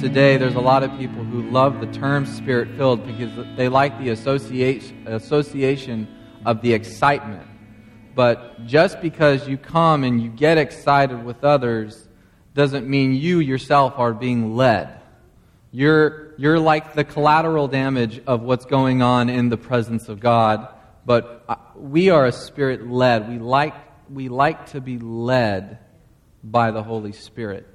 today 0.00 0.38
there's 0.38 0.54
a 0.54 0.60
lot 0.60 0.82
of 0.82 0.90
people 0.96 1.22
who 1.22 1.42
love 1.50 1.78
the 1.78 1.86
term 1.98 2.24
spirit 2.24 2.68
filled 2.78 3.06
because 3.06 3.30
they 3.58 3.68
like 3.68 3.98
the 3.98 4.08
association, 4.08 5.06
association 5.06 6.08
of 6.46 6.62
the 6.62 6.72
excitement. 6.72 7.46
But 8.14 8.64
just 8.66 9.02
because 9.02 9.46
you 9.46 9.58
come 9.58 10.02
and 10.04 10.22
you 10.22 10.30
get 10.30 10.56
excited 10.56 11.22
with 11.22 11.44
others 11.44 12.08
doesn't 12.54 12.88
mean 12.88 13.12
you 13.14 13.40
yourself 13.40 13.92
are 13.98 14.14
being 14.14 14.56
led. 14.56 15.02
You're, 15.70 16.34
you're 16.38 16.58
like 16.58 16.94
the 16.94 17.04
collateral 17.04 17.68
damage 17.68 18.22
of 18.26 18.40
what's 18.40 18.64
going 18.64 19.02
on 19.02 19.28
in 19.28 19.50
the 19.50 19.58
presence 19.58 20.08
of 20.08 20.18
God. 20.18 20.66
But 21.04 21.44
uh, 21.46 21.56
we 21.76 22.08
are 22.08 22.24
a 22.24 22.32
spirit 22.32 22.88
led. 22.88 23.28
We 23.28 23.38
like, 23.38 23.74
we 24.10 24.30
like 24.30 24.70
to 24.70 24.80
be 24.80 24.98
led 24.98 25.78
by 26.42 26.70
the 26.70 26.82
Holy 26.82 27.12
Spirit. 27.12 27.66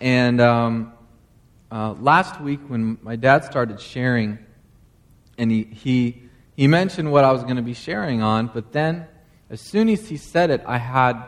And 0.00 0.40
um, 0.40 0.92
uh, 1.70 1.94
last 1.94 2.40
week, 2.40 2.60
when 2.68 2.98
my 3.02 3.16
dad 3.16 3.44
started 3.44 3.80
sharing, 3.80 4.38
and 5.36 5.50
he, 5.50 5.64
he, 5.64 6.22
he 6.56 6.66
mentioned 6.66 7.10
what 7.10 7.24
I 7.24 7.32
was 7.32 7.42
going 7.42 7.56
to 7.56 7.62
be 7.62 7.74
sharing 7.74 8.22
on, 8.22 8.46
but 8.46 8.72
then 8.72 9.06
as 9.50 9.60
soon 9.60 9.88
as 9.88 10.08
he 10.08 10.16
said 10.16 10.50
it, 10.50 10.62
I 10.66 10.78
had 10.78 11.22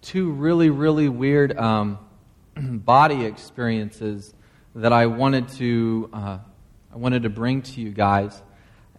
two 0.00 0.30
really, 0.30 0.70
really 0.70 1.08
weird 1.08 1.56
um, 1.56 1.98
body 2.56 3.24
experiences 3.24 4.34
that 4.74 4.92
I 4.92 5.06
wanted 5.06 5.48
to, 5.50 6.10
uh, 6.12 6.38
I 6.92 6.96
wanted 6.96 7.24
to 7.24 7.30
bring 7.30 7.62
to 7.62 7.80
you 7.80 7.90
guys. 7.90 8.40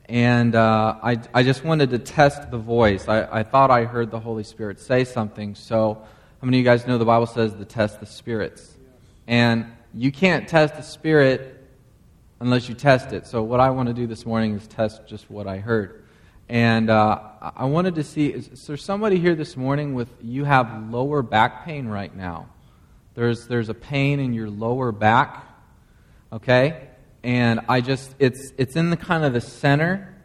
And 0.05 0.53
uh, 0.53 0.95
I, 1.01 1.19
I 1.33 1.43
just 1.43 1.63
wanted 1.63 1.91
to 1.91 1.99
test 1.99 2.51
the 2.51 2.57
voice. 2.57 3.07
I, 3.07 3.39
I 3.39 3.43
thought 3.43 3.71
I 3.71 3.85
heard 3.85 4.11
the 4.11 4.19
Holy 4.19 4.43
Spirit 4.43 4.79
say 4.79 5.05
something. 5.05 5.55
So, 5.55 5.95
how 6.41 6.45
many 6.45 6.57
of 6.57 6.59
you 6.59 6.65
guys 6.65 6.85
know 6.85 6.97
the 6.97 7.05
Bible 7.05 7.25
says 7.25 7.53
to 7.53 7.63
test 7.63 8.01
the 8.01 8.05
spirits? 8.05 8.75
And 9.27 9.71
you 9.93 10.11
can't 10.11 10.47
test 10.47 10.75
the 10.75 10.81
spirit 10.81 11.65
unless 12.39 12.67
you 12.67 12.75
test 12.75 13.13
it. 13.13 13.27
So, 13.27 13.43
what 13.43 13.59
I 13.59 13.69
want 13.69 13.87
to 13.87 13.93
do 13.93 14.07
this 14.07 14.25
morning 14.25 14.55
is 14.55 14.67
test 14.67 15.07
just 15.07 15.29
what 15.29 15.47
I 15.47 15.57
heard. 15.57 16.03
And 16.49 16.89
uh, 16.89 17.19
I 17.55 17.65
wanted 17.65 17.95
to 17.95 18.03
see 18.03 18.27
is, 18.27 18.47
is 18.49 18.67
there 18.67 18.77
somebody 18.77 19.19
here 19.19 19.35
this 19.35 19.55
morning 19.55 19.93
with 19.93 20.09
you 20.21 20.43
have 20.43 20.89
lower 20.89 21.21
back 21.21 21.65
pain 21.65 21.87
right 21.87 22.13
now? 22.13 22.49
There's, 23.15 23.47
there's 23.47 23.69
a 23.69 23.73
pain 23.73 24.19
in 24.19 24.33
your 24.33 24.49
lower 24.49 24.91
back, 24.91 25.45
okay? 26.31 26.89
And 27.23 27.61
I 27.69 27.81
just, 27.81 28.13
it's, 28.19 28.51
it's 28.57 28.75
in 28.75 28.89
the 28.89 28.97
kind 28.97 29.23
of 29.23 29.33
the 29.33 29.41
center 29.41 30.15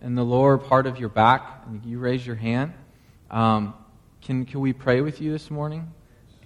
and 0.00 0.16
the 0.16 0.22
lower 0.22 0.56
part 0.56 0.86
of 0.86 0.98
your 0.98 1.08
back. 1.08 1.64
You 1.84 1.98
raise 1.98 2.24
your 2.24 2.36
hand. 2.36 2.74
Um, 3.30 3.74
can, 4.22 4.46
can 4.46 4.60
we 4.60 4.72
pray 4.72 5.00
with 5.00 5.20
you 5.20 5.32
this 5.32 5.50
morning? 5.50 5.92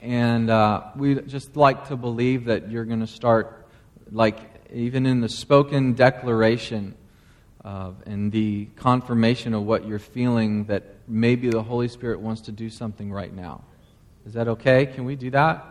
And 0.03 0.51
uh, 0.51 0.83
we 0.97 1.15
just 1.15 1.57
like 1.57 1.87
to 1.87 1.97
believe 1.97 2.47
that 2.47 2.69
you're 2.69 2.85
going 2.85 3.01
to 3.01 3.07
start, 3.07 3.69
like, 4.11 4.37
even 4.73 5.07
in 5.07 5.21
the 5.21 5.29
spoken 5.29 5.93
declaration 5.93 6.97
uh, 7.65 7.93
and 8.05 8.33
the 8.33 8.65
confirmation 8.75 9.55
of 9.55 9.63
what 9.63 9.87
you're 9.87 10.01
feeling, 10.01 10.65
that 10.65 10.97
maybe 11.07 11.51
the 11.51 11.63
Holy 11.63 11.87
Spirit 11.87 12.19
wants 12.19 12.43
to 12.43 12.53
do 12.53 12.69
something 12.69 13.13
right 13.13 13.33
now. 13.33 13.63
Is 14.27 14.33
that 14.33 14.49
okay? 14.49 14.87
Can 14.87 15.05
we 15.05 15.15
do 15.15 15.31
that? 15.31 15.65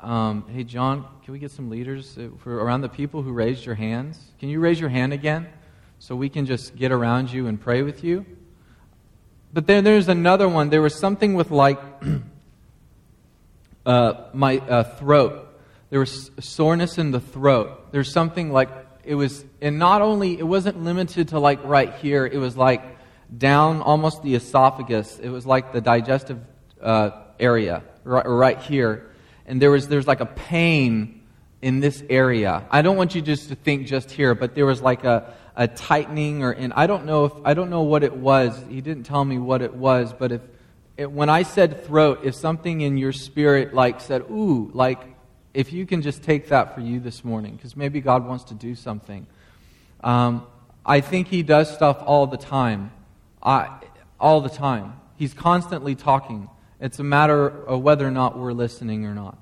Um, 0.00 0.46
hey, 0.48 0.64
John, 0.64 1.06
can 1.24 1.32
we 1.32 1.38
get 1.38 1.52
some 1.52 1.70
leaders 1.70 2.18
uh, 2.18 2.30
for 2.38 2.56
around 2.56 2.80
the 2.80 2.88
people 2.88 3.22
who 3.22 3.30
raised 3.30 3.64
your 3.64 3.76
hands? 3.76 4.18
Can 4.40 4.48
you 4.48 4.58
raise 4.58 4.80
your 4.80 4.90
hand 4.90 5.12
again 5.12 5.46
so 6.00 6.16
we 6.16 6.28
can 6.28 6.44
just 6.44 6.74
get 6.74 6.90
around 6.90 7.32
you 7.32 7.46
and 7.46 7.60
pray 7.60 7.82
with 7.82 8.02
you? 8.02 8.26
But 9.52 9.68
then 9.68 9.84
there's 9.84 10.08
another 10.08 10.48
one. 10.48 10.70
There 10.70 10.82
was 10.82 10.98
something 10.98 11.34
with 11.34 11.52
like 11.52 11.78
uh, 13.86 14.28
my 14.32 14.58
uh, 14.58 14.84
throat. 14.84 15.46
There 15.90 16.00
was 16.00 16.30
soreness 16.40 16.98
in 16.98 17.10
the 17.10 17.20
throat. 17.20 17.92
There's 17.92 18.12
something 18.12 18.52
like 18.52 18.70
it 19.04 19.14
was, 19.14 19.44
and 19.60 19.78
not 19.78 20.02
only 20.02 20.38
it 20.38 20.46
wasn't 20.46 20.82
limited 20.82 21.28
to 21.28 21.38
like 21.38 21.64
right 21.64 21.94
here. 21.94 22.26
It 22.26 22.38
was 22.38 22.56
like 22.56 22.82
down 23.36 23.80
almost 23.80 24.22
the 24.22 24.34
esophagus. 24.34 25.18
It 25.18 25.30
was 25.30 25.46
like 25.46 25.72
the 25.72 25.80
digestive 25.80 26.38
uh, 26.80 27.10
area 27.38 27.82
right, 28.04 28.26
right 28.26 28.58
here, 28.60 29.10
and 29.46 29.60
there 29.60 29.70
was 29.70 29.88
there's 29.88 30.06
like 30.06 30.20
a 30.20 30.26
pain 30.26 31.22
in 31.62 31.80
this 31.80 32.02
area. 32.08 32.66
I 32.70 32.82
don't 32.82 32.96
want 32.96 33.14
you 33.14 33.22
just 33.22 33.48
to 33.48 33.54
think 33.54 33.86
just 33.86 34.10
here, 34.10 34.34
but 34.34 34.54
there 34.54 34.66
was 34.66 34.80
like 34.80 35.04
a 35.04 35.34
a 35.56 35.68
tightening 35.68 36.42
or 36.42 36.52
and 36.52 36.72
I 36.74 36.86
don't 36.86 37.04
know 37.04 37.24
if 37.24 37.32
I 37.44 37.54
don't 37.54 37.70
know 37.70 37.82
what 37.82 38.02
it 38.02 38.16
was. 38.16 38.64
He 38.68 38.80
didn't 38.80 39.04
tell 39.04 39.24
me 39.24 39.38
what 39.38 39.62
it 39.62 39.74
was, 39.74 40.12
but 40.12 40.32
if 40.32 40.40
it, 41.00 41.10
when 41.10 41.30
I 41.30 41.44
said 41.44 41.86
throat, 41.86 42.20
if 42.24 42.34
something 42.34 42.82
in 42.82 42.98
your 42.98 43.12
spirit 43.12 43.72
like 43.72 44.02
said, 44.02 44.22
ooh, 44.30 44.70
like 44.74 45.00
if 45.54 45.72
you 45.72 45.86
can 45.86 46.02
just 46.02 46.22
take 46.22 46.48
that 46.50 46.74
for 46.74 46.82
you 46.82 47.00
this 47.00 47.24
morning, 47.24 47.56
because 47.56 47.74
maybe 47.74 48.02
God 48.02 48.26
wants 48.26 48.44
to 48.44 48.54
do 48.54 48.74
something. 48.74 49.26
Um, 50.04 50.46
I 50.84 51.00
think 51.00 51.28
He 51.28 51.42
does 51.42 51.72
stuff 51.72 52.02
all 52.04 52.26
the 52.26 52.36
time. 52.36 52.92
I, 53.42 53.80
all 54.20 54.42
the 54.42 54.50
time. 54.50 55.00
He's 55.16 55.32
constantly 55.32 55.94
talking. 55.94 56.50
It's 56.80 56.98
a 56.98 57.04
matter 57.04 57.48
of 57.48 57.80
whether 57.80 58.06
or 58.06 58.10
not 58.10 58.38
we're 58.38 58.52
listening 58.52 59.06
or 59.06 59.14
not. 59.14 59.38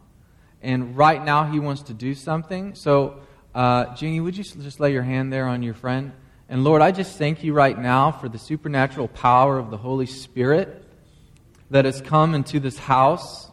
And 0.63 0.97
right 0.97 1.23
now, 1.25 1.45
He 1.45 1.59
wants 1.59 1.83
to 1.83 1.95
do 1.95 2.15
something. 2.15 2.77
So, 2.77 3.21
uh, 3.53 3.97
Jeannie, 3.97 4.21
would 4.21 4.37
you 4.37 4.45
just 4.45 4.79
lay 4.79 4.93
your 4.93 5.03
hand 5.03 5.33
there 5.33 5.49
on 5.49 5.65
your 5.65 5.75
friend? 5.75 6.13
And 6.49 6.63
Lord, 6.63 6.83
I 6.83 6.93
just 6.93 7.19
thank 7.19 7.43
you 7.43 7.53
right 7.53 7.77
now 7.77 8.13
for 8.13 8.29
the 8.29 8.39
supernatural 8.39 9.09
power 9.09 9.59
of 9.59 9.73
the 9.73 9.77
Holy 9.77 10.07
Spirit 10.07 10.85
that 11.71 11.84
has 11.84 12.01
come 12.01 12.34
into 12.34 12.61
this 12.61 12.79
house, 12.79 13.51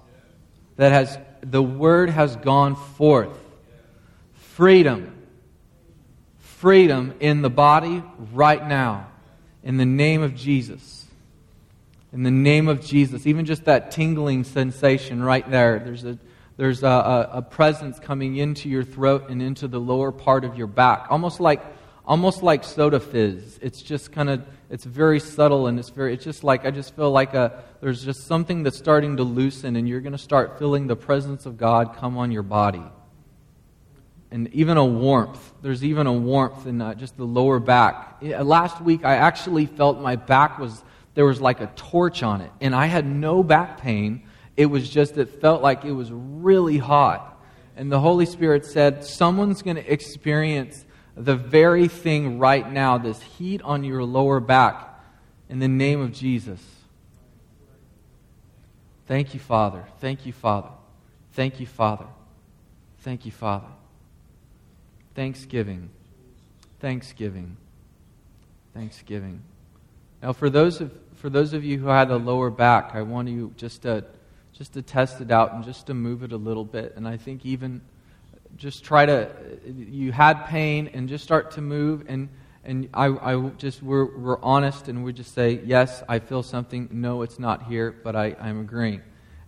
that 0.77 0.91
has 0.91 1.17
the 1.41 1.61
word 1.61 2.09
has 2.09 2.35
gone 2.37 2.75
forth. 2.75 3.37
Freedom. 4.33 5.11
Freedom 6.39 7.13
in 7.19 7.41
the 7.41 7.49
body 7.49 8.03
right 8.33 8.65
now. 8.65 9.07
In 9.63 9.77
the 9.77 9.85
name 9.85 10.21
of 10.21 10.35
Jesus. 10.35 11.05
In 12.13 12.23
the 12.23 12.31
name 12.31 12.67
of 12.67 12.81
Jesus. 12.81 13.27
Even 13.27 13.45
just 13.45 13.65
that 13.65 13.91
tingling 13.91 14.43
sensation 14.43 15.21
right 15.21 15.49
there. 15.49 15.79
There's 15.79 16.05
a 16.05 16.17
there's 16.57 16.83
a, 16.83 16.87
a, 16.87 17.29
a 17.33 17.41
presence 17.41 17.99
coming 17.99 18.37
into 18.37 18.69
your 18.69 18.83
throat 18.83 19.29
and 19.29 19.41
into 19.41 19.67
the 19.67 19.79
lower 19.79 20.11
part 20.11 20.45
of 20.45 20.57
your 20.57 20.67
back. 20.67 21.07
Almost 21.09 21.39
like 21.39 21.61
almost 22.05 22.41
like 22.41 22.63
soda 22.63 22.99
fizz. 22.99 23.59
It's 23.61 23.81
just 23.81 24.11
kind 24.11 24.29
of 24.29 24.45
it's 24.69 24.83
very 24.83 25.19
subtle 25.19 25.67
and 25.67 25.79
it's 25.79 25.89
very 25.89 26.13
it's 26.13 26.23
just 26.23 26.43
like 26.43 26.65
I 26.65 26.71
just 26.71 26.95
feel 26.95 27.11
like 27.11 27.33
a 27.33 27.63
there's 27.81 28.03
just 28.03 28.25
something 28.25 28.63
that's 28.63 28.77
starting 28.77 29.17
to 29.17 29.23
loosen 29.23 29.75
and 29.75 29.87
you're 29.87 30.01
going 30.01 30.13
to 30.13 30.17
start 30.17 30.57
feeling 30.57 30.87
the 30.87 30.95
presence 30.95 31.45
of 31.45 31.57
God 31.57 31.95
come 31.97 32.17
on 32.17 32.31
your 32.31 32.43
body. 32.43 32.83
And 34.31 34.51
even 34.53 34.77
a 34.77 34.85
warmth. 34.85 35.53
There's 35.61 35.83
even 35.83 36.07
a 36.07 36.13
warmth 36.13 36.65
in 36.65 36.81
uh, 36.81 36.95
just 36.95 37.15
the 37.15 37.25
lower 37.25 37.59
back. 37.59 38.17
Last 38.21 38.81
week 38.81 39.05
I 39.05 39.15
actually 39.15 39.65
felt 39.65 40.01
my 40.01 40.15
back 40.15 40.57
was 40.57 40.83
there 41.13 41.25
was 41.25 41.39
like 41.39 41.61
a 41.61 41.67
torch 41.75 42.23
on 42.23 42.41
it 42.41 42.51
and 42.59 42.75
I 42.75 42.87
had 42.87 43.05
no 43.05 43.43
back 43.43 43.81
pain. 43.81 44.23
It 44.57 44.65
was 44.65 44.89
just 44.89 45.17
it 45.17 45.41
felt 45.41 45.61
like 45.61 45.85
it 45.85 45.91
was 45.91 46.11
really 46.11 46.77
hot. 46.77 47.31
And 47.77 47.91
the 47.91 47.99
Holy 47.99 48.25
Spirit 48.25 48.65
said 48.65 49.03
someone's 49.03 49.61
going 49.61 49.75
to 49.75 49.91
experience 49.91 50.85
the 51.15 51.35
very 51.35 51.87
thing 51.87 52.39
right 52.39 52.69
now, 52.69 52.97
this 52.97 53.21
heat 53.21 53.61
on 53.61 53.83
your 53.83 54.03
lower 54.03 54.39
back, 54.39 54.89
in 55.49 55.59
the 55.59 55.67
name 55.67 56.01
of 56.01 56.11
Jesus. 56.11 56.61
Thank 59.07 59.33
you, 59.33 59.39
Father. 59.39 59.85
Thank 59.99 60.25
you, 60.25 60.33
Father. 60.33 60.69
Thank 61.33 61.59
you, 61.59 61.67
Father. 61.67 62.07
Thank 62.99 63.25
you, 63.25 63.31
Father. 63.31 63.67
Thanksgiving. 65.13 65.89
Thanksgiving. 66.79 67.55
Thanksgiving. 68.73 69.41
Now, 70.21 70.33
for 70.33 70.49
those 70.49 70.81
of, 70.81 70.91
for 71.15 71.29
those 71.29 71.53
of 71.53 71.63
you 71.63 71.77
who 71.77 71.87
had 71.87 72.09
a 72.09 72.17
lower 72.17 72.49
back, 72.49 72.95
I 72.95 73.03
want 73.03 73.29
you 73.29 73.53
just 73.57 73.83
to, 73.83 74.03
just 74.53 74.73
to 74.73 74.81
test 74.81 75.21
it 75.21 75.31
out 75.31 75.53
and 75.53 75.63
just 75.63 75.87
to 75.87 75.93
move 75.93 76.23
it 76.23 76.31
a 76.31 76.37
little 76.37 76.65
bit. 76.65 76.93
And 76.95 77.07
I 77.07 77.17
think 77.17 77.45
even 77.45 77.81
just 78.57 78.83
try 78.83 79.05
to, 79.05 79.29
you 79.65 80.11
had 80.11 80.45
pain 80.45 80.89
and 80.93 81.09
just 81.09 81.23
start 81.23 81.51
to 81.51 81.61
move. 81.61 82.05
And, 82.07 82.29
and 82.63 82.89
I, 82.93 83.07
I 83.07 83.49
just, 83.57 83.83
we're, 83.83 84.05
we're 84.17 84.41
honest 84.41 84.87
and 84.87 85.03
we 85.03 85.13
just 85.13 85.33
say, 85.33 85.61
yes, 85.65 86.03
I 86.07 86.19
feel 86.19 86.43
something. 86.43 86.89
No, 86.91 87.21
it's 87.21 87.39
not 87.39 87.63
here, 87.63 87.91
but 88.03 88.15
I, 88.15 88.35
I'm 88.39 88.61
agreeing. 88.61 89.01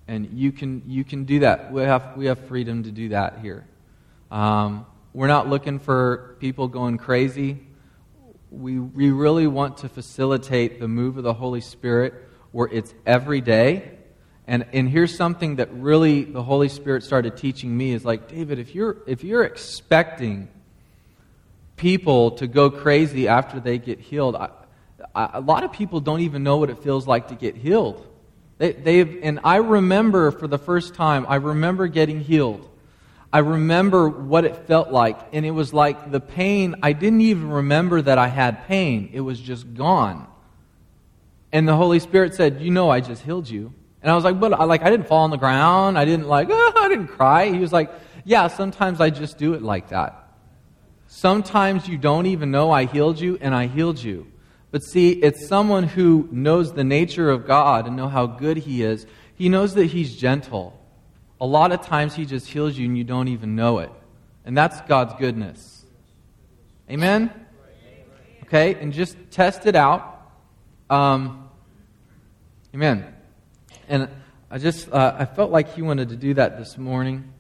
And 0.07 0.30
you 0.33 0.51
can, 0.51 0.83
you 0.86 1.04
can 1.04 1.25
do 1.25 1.39
that. 1.39 1.71
We 1.71 1.81
have, 1.83 2.15
we 2.15 2.25
have 2.27 2.39
freedom 2.48 2.83
to 2.83 2.92
do 2.92 3.09
that 3.09 3.39
here. 3.39 3.68
Um, 4.31 4.86
we're 5.13 5.27
not 5.27 5.50
looking 5.50 5.80
for 5.80 6.38
people 6.39 6.68
going 6.68 6.98
crazy. 6.98 7.65
We, 8.51 8.80
we 8.80 9.12
really 9.12 9.48
want 9.48 9.77
to 9.77 9.89
facilitate 9.89 10.80
the 10.80 10.88
move 10.88 11.18
of 11.18 11.24
the 11.24 11.33
Holy 11.33 11.62
Spirit 11.62 12.13
where 12.51 12.68
it's 12.68 12.94
every 13.06 13.42
day 13.42 13.96
and, 14.47 14.65
and 14.71 14.89
here's 14.89 15.15
something 15.15 15.57
that 15.57 15.73
really 15.73 16.23
the 16.23 16.41
Holy 16.41 16.69
Spirit 16.69 17.03
started 17.03 17.35
teaching 17.35 17.75
me 17.75 17.91
is 17.91 18.05
like, 18.05 18.29
David, 18.29 18.59
if 18.59 18.73
you're, 18.73 18.97
if 19.05 19.23
you're 19.23 19.44
expecting 19.44 20.47
people 21.75 22.31
to 22.31 22.47
go 22.47 22.69
crazy 22.69 23.27
after 23.27 23.59
they 23.59 23.77
get 23.77 23.99
healed, 23.99 24.38
I, 24.38 24.49
I, 25.13 25.31
a 25.33 25.41
lot 25.41 25.65
of 25.65 25.73
people 25.73 25.99
don't 25.99 26.21
even 26.21 26.44
know 26.44 26.57
what 26.57 26.69
it 26.69 26.79
feels 26.79 27.05
like 27.05 27.27
to 27.27 27.35
get 27.35 27.57
healed. 27.57 28.07
They, 28.57 28.71
they've, 28.71 29.19
and 29.21 29.41
I 29.44 29.57
remember 29.57 30.31
for 30.31 30.47
the 30.47 30.57
first 30.57 30.95
time, 30.95 31.25
I 31.27 31.35
remember 31.35 31.88
getting 31.88 32.21
healed. 32.21 32.69
I 33.33 33.39
remember 33.39 34.07
what 34.07 34.45
it 34.45 34.55
felt 34.65 34.91
like. 34.91 35.19
And 35.33 35.45
it 35.45 35.51
was 35.51 35.73
like 35.73 36.09
the 36.09 36.21
pain, 36.21 36.75
I 36.81 36.93
didn't 36.93 37.21
even 37.21 37.50
remember 37.50 38.01
that 38.01 38.17
I 38.17 38.29
had 38.29 38.65
pain. 38.65 39.09
It 39.11 39.19
was 39.19 39.41
just 39.41 39.73
gone. 39.73 40.25
And 41.51 41.67
the 41.67 41.75
Holy 41.75 42.00
Spirit 42.00 42.33
said, 42.33 42.61
You 42.61 42.71
know, 42.71 42.89
I 42.89 43.01
just 43.01 43.23
healed 43.23 43.50
you. 43.50 43.73
And 44.01 44.11
I 44.11 44.15
was 44.15 44.23
like, 44.23 44.39
But 44.39 44.53
I, 44.53 44.63
like, 44.65 44.83
I 44.83 44.89
didn't 44.89 45.07
fall 45.07 45.23
on 45.23 45.29
the 45.29 45.38
ground. 45.38 45.97
I 45.97 46.05
didn't, 46.05 46.27
like, 46.27 46.49
oh, 46.51 46.73
I 46.77 46.88
didn't 46.88 47.07
cry. 47.07 47.49
He 47.51 47.59
was 47.59 47.73
like, 47.73 47.91
Yeah, 48.25 48.47
sometimes 48.47 49.01
I 49.01 49.09
just 49.09 49.38
do 49.38 49.53
it 49.53 49.61
like 49.61 49.89
that. 49.89 50.23
Sometimes 51.07 51.88
you 51.88 51.97
don't 51.97 52.25
even 52.25 52.51
know 52.51 52.71
I 52.71 52.85
healed 52.85 53.19
you, 53.19 53.38
and 53.41 53.55
I 53.55 53.67
healed 53.67 54.01
you. 54.01 54.31
But 54.71 54.83
see, 54.83 55.11
it's 55.11 55.47
someone 55.47 55.83
who 55.83 56.27
knows 56.31 56.73
the 56.73 56.83
nature 56.83 57.29
of 57.29 57.47
God 57.47 57.88
and 57.88 57.95
know 57.95 58.09
how 58.09 58.27
good 58.27 58.57
He 58.57 58.83
is. 58.83 59.05
He 59.35 59.49
knows 59.49 59.73
that 59.75 59.85
He's 59.85 60.15
gentle. 60.15 60.77
A 61.39 61.45
lot 61.45 61.71
of 61.71 61.81
times 61.81 62.15
He 62.15 62.25
just 62.25 62.47
heals 62.47 62.77
you 62.77 62.85
and 62.85 62.97
you 62.97 63.03
don't 63.03 63.29
even 63.29 63.55
know 63.55 63.79
it. 63.79 63.91
And 64.45 64.57
that's 64.57 64.79
God's 64.81 65.13
goodness. 65.15 65.85
Amen? 66.89 67.31
Okay, 68.43 68.75
and 68.75 68.93
just 68.93 69.17
test 69.29 69.65
it 69.65 69.75
out. 69.75 70.31
Um, 70.89 71.50
amen. 72.73 73.13
And 73.88 74.10
I 74.50 74.57
just, 74.57 74.92
uh, 74.92 75.16
I 75.18 75.25
felt 75.25 75.51
like 75.51 75.74
He 75.74 75.81
wanted 75.81 76.10
to 76.10 76.16
do 76.16 76.34
that 76.36 76.57
this 76.57 76.78
morning. 76.78 77.34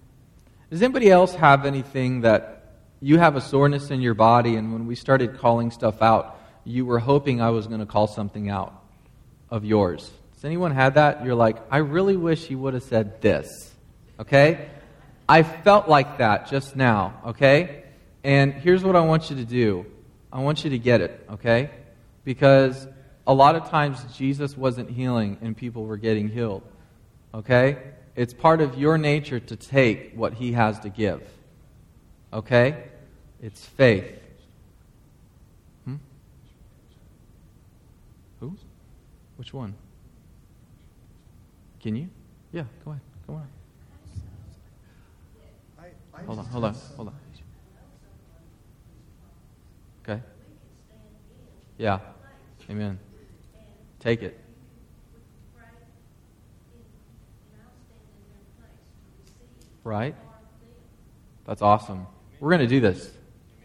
Does 0.69 0.81
anybody 0.81 1.09
else 1.09 1.33
have 1.35 1.65
anything 1.65 2.21
that 2.21 2.75
you 2.99 3.19
have 3.19 3.35
a 3.35 3.41
soreness 3.41 3.89
in 3.91 4.01
your 4.01 4.13
body, 4.13 4.55
and 4.55 4.73
when 4.73 4.87
we 4.87 4.95
started 4.95 5.37
calling 5.37 5.71
stuff 5.71 6.01
out, 6.01 6.39
you 6.63 6.85
were 6.85 6.99
hoping 6.99 7.41
I 7.41 7.51
was 7.51 7.67
going 7.67 7.79
to 7.79 7.85
call 7.85 8.07
something 8.07 8.49
out 8.49 8.73
of 9.49 9.63
yours? 9.63 10.11
Has 10.33 10.45
anyone 10.45 10.71
had 10.71 10.95
that? 10.95 11.23
You're 11.25 11.35
like, 11.35 11.57
I 11.71 11.77
really 11.77 12.17
wish 12.17 12.45
he 12.45 12.55
would 12.55 12.73
have 12.73 12.83
said 12.83 13.21
this. 13.21 13.47
Okay? 14.19 14.69
I 15.29 15.43
felt 15.43 15.87
like 15.87 16.19
that 16.19 16.47
just 16.47 16.75
now, 16.75 17.21
okay? 17.27 17.83
And 18.23 18.53
here's 18.53 18.83
what 18.83 18.95
I 18.95 19.01
want 19.01 19.29
you 19.29 19.37
to 19.37 19.45
do 19.45 19.85
I 20.31 20.39
want 20.39 20.63
you 20.63 20.71
to 20.71 20.79
get 20.79 21.01
it, 21.01 21.25
okay? 21.31 21.69
Because 22.23 22.87
a 23.27 23.33
lot 23.33 23.55
of 23.55 23.69
times 23.69 24.03
Jesus 24.15 24.57
wasn't 24.57 24.89
healing 24.89 25.37
and 25.41 25.55
people 25.55 25.85
were 25.85 25.97
getting 25.97 26.29
healed, 26.29 26.63
okay? 27.33 27.77
It's 28.15 28.33
part 28.33 28.61
of 28.61 28.77
your 28.77 28.97
nature 28.97 29.39
to 29.39 29.55
take 29.55 30.13
what 30.15 30.33
he 30.33 30.53
has 30.53 30.79
to 30.79 30.89
give, 30.89 31.21
okay? 32.31 32.85
It's 33.41 33.63
faith. 33.63 34.05
Hmm? 35.83 35.97
Who? 38.39 38.55
Which 39.35 39.53
one? 39.53 39.75
Can 41.81 41.97
you? 41.97 42.09
Yeah, 42.53 42.63
go 42.85 42.91
ahead. 42.91 43.01
Go 43.27 43.33
on. 43.33 43.47
Hold 46.25 46.39
on, 46.39 46.45
hold 46.45 46.63
on, 46.63 46.75
hold 46.95 47.07
on. 47.09 47.15
Okay. 50.03 50.21
Yeah. 51.77 51.99
Amen. 52.69 52.97
Take 53.99 54.23
it. 54.23 54.39
Right? 59.83 60.15
That's 61.45 61.61
awesome. 61.61 62.05
We're 62.39 62.49
going 62.49 62.61
to 62.61 62.67
do 62.67 62.79
this. 62.79 63.09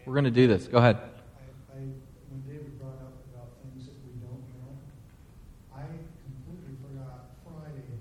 We're 0.05 0.13
going 0.13 0.23
to 0.25 0.31
do 0.31 0.47
this. 0.47 0.67
Go 0.67 0.79
ahead. 0.79 0.95
I, 0.95 1.77
when 1.77 2.41
David 2.47 2.79
brought 2.79 2.95
up 3.03 3.13
about 3.27 3.59
things 3.59 3.85
that 3.91 3.95
we 4.07 4.15
don't 4.23 4.39
know, 4.55 4.71
I 5.75 5.83
completely 6.23 6.79
forgot 6.79 7.35
Friday. 7.43 7.99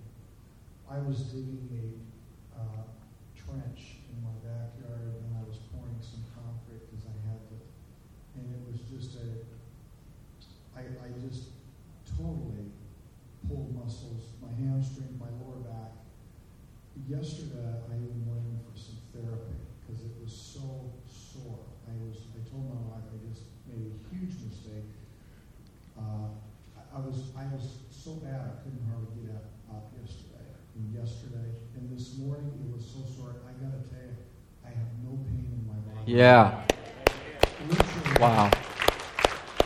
I 0.88 1.02
was 1.02 1.18
digging 1.34 1.66
a 1.74 2.58
uh, 2.62 2.86
trench 3.34 4.06
in 4.06 4.16
my 4.22 4.34
backyard 4.46 5.18
and 5.18 5.30
I 5.34 5.42
was 5.44 5.58
pouring 5.74 5.98
some 5.98 6.22
concrete 6.30 6.86
because 6.88 7.10
I 7.10 7.16
had 7.26 7.42
to, 7.42 7.58
and 8.38 8.46
it 8.54 8.62
was 8.70 8.78
just 8.86 9.18
a. 9.18 9.42
I, 10.78 10.86
I 10.88 11.10
just 11.26 11.50
totally 12.06 12.70
pulled 13.48 13.74
muscles, 13.74 14.30
my 14.38 14.54
hamstring, 14.62 15.18
my 15.18 15.26
lower 15.42 15.58
back. 15.66 15.90
Yesterday, 17.12 17.76
I 17.92 17.94
even 18.00 18.24
went 18.24 18.40
in 18.48 18.56
for 18.64 18.72
some 18.72 18.96
therapy 19.12 19.60
because 19.84 20.00
it 20.00 20.16
was 20.16 20.32
so 20.32 20.88
sore. 21.04 21.60
I 21.84 21.92
was, 22.00 22.24
I 22.32 22.40
told 22.48 22.72
my 22.72 22.80
wife 22.88 23.04
I 23.12 23.20
just 23.28 23.52
made 23.68 23.84
a 23.84 23.92
huge 24.08 24.32
mistake. 24.48 24.88
Uh, 25.92 26.32
I, 26.72 26.96
I 26.96 27.00
was, 27.04 27.28
I 27.36 27.44
was 27.52 27.84
so 27.92 28.16
bad 28.24 28.40
I 28.40 28.52
couldn't 28.64 28.80
hardly 28.88 29.28
get 29.28 29.36
up, 29.36 29.44
up 29.68 29.92
yesterday. 30.00 30.40
And 30.72 30.88
yesterday, 30.88 31.52
and 31.76 31.84
this 31.92 32.16
morning 32.16 32.48
it 32.48 32.72
was 32.72 32.80
so 32.88 33.04
sore. 33.12 33.36
I 33.44 33.52
got 33.60 33.76
to 33.76 33.84
tell 33.92 34.08
you, 34.08 34.16
I 34.64 34.72
have 34.72 34.88
no 35.04 35.12
pain 35.28 35.52
in 35.52 35.68
my 35.68 35.76
body. 35.84 36.16
Yeah. 36.16 36.64
Literally. 37.68 38.20
Wow. 38.24 38.48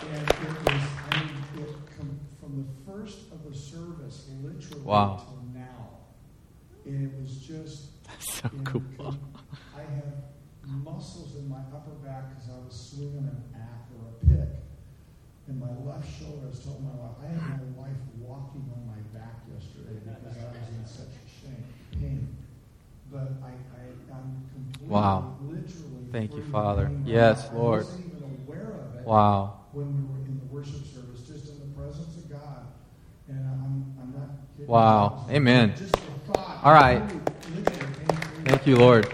And 0.02 0.18
it 0.18 0.50
was, 0.66 0.82
I 0.98 1.22
mean, 1.22 1.62
it 1.62 1.70
from 2.42 2.50
the 2.58 2.66
first 2.90 3.30
of 3.30 3.46
the 3.46 3.54
service, 3.56 4.26
literally 4.42 4.82
Wow. 4.82 5.22
till 5.22 5.46
now. 5.54 5.94
And 6.84 7.02
it 7.02 7.20
was 7.20 7.38
just. 7.38 8.02
That's 8.06 8.34
so 8.34 8.48
and 8.52 8.64
cool. 8.64 8.82
com- 8.98 9.18
I 9.74 9.80
have 9.80 10.14
muscles 10.84 11.34
in 11.34 11.48
my 11.48 11.58
upper 11.74 11.98
back 12.06 12.30
because 12.30 12.50
I 12.50 12.58
was 12.64 12.74
swinging 12.94 13.26
an 13.26 13.42
axe 13.58 13.90
or 13.98 14.06
a 14.06 14.14
pick. 14.30 14.54
And 15.48 15.58
my 15.58 15.70
left 15.82 16.06
shoulder, 16.06 16.46
I 16.46 16.50
was 16.50 16.60
telling 16.62 16.84
my 16.86 16.94
wife, 16.94 17.18
I 17.22 17.26
had 17.26 17.58
my 17.58 17.82
wife 17.82 17.98
walking 18.22 18.70
on 18.70 18.86
my 18.86 19.02
back 19.18 19.42
yesterday 19.50 19.98
because 19.98 20.38
I 20.38 20.46
was 20.46 20.68
in 20.78 20.86
such 20.86 21.14
shame, 21.26 21.64
pain. 21.98 22.36
But 23.10 23.34
I, 23.42 23.50
I, 23.50 23.82
I'm 24.14 24.46
completely, 24.54 24.75
Wow. 24.88 25.38
Thank 26.12 26.36
you, 26.36 26.42
Father. 26.42 26.92
Yes, 27.04 27.48
Lord. 27.52 27.86
Wow. 29.04 29.60
when 29.72 29.86
we 29.94 30.02
were 30.08 30.26
in 30.26 30.38
the 30.38 30.46
worship 30.46 30.86
service, 30.94 31.22
just 31.26 31.52
in 31.52 31.58
the 31.60 31.80
presence 31.80 32.16
of 32.16 32.30
God. 32.30 32.66
And 33.28 33.38
I'm, 33.38 33.94
I'm 34.00 34.12
not. 34.12 34.30
Wow. 34.66 35.26
Amen. 35.30 35.74
All 36.62 36.72
right. 36.72 37.02
Thank 38.44 38.66
you, 38.66 38.76
Lord. 38.76 39.06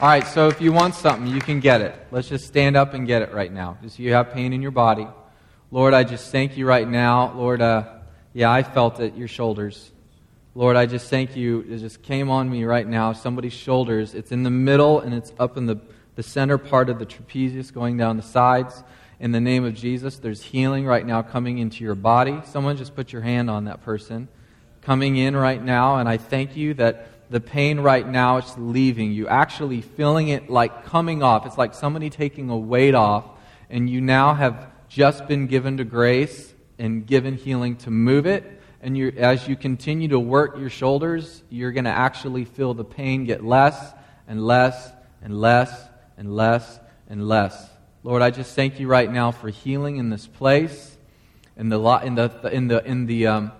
All 0.00 0.08
right, 0.08 0.26
so 0.26 0.46
if 0.46 0.60
you 0.60 0.72
want 0.72 0.94
something, 0.94 1.26
you 1.26 1.40
can 1.40 1.58
get 1.58 1.80
it. 1.80 1.94
Let's 2.12 2.28
just 2.28 2.46
stand 2.46 2.76
up 2.76 2.94
and 2.94 3.06
get 3.06 3.22
it 3.22 3.34
right 3.34 3.52
now. 3.52 3.76
Just 3.82 3.98
you 3.98 4.12
have 4.12 4.32
pain 4.32 4.52
in 4.52 4.62
your 4.62 4.70
body. 4.70 5.08
Lord, 5.72 5.92
I 5.92 6.04
just 6.04 6.30
thank 6.30 6.56
you 6.56 6.66
right 6.66 6.88
now. 6.88 7.32
Lord, 7.34 7.60
uh, 7.60 7.84
yeah, 8.32 8.50
I 8.50 8.62
felt 8.62 9.00
it, 9.00 9.16
your 9.16 9.26
shoulders. 9.26 9.90
Lord, 10.58 10.74
I 10.74 10.86
just 10.86 11.08
thank 11.08 11.36
you. 11.36 11.64
It 11.70 11.78
just 11.78 12.02
came 12.02 12.30
on 12.30 12.50
me 12.50 12.64
right 12.64 12.84
now, 12.84 13.12
somebody's 13.12 13.52
shoulders. 13.52 14.12
It's 14.12 14.32
in 14.32 14.42
the 14.42 14.50
middle 14.50 14.98
and 14.98 15.14
it's 15.14 15.32
up 15.38 15.56
in 15.56 15.66
the, 15.66 15.78
the 16.16 16.22
center 16.24 16.58
part 16.58 16.90
of 16.90 16.98
the 16.98 17.06
trapezius 17.06 17.72
going 17.72 17.96
down 17.96 18.16
the 18.16 18.24
sides. 18.24 18.82
In 19.20 19.30
the 19.30 19.40
name 19.40 19.64
of 19.64 19.74
Jesus, 19.74 20.18
there's 20.18 20.42
healing 20.42 20.84
right 20.84 21.06
now 21.06 21.22
coming 21.22 21.58
into 21.58 21.84
your 21.84 21.94
body. 21.94 22.40
Someone 22.44 22.76
just 22.76 22.96
put 22.96 23.12
your 23.12 23.22
hand 23.22 23.48
on 23.48 23.66
that 23.66 23.84
person. 23.84 24.26
Coming 24.82 25.16
in 25.16 25.36
right 25.36 25.62
now, 25.62 25.98
and 25.98 26.08
I 26.08 26.16
thank 26.16 26.56
you 26.56 26.74
that 26.74 27.06
the 27.30 27.38
pain 27.38 27.78
right 27.78 28.08
now 28.08 28.38
is 28.38 28.58
leaving 28.58 29.12
you, 29.12 29.28
actually 29.28 29.80
feeling 29.80 30.26
it 30.26 30.50
like 30.50 30.86
coming 30.86 31.22
off. 31.22 31.46
It's 31.46 31.56
like 31.56 31.72
somebody 31.72 32.10
taking 32.10 32.50
a 32.50 32.58
weight 32.58 32.96
off, 32.96 33.24
and 33.70 33.88
you 33.88 34.00
now 34.00 34.34
have 34.34 34.66
just 34.88 35.28
been 35.28 35.46
given 35.46 35.76
to 35.76 35.84
grace 35.84 36.52
and 36.80 37.06
given 37.06 37.36
healing 37.36 37.76
to 37.76 37.92
move 37.92 38.26
it. 38.26 38.57
And 38.88 39.18
as 39.18 39.46
you 39.46 39.54
continue 39.54 40.08
to 40.08 40.18
work 40.18 40.56
your 40.56 40.70
shoulders, 40.70 41.42
you're 41.50 41.72
going 41.72 41.84
to 41.84 41.90
actually 41.90 42.46
feel 42.46 42.72
the 42.72 42.86
pain 42.86 43.26
get 43.26 43.44
less 43.44 43.92
and 44.26 44.42
less 44.42 44.90
and 45.20 45.38
less 45.38 45.70
and 46.16 46.34
less 46.34 46.80
and 47.06 47.28
less. 47.28 47.68
Lord, 48.02 48.22
I 48.22 48.30
just 48.30 48.56
thank 48.56 48.80
you 48.80 48.88
right 48.88 49.12
now 49.12 49.30
for 49.30 49.50
healing 49.50 49.98
in 49.98 50.08
this 50.08 50.26
place, 50.26 50.96
in 51.54 51.68
the 51.68 51.78
in 52.02 52.14
the 52.14 52.50
in 52.50 52.68
the 52.68 52.82
in 52.82 53.04
the 53.04 53.26
um, 53.26 53.52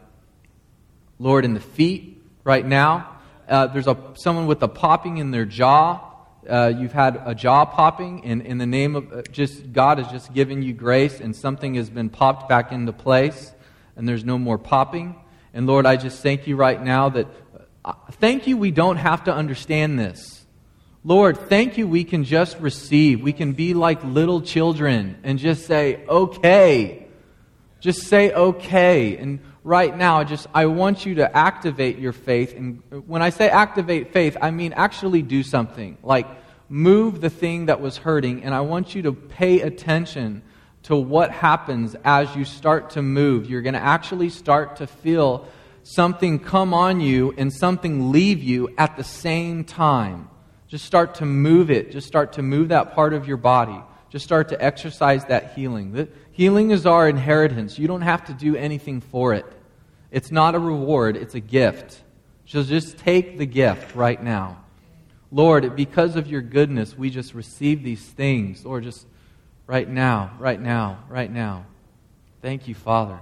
Lord 1.19 1.45
in 1.45 1.53
the 1.53 1.61
feet 1.61 2.23
right 2.43 2.65
now. 2.65 3.15
Uh, 3.47 3.67
there's 3.67 3.87
a 3.87 3.99
someone 4.15 4.47
with 4.47 4.63
a 4.63 4.69
popping 4.69 5.19
in 5.19 5.31
their 5.31 5.45
jaw. 5.45 6.11
Uh, 6.49 6.73
you've 6.75 6.95
had 6.95 7.21
a 7.27 7.35
jaw 7.35 7.67
popping, 7.67 8.25
and 8.25 8.41
in 8.41 8.57
the 8.57 8.65
name 8.65 8.97
of 8.97 9.13
uh, 9.13 9.21
just 9.31 9.75
God 9.75 9.99
has 9.99 10.11
just 10.11 10.33
given 10.33 10.63
you 10.63 10.73
grace, 10.73 11.21
and 11.21 11.37
something 11.37 11.75
has 11.75 11.91
been 11.91 12.09
popped 12.09 12.49
back 12.49 12.73
into 12.73 12.95
place, 12.95 13.53
and 13.99 14.09
there's 14.09 14.25
no 14.25 14.39
more 14.39 14.57
popping. 14.57 15.17
And 15.53 15.67
Lord, 15.67 15.85
I 15.85 15.97
just 15.97 16.23
thank 16.23 16.47
you 16.47 16.57
right 16.57 16.83
now 16.83 17.11
that 17.11 17.27
uh, 17.85 17.93
thank 18.13 18.47
you. 18.47 18.57
We 18.57 18.71
don't 18.71 18.97
have 18.97 19.25
to 19.25 19.35
understand 19.35 19.99
this. 19.99 20.47
Lord, 21.05 21.37
thank 21.37 21.79
you. 21.79 21.87
We 21.87 22.05
can 22.05 22.25
just 22.25 22.59
receive. 22.59 23.23
We 23.23 23.33
can 23.33 23.53
be 23.53 23.75
like 23.75 24.03
little 24.05 24.41
children 24.41 25.19
and 25.23 25.39
just 25.39 25.67
say, 25.67 26.05
okay. 26.07 27.07
Just 27.81 28.03
say, 28.03 28.33
okay. 28.33 29.17
And 29.17 29.41
right 29.65 29.97
now, 29.97 30.21
I 30.21 30.25
just 30.25 30.47
I 30.55 30.67
want 30.67 31.07
you 31.07 31.17
to 31.17 31.37
activate 31.37 31.99
your 31.99 32.13
faith. 32.13 32.55
And 32.57 32.83
when 33.07 33.23
I 33.23 33.31
say 33.31 33.49
activate 33.49 34.13
faith, 34.13 34.37
I 34.41 34.51
mean 34.51 34.73
actually 34.73 35.23
do 35.23 35.43
something. 35.43 35.99
Like 36.03 36.27
move 36.69 37.21
the 37.21 37.31
thing 37.31 37.67
that 37.67 37.81
was 37.81 37.97
hurting. 37.97 38.45
And 38.45 38.55
I 38.55 38.61
want 38.61 38.95
you 38.95 39.03
to 39.03 39.13
pay 39.13 39.61
attention 39.61 40.43
to 40.89 40.97
what 40.97 41.31
happens 41.31 41.95
as 42.03 42.35
you 42.35 42.47
start 42.47 42.89
to 42.89 43.03
move. 43.03 43.49
You're 43.49 43.61
going 43.61 43.75
to 43.75 43.79
actually 43.79 44.31
start 44.31 44.77
to 44.77 44.87
feel 44.87 45.47
something 45.83 46.39
come 46.39 46.73
on 46.73 46.99
you 47.03 47.35
and 47.37 47.53
something 47.53 48.11
leave 48.11 48.43
you 48.43 48.75
at 48.79 48.97
the 48.97 49.05
same 49.05 49.65
time. 49.65 50.31
Just 50.67 50.87
start 50.87 51.17
to 51.17 51.27
move 51.27 51.71
it. 51.71 51.93
Just 51.93 52.07
start 52.07 52.33
to 52.33 52.43
move 52.43 52.69
that 52.69 52.95
part 52.95 53.13
of 53.13 53.29
your 53.29 53.37
body. 53.37 53.79
Just 54.09 54.25
start 54.25 54.49
to 54.49 54.65
exercise 54.65 55.27
that 55.27 55.53
healing. 55.53 55.93
The 55.93 56.09
healing 56.33 56.71
is 56.71 56.87
our 56.87 57.07
inheritance. 57.07 57.79
You 57.79 57.87
don't 57.87 58.01
have 58.01 58.25
to 58.25 58.33
do 58.33 58.57
anything 58.57 59.03
for 59.03 59.35
it. 59.35 59.45
It's 60.11 60.31
not 60.31 60.55
a 60.55 60.59
reward, 60.59 61.19
it's 61.19 61.35
a 61.35 61.41
gift. 61.41 62.03
So 62.47 62.63
just 62.63 62.97
take 62.97 63.37
the 63.37 63.45
gift 63.45 63.95
right 63.95 64.23
now. 64.23 64.65
Lord, 65.31 65.77
because 65.77 66.17
of 66.17 66.29
your 66.29 66.41
goodness, 66.41 66.97
we 66.97 67.11
just 67.11 67.35
receive 67.35 67.83
these 67.83 68.03
things. 68.03 68.65
Lord, 68.65 68.85
just 68.85 69.07
right 69.69 69.89
now, 69.89 70.33
right 70.41 70.61
now, 70.61 70.99
right 71.09 71.31
now. 71.31 71.67
Thank 72.43 72.67
you, 72.67 72.75
Father. 72.75 73.21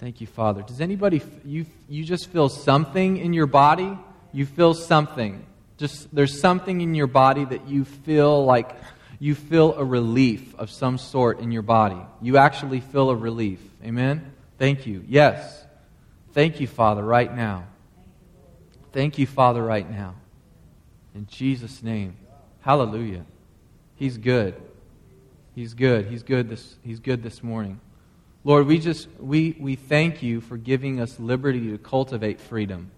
Thank 0.00 0.20
you, 0.20 0.26
Father. 0.26 0.62
Does 0.62 0.80
anybody, 0.80 1.22
you, 1.44 1.66
you 1.88 2.02
just 2.02 2.30
feel 2.30 2.48
something 2.48 3.18
in 3.18 3.32
your 3.32 3.46
body? 3.46 3.96
You 4.32 4.46
feel 4.46 4.74
something. 4.74 5.46
Just, 5.76 6.12
there's 6.12 6.40
something 6.40 6.80
in 6.80 6.96
your 6.96 7.06
body 7.06 7.44
that 7.44 7.68
you 7.68 7.84
feel 7.84 8.44
like 8.44 8.74
you 9.20 9.36
feel 9.36 9.74
a 9.74 9.84
relief 9.84 10.54
of 10.56 10.70
some 10.70 10.98
sort 10.98 11.38
in 11.38 11.52
your 11.52 11.62
body. 11.62 12.00
You 12.20 12.38
actually 12.38 12.80
feel 12.80 13.10
a 13.10 13.16
relief. 13.16 13.60
Amen? 13.84 14.32
Thank 14.58 14.86
you. 14.86 15.04
Yes. 15.06 15.64
Thank 16.32 16.60
you, 16.60 16.66
Father, 16.66 17.04
right 17.04 17.32
now. 17.34 17.66
Thank 18.92 19.18
you, 19.18 19.26
Father, 19.26 19.62
right 19.62 19.88
now. 19.88 20.14
In 21.14 21.26
Jesus' 21.26 21.82
name. 21.82 22.16
Hallelujah. 22.62 23.24
He's 23.96 24.16
good. 24.16 24.54
He's 25.54 25.74
good. 25.74 26.06
He's 26.06 26.22
good 26.22 26.48
this, 26.48 26.76
he's 26.82 27.00
good 27.00 27.22
this 27.22 27.42
morning. 27.42 27.80
Lord, 28.44 28.66
we 28.66 28.78
just 28.78 29.08
we, 29.18 29.56
we 29.60 29.76
thank 29.76 30.22
you 30.22 30.40
for 30.40 30.56
giving 30.56 31.00
us 31.00 31.20
liberty 31.20 31.70
to 31.70 31.78
cultivate 31.78 32.40
freedom. 32.40 32.90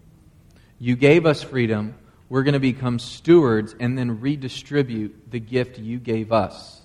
You 0.79 0.97
gave 0.97 1.27
us 1.27 1.43
freedom. 1.43 1.97
We're 2.29 2.43
going 2.43 2.55
to 2.55 2.61
become 2.61 2.99
stewards 2.99 3.75
and 3.79 3.99
then 3.99 4.21
redistribute 4.21 5.31
the 5.31 5.41
gift 5.41 5.79
you 5.79 5.99
gave 5.99 6.33
us. 6.33 6.81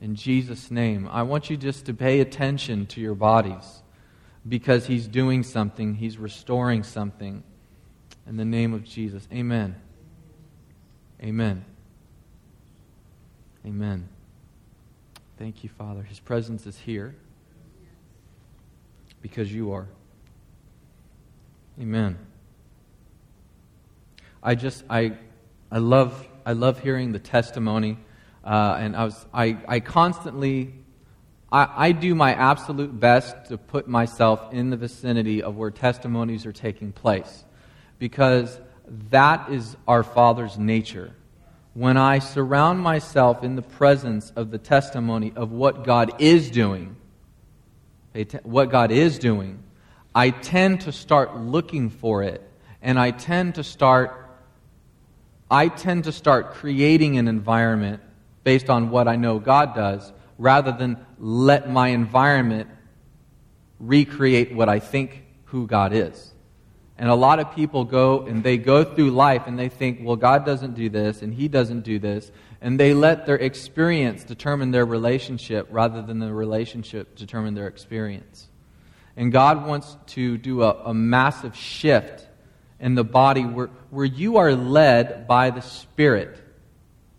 In 0.00 0.14
Jesus' 0.14 0.70
name, 0.70 1.08
I 1.10 1.22
want 1.22 1.48
you 1.48 1.56
just 1.56 1.86
to 1.86 1.94
pay 1.94 2.20
attention 2.20 2.86
to 2.86 3.00
your 3.00 3.14
bodies 3.14 3.82
because 4.48 4.86
He's 4.86 5.06
doing 5.06 5.42
something, 5.42 5.94
He's 5.94 6.18
restoring 6.18 6.82
something. 6.82 7.42
In 8.26 8.36
the 8.36 8.44
name 8.44 8.74
of 8.74 8.82
Jesus. 8.82 9.26
Amen. 9.32 9.76
Amen. 11.22 11.64
Amen. 13.64 14.08
Thank 15.38 15.62
you, 15.62 15.68
Father. 15.68 16.02
His 16.02 16.18
presence 16.18 16.66
is 16.66 16.78
here 16.78 17.14
because 19.20 19.52
you 19.52 19.72
are. 19.72 19.86
Amen. 21.78 22.16
I 24.42 24.54
just 24.54 24.82
I 24.88 25.18
I 25.70 25.76
love 25.78 26.26
I 26.46 26.52
love 26.52 26.80
hearing 26.80 27.12
the 27.12 27.18
testimony, 27.18 27.98
uh, 28.44 28.78
and 28.78 28.96
I 28.96 29.04
was 29.04 29.26
I 29.34 29.58
I 29.68 29.80
constantly 29.80 30.72
I, 31.52 31.88
I 31.88 31.92
do 31.92 32.14
my 32.14 32.32
absolute 32.32 32.98
best 32.98 33.46
to 33.48 33.58
put 33.58 33.88
myself 33.88 34.54
in 34.54 34.70
the 34.70 34.76
vicinity 34.78 35.42
of 35.42 35.56
where 35.56 35.70
testimonies 35.70 36.46
are 36.46 36.52
taking 36.52 36.92
place, 36.92 37.44
because 37.98 38.58
that 39.10 39.50
is 39.50 39.76
our 39.86 40.02
Father's 40.02 40.58
nature. 40.58 41.14
When 41.76 41.98
I 41.98 42.20
surround 42.20 42.80
myself 42.80 43.44
in 43.44 43.54
the 43.54 43.60
presence 43.60 44.32
of 44.34 44.50
the 44.50 44.56
testimony 44.56 45.34
of 45.36 45.52
what 45.52 45.84
God 45.84 46.22
is 46.22 46.50
doing, 46.50 46.96
what 48.44 48.70
God 48.70 48.90
is 48.90 49.18
doing, 49.18 49.62
I 50.14 50.30
tend 50.30 50.80
to 50.80 50.92
start 50.92 51.36
looking 51.36 51.90
for 51.90 52.22
it, 52.22 52.40
and 52.80 52.98
I 52.98 53.10
tend 53.10 53.56
to 53.56 53.62
start 53.62 54.22
I 55.50 55.68
tend 55.68 56.04
to 56.04 56.12
start 56.12 56.54
creating 56.54 57.18
an 57.18 57.28
environment 57.28 58.00
based 58.42 58.70
on 58.70 58.88
what 58.88 59.06
I 59.06 59.16
know 59.16 59.38
God 59.38 59.74
does 59.74 60.14
rather 60.38 60.72
than 60.72 61.04
let 61.18 61.70
my 61.70 61.88
environment 61.88 62.70
recreate 63.78 64.54
what 64.54 64.70
I 64.70 64.78
think 64.78 65.24
who 65.44 65.66
God 65.66 65.92
is. 65.92 66.32
And 66.98 67.10
a 67.10 67.14
lot 67.14 67.40
of 67.40 67.54
people 67.54 67.84
go 67.84 68.22
and 68.22 68.42
they 68.42 68.56
go 68.56 68.82
through 68.82 69.10
life 69.10 69.42
and 69.46 69.58
they 69.58 69.68
think, 69.68 70.00
well, 70.02 70.16
God 70.16 70.46
doesn't 70.46 70.74
do 70.74 70.88
this 70.88 71.20
and 71.22 71.34
He 71.34 71.48
doesn't 71.48 71.82
do 71.82 71.98
this. 71.98 72.30
And 72.60 72.80
they 72.80 72.94
let 72.94 73.26
their 73.26 73.36
experience 73.36 74.24
determine 74.24 74.70
their 74.70 74.86
relationship 74.86 75.68
rather 75.70 76.00
than 76.00 76.18
the 76.18 76.32
relationship 76.32 77.14
determine 77.16 77.54
their 77.54 77.66
experience. 77.66 78.48
And 79.16 79.30
God 79.30 79.66
wants 79.66 79.96
to 80.08 80.38
do 80.38 80.62
a, 80.62 80.70
a 80.86 80.94
massive 80.94 81.54
shift 81.54 82.26
in 82.80 82.94
the 82.94 83.04
body 83.04 83.42
where, 83.44 83.70
where 83.90 84.04
you 84.04 84.38
are 84.38 84.54
led 84.54 85.26
by 85.26 85.50
the 85.50 85.62
Spirit, 85.62 86.38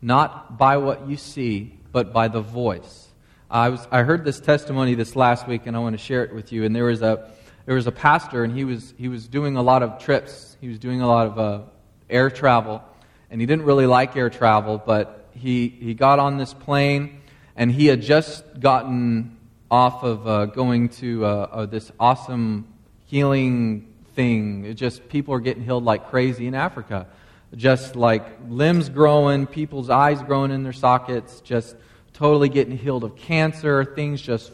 not 0.01 0.57
by 0.57 0.77
what 0.77 1.07
you 1.07 1.17
see, 1.17 1.79
but 1.91 2.13
by 2.13 2.27
the 2.27 2.41
voice. 2.41 3.07
I, 3.50 3.69
was, 3.69 3.88
I 3.91 4.03
heard 4.03 4.25
this 4.25 4.39
testimony 4.39 4.93
this 4.96 5.15
last 5.15 5.48
week, 5.48 5.67
and 5.67 5.75
I 5.75 5.79
want 5.79 5.93
to 5.93 6.03
share 6.03 6.24
it 6.24 6.34
with 6.36 6.51
you. 6.51 6.65
And 6.65 6.75
there 6.75 6.86
was 6.86 7.01
a, 7.01 7.31
there 7.67 7.75
was 7.75 7.86
a 7.86 7.91
pastor, 7.91 8.45
and 8.45 8.53
he 8.53 8.63
was, 8.63 8.93
he 8.97 9.09
was 9.09 9.27
doing 9.27 9.57
a 9.57 9.62
lot 9.62 9.83
of 9.83 10.00
trips. 10.00 10.55
He 10.62 10.69
was 10.69 10.79
doing 10.79 11.01
a 11.01 11.07
lot 11.07 11.27
of 11.27 11.38
uh, 11.38 11.62
air 12.09 12.29
travel, 12.29 12.81
and 13.29 13.41
he 13.41 13.45
didn't 13.45 13.65
really 13.65 13.86
like 13.86 14.15
air 14.15 14.29
travel, 14.29 14.81
but 14.83 15.27
he, 15.33 15.67
he 15.67 15.93
got 15.93 16.17
on 16.17 16.38
this 16.38 16.53
plane, 16.53 17.19
and 17.57 17.69
he 17.69 17.88
had 17.88 18.01
just 18.01 18.62
gotten 18.62 19.38
off 19.69 20.01
of 20.05 20.25
uh, 20.25 20.45
going 20.45 20.88
to 20.88 21.25
uh, 21.25 21.27
uh 21.27 21.65
this 21.65 21.91
awesome 22.00 22.74
healing 23.07 23.93
thing. 24.15 24.63
It 24.63 24.75
just 24.75 25.09
people 25.09 25.33
are 25.33 25.41
getting 25.41 25.62
healed 25.62 25.83
like 25.83 26.07
crazy 26.07 26.47
in 26.47 26.55
Africa. 26.55 27.07
Just 27.53 27.97
like 27.97 28.25
limbs 28.47 28.88
growing, 28.88 29.45
people's 29.45 29.89
eyes 29.89 30.21
growing 30.24 30.51
in 30.51 30.63
their 30.63 30.71
sockets, 30.71 31.41
just 31.41 31.75
totally 32.13 32.47
getting 32.47 32.77
healed 32.77 33.03
of 33.03 33.17
cancer, 33.17 33.83
things 33.83 34.21
just 34.21 34.53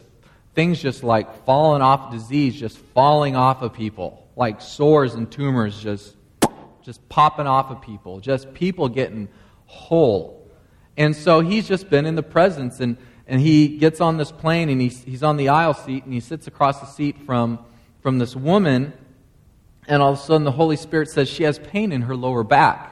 things 0.54 0.80
just 0.80 1.02
like 1.02 1.44
falling 1.44 1.82
off 1.82 2.10
disease, 2.10 2.54
just 2.54 2.78
falling 2.78 3.36
off 3.36 3.62
of 3.62 3.72
people, 3.72 4.28
like 4.36 4.60
sores 4.60 5.14
and 5.14 5.30
tumors 5.30 5.80
just 5.80 6.16
just 6.82 7.08
popping 7.08 7.46
off 7.46 7.70
of 7.70 7.80
people, 7.80 8.20
just 8.20 8.52
people 8.52 8.88
getting 8.88 9.28
whole. 9.66 10.46
And 10.98 11.16
so 11.16 11.40
he's 11.40 11.66
just 11.66 11.88
been 11.88 12.04
in 12.04 12.14
the 12.14 12.22
presence 12.22 12.80
and 12.80 12.98
and 13.26 13.40
he 13.40 13.78
gets 13.78 14.02
on 14.02 14.18
this 14.18 14.30
plane 14.30 14.68
and 14.68 14.80
he's, 14.80 15.02
he's 15.02 15.22
on 15.22 15.38
the 15.38 15.48
aisle 15.48 15.72
seat 15.72 16.04
and 16.04 16.12
he 16.12 16.20
sits 16.20 16.46
across 16.46 16.80
the 16.80 16.86
seat 16.86 17.16
from, 17.24 17.58
from 18.02 18.18
this 18.18 18.36
woman 18.36 18.92
and 19.86 20.02
all 20.02 20.12
of 20.12 20.18
a 20.18 20.22
sudden, 20.22 20.44
the 20.44 20.52
Holy 20.52 20.76
Spirit 20.76 21.10
says 21.10 21.28
she 21.28 21.42
has 21.42 21.58
pain 21.58 21.92
in 21.92 22.02
her 22.02 22.16
lower 22.16 22.42
back. 22.42 22.90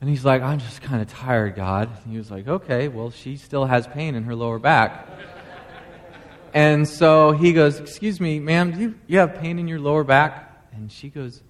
And 0.00 0.08
he's 0.10 0.24
like, 0.24 0.42
I'm 0.42 0.58
just 0.58 0.82
kind 0.82 1.00
of 1.00 1.08
tired, 1.08 1.54
God. 1.54 1.90
And 2.02 2.12
he 2.12 2.18
was 2.18 2.30
like, 2.30 2.48
okay, 2.48 2.88
well, 2.88 3.10
she 3.10 3.36
still 3.36 3.66
has 3.66 3.86
pain 3.86 4.14
in 4.14 4.24
her 4.24 4.34
lower 4.34 4.58
back. 4.58 5.08
And 6.54 6.86
so 6.86 7.32
he 7.32 7.52
goes, 7.52 7.80
Excuse 7.80 8.20
me, 8.20 8.38
ma'am, 8.38 8.72
do 8.72 8.80
you, 8.80 8.94
you 9.06 9.18
have 9.18 9.36
pain 9.36 9.58
in 9.58 9.68
your 9.68 9.80
lower 9.80 10.04
back? 10.04 10.66
And 10.72 10.90
she 10.90 11.08
goes, 11.08 11.42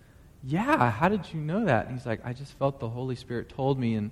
Yeah, 0.44 0.90
how 0.90 1.08
did 1.08 1.32
you 1.32 1.40
know 1.40 1.64
that? 1.64 1.86
And 1.86 1.96
he's 1.96 2.06
like, 2.06 2.20
I 2.24 2.32
just 2.32 2.52
felt 2.58 2.78
the 2.78 2.88
Holy 2.88 3.16
Spirit 3.16 3.48
told 3.48 3.78
me. 3.78 3.94
And 3.94 4.10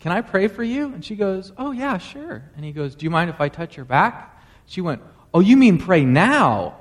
can 0.00 0.12
I 0.12 0.20
pray 0.20 0.48
for 0.48 0.62
you? 0.62 0.86
And 0.86 1.04
she 1.04 1.16
goes, 1.16 1.52
Oh, 1.58 1.72
yeah, 1.72 1.98
sure. 1.98 2.42
And 2.56 2.64
he 2.64 2.72
goes, 2.72 2.94
Do 2.94 3.04
you 3.04 3.10
mind 3.10 3.30
if 3.30 3.40
I 3.40 3.48
touch 3.48 3.76
your 3.76 3.86
back? 3.86 4.40
She 4.66 4.80
went, 4.80 5.02
Oh, 5.34 5.40
you 5.40 5.56
mean 5.56 5.78
pray 5.78 6.04
now? 6.04 6.76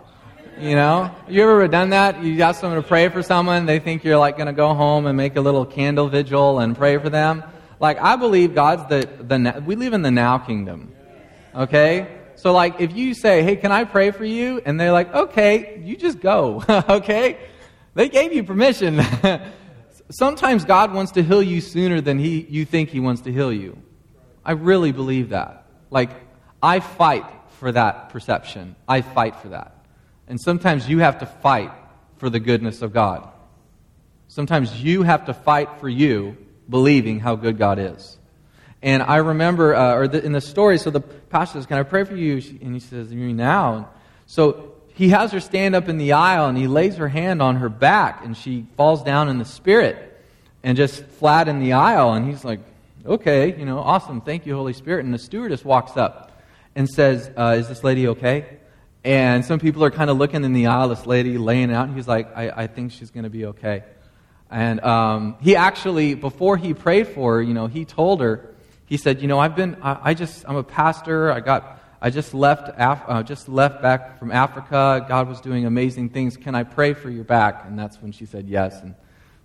You 0.59 0.75
know, 0.75 1.13
you 1.27 1.43
ever 1.43 1.67
done 1.67 1.91
that? 1.91 2.23
You 2.23 2.41
ask 2.41 2.59
someone 2.61 2.81
to 2.81 2.87
pray 2.87 3.09
for 3.09 3.21
someone, 3.21 3.67
they 3.67 3.77
think 3.77 4.03
you're 4.03 4.17
like 4.17 4.37
going 4.37 4.47
to 4.47 4.53
go 4.53 4.73
home 4.73 5.05
and 5.05 5.15
make 5.15 5.35
a 5.35 5.41
little 5.41 5.65
candle 5.67 6.09
vigil 6.09 6.59
and 6.59 6.75
pray 6.75 6.97
for 6.97 7.09
them. 7.09 7.43
Like 7.79 7.99
I 7.99 8.15
believe 8.15 8.55
God's 8.55 8.89
the 8.89 9.07
the 9.23 9.63
we 9.65 9.75
live 9.75 9.93
in 9.93 10.01
the 10.01 10.09
now 10.09 10.39
kingdom. 10.39 10.93
Okay? 11.55 12.16
So 12.37 12.53
like 12.53 12.79
if 12.79 12.95
you 12.95 13.13
say, 13.13 13.43
"Hey, 13.43 13.55
can 13.55 13.71
I 13.71 13.83
pray 13.83 14.11
for 14.11 14.23
you?" 14.23 14.61
and 14.65 14.79
they're 14.79 14.91
like, 14.91 15.13
"Okay, 15.13 15.81
you 15.83 15.97
just 15.97 16.19
go." 16.19 16.63
okay? 16.69 17.37
They 17.95 18.09
gave 18.09 18.31
you 18.31 18.43
permission. 18.43 19.01
Sometimes 20.09 20.63
God 20.63 20.93
wants 20.93 21.13
to 21.13 21.23
heal 21.23 21.43
you 21.43 21.61
sooner 21.61 21.99
than 21.99 22.19
he 22.19 22.45
you 22.49 22.63
think 22.63 22.89
he 22.89 22.99
wants 22.99 23.21
to 23.21 23.33
heal 23.33 23.51
you. 23.51 23.77
I 24.45 24.51
really 24.51 24.91
believe 24.91 25.29
that. 25.29 25.65
Like 25.89 26.11
I 26.61 26.79
fight 26.79 27.25
for 27.59 27.71
that 27.71 28.09
perception. 28.09 28.75
I 28.87 29.01
fight 29.01 29.35
for 29.37 29.49
that. 29.49 29.73
And 30.27 30.39
sometimes 30.39 30.87
you 30.87 30.99
have 30.99 31.19
to 31.19 31.25
fight 31.25 31.71
for 32.17 32.29
the 32.29 32.39
goodness 32.39 32.81
of 32.81 32.93
God. 32.93 33.27
Sometimes 34.27 34.83
you 34.83 35.03
have 35.03 35.25
to 35.25 35.33
fight 35.33 35.79
for 35.79 35.89
you, 35.89 36.37
believing 36.69 37.19
how 37.19 37.35
good 37.35 37.57
God 37.57 37.79
is. 37.79 38.16
And 38.81 39.01
I 39.01 39.17
remember, 39.17 39.75
uh, 39.75 39.95
or 39.95 40.07
the, 40.07 40.23
in 40.23 40.31
the 40.31 40.41
story, 40.41 40.77
so 40.77 40.89
the 40.89 41.01
pastor 41.01 41.59
says, 41.59 41.65
Can 41.65 41.77
I 41.77 41.83
pray 41.83 42.03
for 42.03 42.15
you? 42.15 42.33
And 42.61 42.73
he 42.73 42.79
says, 42.79 43.11
You 43.11 43.33
now? 43.33 43.89
So 44.27 44.73
he 44.93 45.09
has 45.09 45.31
her 45.31 45.39
stand 45.39 45.75
up 45.75 45.89
in 45.89 45.97
the 45.97 46.13
aisle 46.13 46.47
and 46.47 46.57
he 46.57 46.67
lays 46.67 46.95
her 46.97 47.07
hand 47.07 47.41
on 47.41 47.57
her 47.57 47.69
back 47.69 48.23
and 48.25 48.35
she 48.35 48.65
falls 48.75 49.03
down 49.03 49.29
in 49.29 49.37
the 49.37 49.45
spirit 49.45 50.21
and 50.63 50.75
just 50.75 51.03
flat 51.05 51.47
in 51.47 51.59
the 51.59 51.73
aisle. 51.73 52.13
And 52.13 52.27
he's 52.27 52.43
like, 52.43 52.59
Okay, 53.05 53.57
you 53.57 53.65
know, 53.65 53.79
awesome. 53.79 54.21
Thank 54.21 54.45
you, 54.45 54.55
Holy 54.55 54.73
Spirit. 54.73 55.05
And 55.05 55.13
the 55.13 55.19
stewardess 55.19 55.63
walks 55.63 55.95
up 55.97 56.41
and 56.75 56.87
says, 56.87 57.31
uh, 57.37 57.55
Is 57.57 57.67
this 57.67 57.83
lady 57.83 58.07
okay? 58.09 58.57
And 59.03 59.45
some 59.45 59.59
people 59.59 59.83
are 59.85 59.91
kind 59.91 60.09
of 60.09 60.17
looking 60.17 60.43
in 60.43 60.53
the 60.53 60.67
aisle, 60.67 60.89
this 60.89 61.05
lady 61.05 61.37
laying 61.37 61.71
out, 61.71 61.87
and 61.87 61.95
he's 61.95 62.09
like, 62.09 62.35
I, 62.35 62.63
I 62.63 62.67
think 62.67 62.91
she's 62.91 63.09
going 63.09 63.23
to 63.23 63.29
be 63.29 63.45
okay. 63.45 63.83
And 64.51 64.81
um, 64.81 65.37
he 65.39 65.55
actually, 65.55 66.13
before 66.13 66.57
he 66.57 66.73
prayed 66.73 67.07
for 67.07 67.35
her, 67.35 67.41
you 67.41 67.53
know, 67.53 67.67
he 67.67 67.85
told 67.85 68.19
her, 68.21 68.53
he 68.87 68.95
said, 68.95 69.21
you 69.21 69.27
know, 69.27 69.37
I've 69.37 69.55
been, 69.55 69.77
I, 69.81 69.99
I 70.01 70.13
just, 70.13 70.45
I'm 70.47 70.55
a 70.55 70.63
pastor. 70.63 71.29
I 71.29 71.41
got, 71.41 71.81
I 72.01 72.09
just 72.09 72.33
left, 72.33 72.69
Af- 72.77 73.03
uh, 73.07 73.21
just 73.21 73.49
left 73.49 73.81
back 73.81 74.17
from 74.17 74.31
Africa. 74.31 75.05
God 75.07 75.27
was 75.27 75.41
doing 75.41 75.65
amazing 75.65 76.09
things. 76.09 76.37
Can 76.37 76.55
I 76.55 76.63
pray 76.63 76.93
for 76.93 77.09
your 77.09 77.25
back? 77.25 77.65
And 77.65 77.77
that's 77.77 78.01
when 78.01 78.13
she 78.13 78.25
said 78.25 78.47
yes. 78.47 78.81
And 78.81 78.95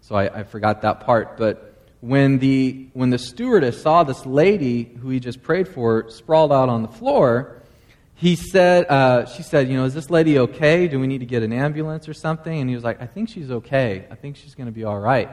so 0.00 0.14
I, 0.14 0.40
I 0.40 0.42
forgot 0.44 0.82
that 0.82 1.00
part. 1.00 1.36
But 1.36 1.74
when 2.00 2.38
the, 2.38 2.86
when 2.92 3.10
the 3.10 3.18
stewardess 3.18 3.82
saw 3.82 4.04
this 4.04 4.24
lady 4.24 4.84
who 4.84 5.08
he 5.08 5.18
just 5.18 5.42
prayed 5.42 5.66
for 5.66 6.08
sprawled 6.08 6.52
out 6.52 6.68
on 6.68 6.82
the 6.82 6.88
floor, 6.88 7.62
he 8.14 8.36
said, 8.36 8.86
uh, 8.86 9.26
she 9.26 9.42
said, 9.42 9.68
you 9.68 9.76
know, 9.76 9.84
is 9.84 9.94
this 9.94 10.08
lady 10.08 10.38
okay? 10.38 10.86
Do 10.86 11.00
we 11.00 11.08
need 11.08 11.18
to 11.18 11.26
get 11.26 11.42
an 11.42 11.52
ambulance 11.52 12.08
or 12.08 12.14
something? 12.14 12.60
And 12.60 12.70
he 12.70 12.76
was 12.76 12.84
like, 12.84 13.02
I 13.02 13.06
think 13.06 13.28
she's 13.28 13.50
okay. 13.50 14.06
I 14.08 14.14
think 14.14 14.36
she's 14.36 14.54
going 14.54 14.66
to 14.66 14.72
be 14.72 14.84
all 14.84 15.00
right. 15.00 15.28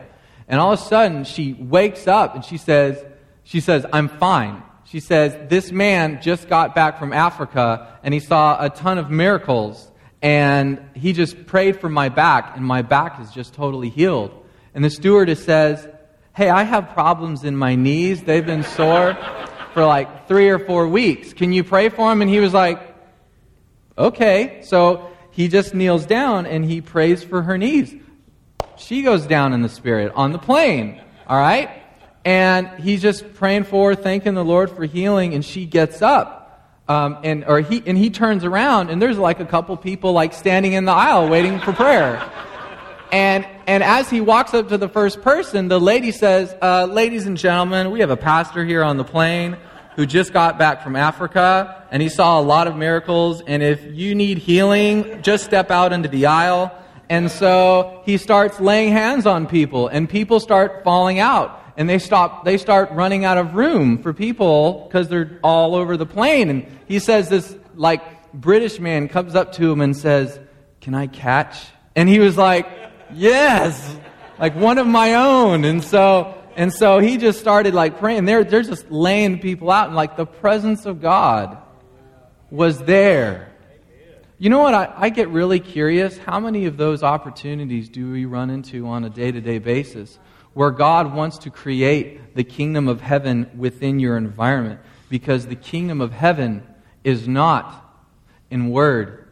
And 0.47 0.59
all 0.59 0.73
of 0.73 0.79
a 0.79 0.81
sudden, 0.81 1.25
she 1.25 1.53
wakes 1.53 2.07
up 2.07 2.33
and 2.33 2.43
she 2.43 2.57
says, 2.57 3.05
she 3.49 3.61
says, 3.61 3.83
I'm 3.91 4.09
fine. 4.09 4.61
She 4.83 4.99
says, 4.99 5.35
this 5.49 5.71
man 5.71 6.21
just 6.21 6.47
got 6.47 6.75
back 6.75 6.99
from 6.99 7.11
Africa 7.11 7.97
and 8.03 8.13
he 8.13 8.19
saw 8.19 8.63
a 8.63 8.69
ton 8.69 8.99
of 8.99 9.09
miracles 9.09 9.89
and 10.21 10.79
he 10.93 11.13
just 11.13 11.47
prayed 11.47 11.81
for 11.81 11.89
my 11.89 12.09
back 12.09 12.57
and 12.57 12.63
my 12.63 12.83
back 12.83 13.19
is 13.19 13.31
just 13.31 13.55
totally 13.55 13.89
healed. 13.89 14.45
And 14.75 14.85
the 14.85 14.91
stewardess 14.91 15.43
says, 15.43 15.87
hey, 16.35 16.51
I 16.51 16.61
have 16.61 16.89
problems 16.89 17.43
in 17.43 17.57
my 17.57 17.73
knees. 17.73 18.21
They've 18.21 18.45
been 18.45 18.61
sore 18.61 19.17
for 19.73 19.83
like 19.83 20.27
three 20.27 20.49
or 20.49 20.59
four 20.59 20.87
weeks. 20.87 21.33
Can 21.33 21.51
you 21.51 21.63
pray 21.63 21.89
for 21.89 22.11
him? 22.11 22.21
And 22.21 22.29
he 22.29 22.39
was 22.39 22.53
like, 22.53 22.79
okay. 23.97 24.61
So 24.61 25.09
he 25.31 25.47
just 25.47 25.73
kneels 25.73 26.05
down 26.05 26.45
and 26.45 26.63
he 26.63 26.81
prays 26.81 27.23
for 27.23 27.41
her 27.41 27.57
knees. 27.57 27.95
She 28.77 29.01
goes 29.01 29.25
down 29.25 29.53
in 29.53 29.63
the 29.63 29.69
spirit 29.69 30.11
on 30.15 30.33
the 30.33 30.39
plane. 30.39 31.01
All 31.25 31.39
right? 31.39 31.78
And 32.29 32.67
he's 32.79 33.01
just 33.01 33.33
praying 33.33 33.63
for 33.63 33.89
her, 33.89 33.95
thanking 33.95 34.35
the 34.35 34.45
Lord 34.45 34.69
for 34.69 34.85
healing, 34.85 35.33
and 35.33 35.43
she 35.43 35.65
gets 35.65 36.03
up. 36.03 36.63
Um, 36.87 37.17
and, 37.23 37.43
or 37.43 37.59
he, 37.61 37.81
and 37.87 37.97
he 37.97 38.11
turns 38.11 38.43
around, 38.43 38.91
and 38.91 39.01
there's 39.01 39.17
like 39.17 39.39
a 39.39 39.47
couple 39.47 39.75
people 39.77 40.13
like 40.13 40.33
standing 40.33 40.73
in 40.73 40.85
the 40.85 40.91
aisle 40.91 41.27
waiting 41.27 41.59
for 41.59 41.73
prayer. 41.73 42.21
And, 43.11 43.47
and 43.65 43.81
as 43.81 44.11
he 44.11 44.21
walks 44.21 44.53
up 44.53 44.69
to 44.69 44.77
the 44.77 44.87
first 44.87 45.23
person, 45.23 45.69
the 45.69 45.79
lady 45.79 46.11
says, 46.11 46.55
uh, 46.61 46.85
Ladies 46.85 47.25
and 47.25 47.35
gentlemen, 47.35 47.89
we 47.89 48.01
have 48.01 48.11
a 48.11 48.17
pastor 48.17 48.63
here 48.63 48.83
on 48.83 48.97
the 48.97 49.03
plane 49.03 49.57
who 49.95 50.05
just 50.05 50.31
got 50.31 50.59
back 50.59 50.83
from 50.83 50.95
Africa, 50.95 51.83
and 51.89 51.99
he 51.99 52.09
saw 52.09 52.39
a 52.39 52.43
lot 52.43 52.67
of 52.67 52.75
miracles. 52.75 53.41
And 53.47 53.63
if 53.63 53.83
you 53.83 54.13
need 54.13 54.37
healing, 54.37 55.23
just 55.23 55.45
step 55.45 55.71
out 55.71 55.93
into 55.93 56.09
the 56.09 56.27
aisle. 56.27 56.71
And 57.09 57.31
so 57.31 58.03
he 58.05 58.17
starts 58.17 58.59
laying 58.59 58.91
hands 58.91 59.25
on 59.25 59.47
people, 59.47 59.87
and 59.87 60.07
people 60.07 60.39
start 60.39 60.83
falling 60.83 61.17
out. 61.17 61.55
And 61.79 61.87
they 61.89 61.97
stop, 61.97 62.43
they 62.43 62.57
start 62.57 62.91
running 62.91 63.23
out 63.23 63.37
of 63.37 63.55
room 63.55 64.03
for 64.03 64.11
people 64.13 64.85
because 64.85 65.07
they're 65.07 65.39
all 65.41 65.75
over 65.75 65.95
the 65.95 66.05
plane. 66.05 66.49
And 66.49 66.79
he 66.89 66.99
says 66.99 67.29
this, 67.29 67.55
like, 67.73 68.33
British 68.33 68.81
man 68.81 69.07
comes 69.07 69.33
up 69.33 69.53
to 69.53 69.71
him 69.71 69.79
and 69.79 69.95
says, 69.95 70.37
Can 70.81 70.93
I 70.93 71.07
catch? 71.07 71.57
And 71.95 72.09
he 72.09 72.19
was 72.19 72.37
like, 72.37 72.67
Yes, 73.13 73.97
like 74.37 74.55
one 74.55 74.77
of 74.77 74.87
my 74.87 75.15
own. 75.15 75.63
And 75.63 75.81
so, 75.81 76.37
and 76.57 76.73
so 76.73 76.99
he 76.99 77.15
just 77.15 77.39
started 77.39 77.73
like 77.73 77.97
praying. 77.97 78.25
They're, 78.25 78.43
they're 78.43 78.61
just 78.61 78.91
laying 78.91 79.39
people 79.39 79.71
out, 79.71 79.87
and 79.87 79.95
like 79.95 80.17
the 80.17 80.25
presence 80.25 80.85
of 80.85 81.01
God 81.01 81.59
was 82.51 82.77
there. 82.79 83.53
You 84.37 84.49
know 84.49 84.59
what? 84.59 84.73
I, 84.73 84.93
I 84.97 85.09
get 85.09 85.29
really 85.29 85.61
curious. 85.61 86.17
How 86.17 86.41
many 86.41 86.65
of 86.65 86.75
those 86.75 87.03
opportunities 87.03 87.87
do 87.87 88.11
we 88.11 88.25
run 88.25 88.49
into 88.49 88.85
on 88.85 89.05
a 89.05 89.09
day 89.09 89.31
to 89.31 89.39
day 89.39 89.59
basis 89.59 90.19
where 90.59 90.71
God 90.71 91.13
wants 91.13 91.37
to 91.37 91.49
create 91.49 92.35
the 92.35 92.43
kingdom 92.43 92.89
of 92.89 92.99
heaven 92.99 93.49
within 93.55 93.97
your 93.97 94.17
environment? 94.17 94.81
Because 95.09 95.47
the 95.47 95.55
kingdom 95.55 96.01
of 96.01 96.11
heaven 96.11 96.67
is 97.01 97.29
not 97.29 97.95
in 98.51 98.69
word, 98.69 99.29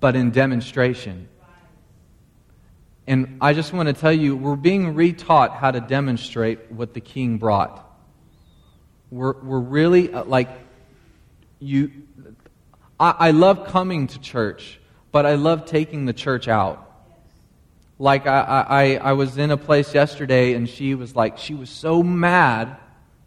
but 0.00 0.16
in 0.16 0.30
demonstration. 0.30 1.28
And 3.06 3.36
I 3.42 3.52
just 3.52 3.74
want 3.74 3.88
to 3.88 3.92
tell 3.92 4.14
you, 4.14 4.34
we're 4.34 4.56
being 4.56 4.94
retaught 4.94 5.54
how 5.54 5.72
to 5.72 5.80
demonstrate 5.80 6.72
what 6.72 6.94
the 6.94 7.02
king 7.02 7.36
brought. 7.36 7.86
We're, 9.10 9.38
we're 9.42 9.60
really 9.60 10.10
uh, 10.10 10.24
like, 10.24 10.48
you. 11.58 11.92
I, 12.98 13.10
I 13.18 13.30
love 13.32 13.66
coming 13.66 14.06
to 14.06 14.18
church, 14.20 14.80
but 15.12 15.26
I 15.26 15.34
love 15.34 15.66
taking 15.66 16.06
the 16.06 16.14
church 16.14 16.48
out. 16.48 16.85
Like, 17.98 18.26
I, 18.26 18.66
I, 18.68 18.94
I 18.96 19.12
was 19.12 19.38
in 19.38 19.50
a 19.50 19.56
place 19.56 19.94
yesterday, 19.94 20.52
and 20.52 20.68
she 20.68 20.94
was 20.94 21.16
like, 21.16 21.38
she 21.38 21.54
was 21.54 21.70
so 21.70 22.02
mad. 22.02 22.76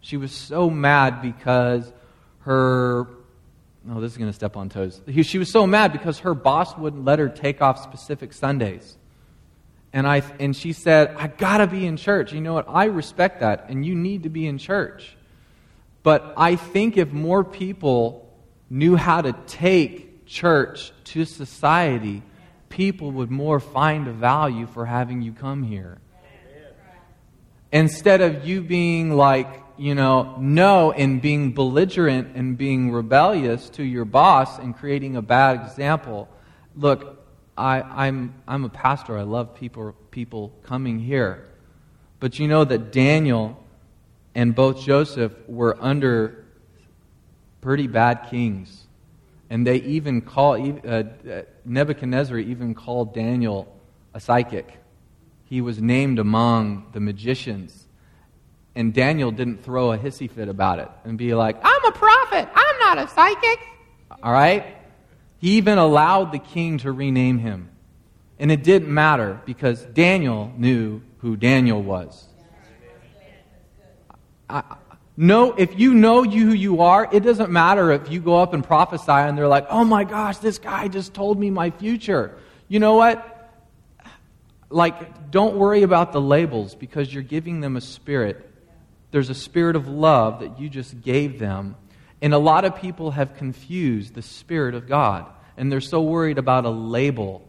She 0.00 0.16
was 0.16 0.32
so 0.32 0.70
mad 0.70 1.22
because 1.22 1.92
her 2.40 3.08
Oh, 3.88 4.00
this 4.00 4.12
is 4.12 4.18
going 4.18 4.28
to 4.28 4.34
step 4.34 4.56
on 4.56 4.68
toes. 4.68 5.00
She 5.22 5.38
was 5.38 5.50
so 5.50 5.66
mad 5.66 5.92
because 5.92 6.18
her 6.20 6.34
boss 6.34 6.76
wouldn't 6.76 7.04
let 7.04 7.18
her 7.18 7.28
take 7.28 7.62
off 7.62 7.82
specific 7.82 8.32
Sundays. 8.32 8.96
And, 9.92 10.06
I, 10.06 10.22
and 10.38 10.54
she 10.54 10.72
said, 10.72 11.14
I 11.16 11.28
got 11.28 11.58
to 11.58 11.66
be 11.66 11.86
in 11.86 11.96
church. 11.96 12.32
You 12.32 12.40
know 12.40 12.52
what? 12.52 12.66
I 12.68 12.84
respect 12.84 13.40
that, 13.40 13.66
and 13.70 13.84
you 13.84 13.94
need 13.94 14.24
to 14.24 14.28
be 14.28 14.46
in 14.46 14.58
church. 14.58 15.16
But 16.02 16.34
I 16.36 16.56
think 16.56 16.96
if 16.96 17.10
more 17.10 17.42
people 17.42 18.30
knew 18.68 18.96
how 18.96 19.22
to 19.22 19.32
take 19.46 20.26
church 20.26 20.92
to 21.04 21.24
society, 21.24 22.22
people 22.70 23.10
would 23.10 23.30
more 23.30 23.60
find 23.60 24.08
a 24.08 24.12
value 24.12 24.66
for 24.66 24.86
having 24.86 25.20
you 25.20 25.32
come 25.32 25.62
here. 25.62 25.98
Instead 27.70 28.22
of 28.22 28.46
you 28.46 28.62
being 28.62 29.14
like, 29.14 29.62
you 29.76 29.94
know, 29.94 30.36
no, 30.38 30.92
and 30.92 31.20
being 31.20 31.52
belligerent 31.52 32.34
and 32.34 32.56
being 32.56 32.90
rebellious 32.90 33.68
to 33.70 33.82
your 33.82 34.04
boss 34.04 34.58
and 34.58 34.76
creating 34.76 35.16
a 35.16 35.22
bad 35.22 35.60
example. 35.64 36.28
Look, 36.74 37.24
I, 37.56 37.82
I'm, 37.82 38.34
I'm 38.48 38.64
a 38.64 38.68
pastor. 38.68 39.16
I 39.16 39.22
love 39.22 39.54
people, 39.54 39.94
people 40.10 40.52
coming 40.62 40.98
here. 40.98 41.46
But 42.18 42.38
you 42.38 42.48
know 42.48 42.64
that 42.64 42.92
Daniel 42.92 43.62
and 44.34 44.54
both 44.54 44.82
Joseph 44.82 45.32
were 45.46 45.76
under 45.80 46.44
pretty 47.60 47.86
bad 47.86 48.28
kings. 48.30 48.86
And 49.50 49.66
they 49.66 49.76
even 49.76 50.20
call, 50.22 50.54
uh, 50.86 51.02
Nebuchadnezzar 51.64 52.38
even 52.38 52.74
called 52.74 53.12
Daniel 53.12 53.76
a 54.14 54.20
psychic. 54.20 54.78
He 55.44 55.60
was 55.60 55.82
named 55.82 56.20
among 56.20 56.86
the 56.92 57.00
magicians. 57.00 57.86
And 58.76 58.94
Daniel 58.94 59.32
didn't 59.32 59.64
throw 59.64 59.90
a 59.90 59.98
hissy 59.98 60.30
fit 60.30 60.48
about 60.48 60.78
it 60.78 60.88
and 61.04 61.18
be 61.18 61.34
like, 61.34 61.56
I'm 61.62 61.84
a 61.84 61.90
prophet. 61.92 62.48
I'm 62.54 62.78
not 62.78 62.98
a 62.98 63.08
psychic. 63.08 63.58
All 64.22 64.32
right? 64.32 64.76
He 65.38 65.56
even 65.56 65.78
allowed 65.78 66.30
the 66.30 66.38
king 66.38 66.78
to 66.78 66.92
rename 66.92 67.38
him. 67.38 67.70
And 68.38 68.52
it 68.52 68.62
didn't 68.62 68.92
matter 68.92 69.40
because 69.44 69.82
Daniel 69.84 70.52
knew 70.56 71.02
who 71.18 71.36
Daniel 71.36 71.82
was. 71.82 72.26
I, 74.48 74.62
no, 75.20 75.52
if 75.52 75.78
you 75.78 75.92
know 75.92 76.22
you 76.22 76.46
who 76.46 76.52
you 76.52 76.82
are, 76.82 77.08
it 77.12 77.20
doesn't 77.20 77.50
matter 77.50 77.90
if 77.92 78.10
you 78.10 78.20
go 78.20 78.36
up 78.36 78.54
and 78.54 78.64
prophesy 78.64 79.12
and 79.12 79.36
they're 79.36 79.48
like, 79.48 79.66
oh 79.68 79.84
my 79.84 80.04
gosh, 80.04 80.38
this 80.38 80.58
guy 80.58 80.88
just 80.88 81.12
told 81.12 81.38
me 81.38 81.50
my 81.50 81.70
future. 81.70 82.36
You 82.68 82.78
know 82.78 82.94
what? 82.94 83.26
Like, 84.70 85.30
don't 85.30 85.56
worry 85.56 85.82
about 85.82 86.12
the 86.12 86.20
labels 86.20 86.74
because 86.74 87.12
you're 87.12 87.22
giving 87.22 87.60
them 87.60 87.76
a 87.76 87.80
spirit. 87.80 88.48
There's 89.10 89.28
a 89.28 89.34
spirit 89.34 89.76
of 89.76 89.88
love 89.88 90.40
that 90.40 90.58
you 90.60 90.68
just 90.68 91.02
gave 91.02 91.38
them 91.38 91.76
and 92.22 92.34
a 92.34 92.38
lot 92.38 92.64
of 92.64 92.76
people 92.76 93.12
have 93.12 93.36
confused 93.36 94.14
the 94.14 94.22
Spirit 94.22 94.74
of 94.74 94.86
God, 94.86 95.26
and 95.56 95.72
they're 95.72 95.80
so 95.80 96.02
worried 96.02 96.38
about 96.38 96.64
a 96.66 96.70
label. 96.70 97.48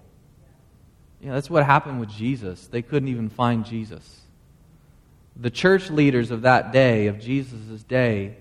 Yeah, 1.19 1.34
that's 1.34 1.49
what 1.49 1.65
happened 1.65 1.99
with 1.99 2.10
Jesus. 2.10 2.67
They 2.67 2.81
couldn't 2.81 3.10
even 3.10 3.29
find 3.29 3.65
Jesus. 3.65 4.20
The 5.35 5.49
church 5.49 5.89
leaders 5.89 6.31
of 6.31 6.43
that 6.43 6.71
day, 6.71 7.07
of 7.07 7.19
Jesus' 7.19 7.83
day, 7.83 8.35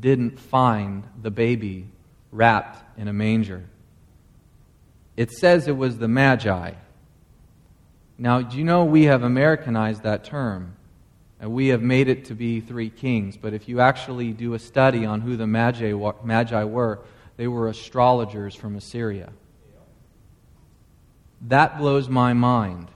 didn't 0.00 0.38
find 0.38 1.04
the 1.20 1.30
baby 1.30 1.86
wrapped 2.30 2.98
in 2.98 3.08
a 3.08 3.12
manger. 3.12 3.64
It 5.16 5.30
says 5.32 5.66
it 5.66 5.76
was 5.76 5.98
the 5.98 6.08
Magi. 6.08 6.72
Now, 8.18 8.42
do 8.42 8.58
you 8.58 8.64
know 8.64 8.84
we 8.84 9.04
have 9.04 9.22
Americanized 9.22 10.02
that 10.02 10.24
term? 10.24 10.74
And 11.40 11.52
we 11.52 11.68
have 11.68 11.82
made 11.82 12.08
it 12.08 12.26
to 12.26 12.34
be 12.34 12.60
three 12.60 12.90
kings. 12.90 13.36
But 13.36 13.54
if 13.54 13.68
you 13.68 13.80
actually 13.80 14.32
do 14.32 14.54
a 14.54 14.58
study 14.58 15.06
on 15.06 15.20
who 15.20 15.36
the 15.36 15.46
Magi, 15.46 15.92
Magi 16.24 16.64
were, 16.64 17.00
they 17.36 17.46
were 17.46 17.68
astrologers 17.68 18.56
from 18.56 18.76
Assyria. 18.76 19.32
That 21.42 21.78
blows 21.78 22.08
my 22.08 22.32
mind. 22.32 22.88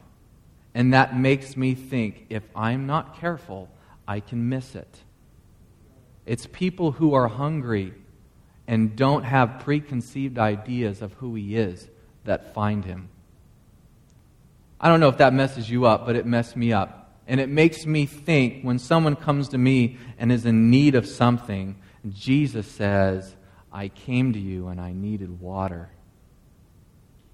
And 0.74 0.94
that 0.94 1.16
makes 1.16 1.56
me 1.56 1.74
think 1.74 2.26
if 2.30 2.42
I'm 2.54 2.86
not 2.86 3.18
careful, 3.20 3.68
I 4.08 4.20
can 4.20 4.48
miss 4.48 4.74
it. 4.74 4.98
It's 6.24 6.46
people 6.46 6.92
who 6.92 7.14
are 7.14 7.28
hungry 7.28 7.94
and 8.66 8.96
don't 8.96 9.24
have 9.24 9.60
preconceived 9.60 10.38
ideas 10.38 11.02
of 11.02 11.12
who 11.14 11.34
he 11.34 11.56
is 11.56 11.88
that 12.24 12.54
find 12.54 12.84
him. 12.84 13.08
I 14.80 14.88
don't 14.88 15.00
know 15.00 15.08
if 15.08 15.18
that 15.18 15.32
messes 15.32 15.68
you 15.68 15.86
up, 15.86 16.06
but 16.06 16.16
it 16.16 16.26
messed 16.26 16.56
me 16.56 16.72
up. 16.72 16.98
And 17.26 17.38
it 17.38 17.48
makes 17.48 17.86
me 17.86 18.06
think 18.06 18.62
when 18.62 18.78
someone 18.78 19.14
comes 19.14 19.48
to 19.50 19.58
me 19.58 19.98
and 20.18 20.32
is 20.32 20.44
in 20.44 20.70
need 20.70 20.94
of 20.94 21.06
something, 21.06 21.76
Jesus 22.08 22.66
says, 22.66 23.36
I 23.72 23.88
came 23.88 24.32
to 24.32 24.38
you 24.38 24.68
and 24.68 24.80
I 24.80 24.92
needed 24.92 25.40
water. 25.40 25.90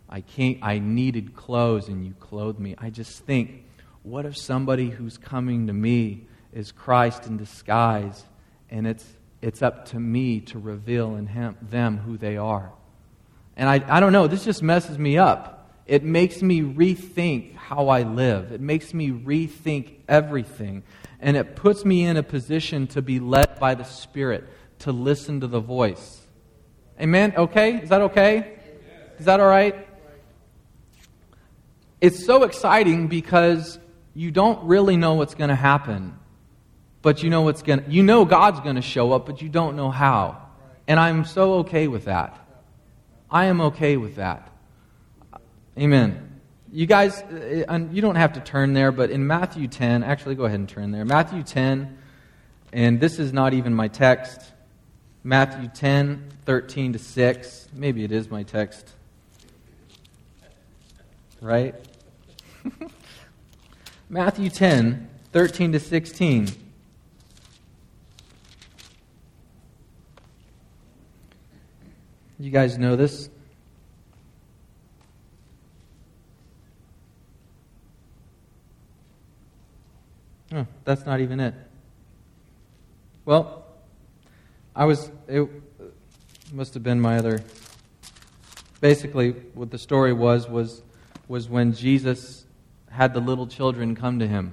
I, 0.08 0.22
came, 0.22 0.58
I 0.62 0.78
needed 0.78 1.34
clothes 1.34 1.88
and 1.88 2.04
you 2.04 2.14
clothed 2.18 2.58
me. 2.58 2.74
I 2.78 2.90
just 2.90 3.24
think, 3.24 3.64
what 4.02 4.24
if 4.24 4.36
somebody 4.36 4.88
who's 4.88 5.18
coming 5.18 5.66
to 5.66 5.72
me 5.72 6.26
is 6.52 6.72
Christ 6.72 7.26
in 7.26 7.36
disguise 7.36 8.24
and 8.70 8.86
it's, 8.86 9.04
it's 9.42 9.60
up 9.60 9.86
to 9.86 10.00
me 10.00 10.40
to 10.40 10.58
reveal 10.58 11.16
in 11.16 11.26
him, 11.26 11.56
them 11.60 11.98
who 11.98 12.16
they 12.16 12.36
are? 12.36 12.72
And 13.56 13.68
I, 13.68 13.84
I 13.88 14.00
don't 14.00 14.12
know, 14.12 14.26
this 14.26 14.44
just 14.44 14.62
messes 14.62 14.98
me 14.98 15.18
up. 15.18 15.54
It 15.86 16.04
makes 16.04 16.42
me 16.42 16.60
rethink 16.60 17.56
how 17.56 17.88
I 17.88 18.02
live. 18.02 18.52
It 18.52 18.60
makes 18.60 18.94
me 18.94 19.10
rethink 19.10 19.94
everything. 20.06 20.84
And 21.20 21.36
it 21.36 21.56
puts 21.56 21.84
me 21.84 22.04
in 22.04 22.16
a 22.16 22.22
position 22.22 22.86
to 22.88 23.02
be 23.02 23.18
led 23.18 23.58
by 23.58 23.74
the 23.74 23.84
Spirit, 23.84 24.44
to 24.80 24.92
listen 24.92 25.40
to 25.40 25.46
the 25.46 25.60
voice. 25.60 26.20
Amen? 27.00 27.34
Okay? 27.36 27.76
Is 27.76 27.88
that 27.88 28.02
okay? 28.02 28.58
Is 29.18 29.24
that 29.24 29.40
all 29.40 29.48
right? 29.48 29.87
It's 32.00 32.24
so 32.24 32.44
exciting 32.44 33.08
because 33.08 33.78
you 34.14 34.30
don't 34.30 34.64
really 34.64 34.96
know 34.96 35.14
what's 35.14 35.34
going 35.34 35.50
to 35.50 35.56
happen. 35.56 36.18
But 37.02 37.22
you 37.22 37.30
know 37.30 37.42
what's 37.42 37.62
going 37.62 37.84
to, 37.84 37.90
you 37.90 38.02
know 38.02 38.24
God's 38.24 38.60
going 38.60 38.76
to 38.76 38.82
show 38.82 39.12
up, 39.12 39.26
but 39.26 39.40
you 39.40 39.48
don't 39.48 39.76
know 39.76 39.90
how. 39.90 40.42
And 40.86 40.98
I'm 40.98 41.24
so 41.24 41.54
okay 41.60 41.86
with 41.86 42.06
that. 42.06 42.36
I 43.30 43.46
am 43.46 43.60
okay 43.60 43.96
with 43.96 44.16
that. 44.16 44.50
Amen. 45.78 46.40
You 46.72 46.86
guys, 46.86 47.22
uh, 47.22 47.86
you 47.90 48.02
don't 48.02 48.16
have 48.16 48.32
to 48.34 48.40
turn 48.40 48.72
there, 48.72 48.90
but 48.90 49.10
in 49.10 49.26
Matthew 49.26 49.68
10, 49.68 50.02
actually 50.02 50.34
go 50.34 50.44
ahead 50.44 50.58
and 50.58 50.68
turn 50.68 50.90
there. 50.90 51.04
Matthew 51.04 51.42
10, 51.42 51.96
and 52.72 53.00
this 53.00 53.18
is 53.18 53.32
not 53.32 53.54
even 53.54 53.74
my 53.74 53.88
text. 53.88 54.40
Matthew 55.22 55.68
10, 55.72 56.30
13 56.44 56.94
to 56.94 56.98
6. 56.98 57.68
Maybe 57.74 58.04
it 58.04 58.12
is 58.12 58.30
my 58.30 58.42
text. 58.42 58.90
Right? 61.40 61.74
Matthew 64.08 64.50
10, 64.50 65.08
13 65.32 65.72
to 65.72 65.80
16. 65.80 66.48
You 72.40 72.50
guys 72.50 72.78
know 72.78 72.94
this? 72.94 73.30
Oh, 80.52 80.66
that's 80.84 81.04
not 81.04 81.20
even 81.20 81.40
it. 81.40 81.54
Well, 83.24 83.66
I 84.74 84.86
was, 84.86 85.10
it 85.26 85.46
must 86.52 86.72
have 86.74 86.82
been 86.82 87.00
my 87.00 87.18
other. 87.18 87.42
Basically, 88.80 89.32
what 89.52 89.70
the 89.70 89.78
story 89.78 90.12
was, 90.12 90.48
was, 90.48 90.82
was 91.26 91.48
when 91.48 91.74
Jesus 91.74 92.37
had 92.98 93.14
the 93.14 93.20
little 93.20 93.46
children 93.46 93.94
come 93.94 94.18
to 94.18 94.26
him. 94.26 94.52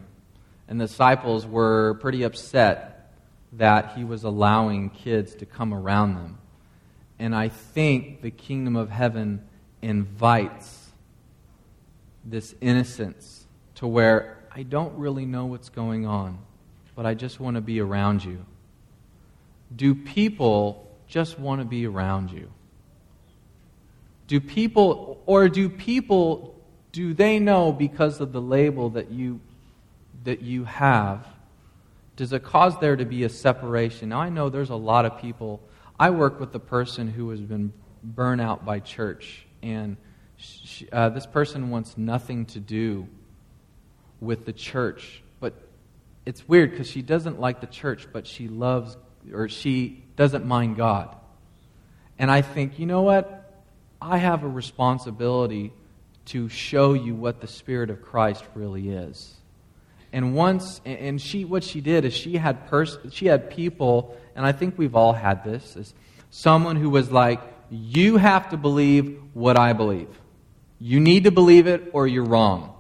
And 0.68 0.80
the 0.80 0.86
disciples 0.86 1.48
were 1.48 1.96
pretty 1.96 2.22
upset 2.22 3.12
that 3.54 3.98
he 3.98 4.04
was 4.04 4.24
allowing 4.24 4.92
kids 4.92 5.34
to 5.38 5.48
come 5.48 5.74
around 5.74 6.14
them. 6.14 6.38
And 7.18 7.34
I 7.36 7.50
think 7.50 8.22
the 8.22 8.30
kingdom 8.30 8.76
of 8.76 8.92
heaven 8.92 9.42
invites 9.82 10.92
this 12.24 12.54
innocence 12.62 13.48
to 13.76 13.88
where 13.88 14.38
I 14.52 14.62
don't 14.62 14.96
really 15.00 15.26
know 15.26 15.48
what's 15.48 15.70
going 15.70 16.06
on, 16.06 16.38
but 16.96 17.08
I 17.08 17.16
just 17.16 17.40
want 17.40 17.56
to 17.56 17.62
be 17.62 17.80
around 17.80 18.24
you. 18.24 18.46
Do 19.76 19.96
people 19.96 20.88
just 21.08 21.40
want 21.40 21.62
to 21.62 21.66
be 21.66 21.88
around 21.88 22.30
you? 22.30 22.52
Do 24.28 24.40
people, 24.40 25.20
or 25.26 25.50
do 25.50 25.68
people, 25.68 26.55
do 26.96 27.14
they 27.14 27.40
know 27.40 27.74
because 27.74 28.22
of 28.22 28.32
the 28.32 28.40
label 28.40 28.92
that 28.92 29.12
you, 29.12 29.42
that 30.24 30.42
you 30.42 30.64
have? 30.64 31.28
Does 32.16 32.32
it 32.32 32.42
cause 32.42 32.80
there 32.80 32.96
to 32.96 33.04
be 33.04 33.26
a 33.26 33.30
separation? 33.30 34.08
Now, 34.08 34.22
I 34.22 34.30
know 34.30 34.48
there's 34.48 34.70
a 34.70 34.78
lot 34.78 35.04
of 35.04 35.20
people. 35.20 35.62
I 36.00 36.12
work 36.12 36.40
with 36.40 36.56
a 36.56 36.60
person 36.60 37.10
who 37.10 37.32
has 37.32 37.42
been 37.42 37.74
burnt 38.02 38.40
out 38.40 38.64
by 38.64 38.80
church, 38.80 39.46
and 39.62 39.98
she, 40.38 40.88
uh, 40.90 41.10
this 41.10 41.26
person 41.26 41.70
wants 41.70 41.98
nothing 41.98 42.46
to 42.46 42.62
do 42.62 43.10
with 44.22 44.46
the 44.46 44.54
church. 44.54 45.22
But 45.42 45.54
it's 46.26 46.48
weird 46.48 46.72
because 46.72 46.90
she 46.90 47.02
doesn't 47.02 47.42
like 47.42 47.60
the 47.60 47.68
church, 47.68 48.08
but 48.14 48.26
she 48.26 48.48
loves, 48.48 48.96
or 49.34 49.50
she 49.50 50.02
doesn't 50.16 50.46
mind 50.46 50.78
God. 50.78 51.14
And 52.18 52.32
I 52.32 52.42
think, 52.42 52.80
you 52.80 52.86
know 52.86 53.02
what? 53.02 53.54
I 54.02 54.18
have 54.18 54.46
a 54.46 54.48
responsibility 54.48 55.74
to 56.26 56.50
show 56.50 56.94
you 56.94 57.16
what 57.16 57.42
the 57.42 57.48
Spirit 57.48 57.90
of 57.90 58.02
Christ 58.02 58.44
really 58.54 58.90
is. 58.90 59.34
And 60.12 60.34
once, 60.34 60.82
and 60.86 61.22
she, 61.22 61.46
what 61.46 61.64
she 61.64 61.82
did 61.82 62.06
is 62.06 62.14
she 62.14 62.38
had 62.38 62.68
pers- 62.68 62.98
she 63.12 63.26
had 63.26 63.50
people, 63.50 64.18
and 64.36 64.46
I 64.46 64.52
think 64.54 64.78
we've 64.78 64.96
all 64.96 65.14
had 65.14 65.44
this, 65.44 65.76
is 65.76 65.94
someone 66.30 66.78
who 66.78 66.90
was 66.90 67.12
like, 67.12 67.42
you 67.70 68.18
have 68.18 68.50
to 68.50 68.58
believe 68.58 69.20
what 69.34 69.58
I 69.58 69.74
believe. 69.74 70.10
You 70.80 71.00
need 71.00 71.26
to 71.26 71.32
believe 71.32 71.68
it 71.68 71.90
or 71.94 72.08
you're 72.08 72.26
wrong. 72.26 72.74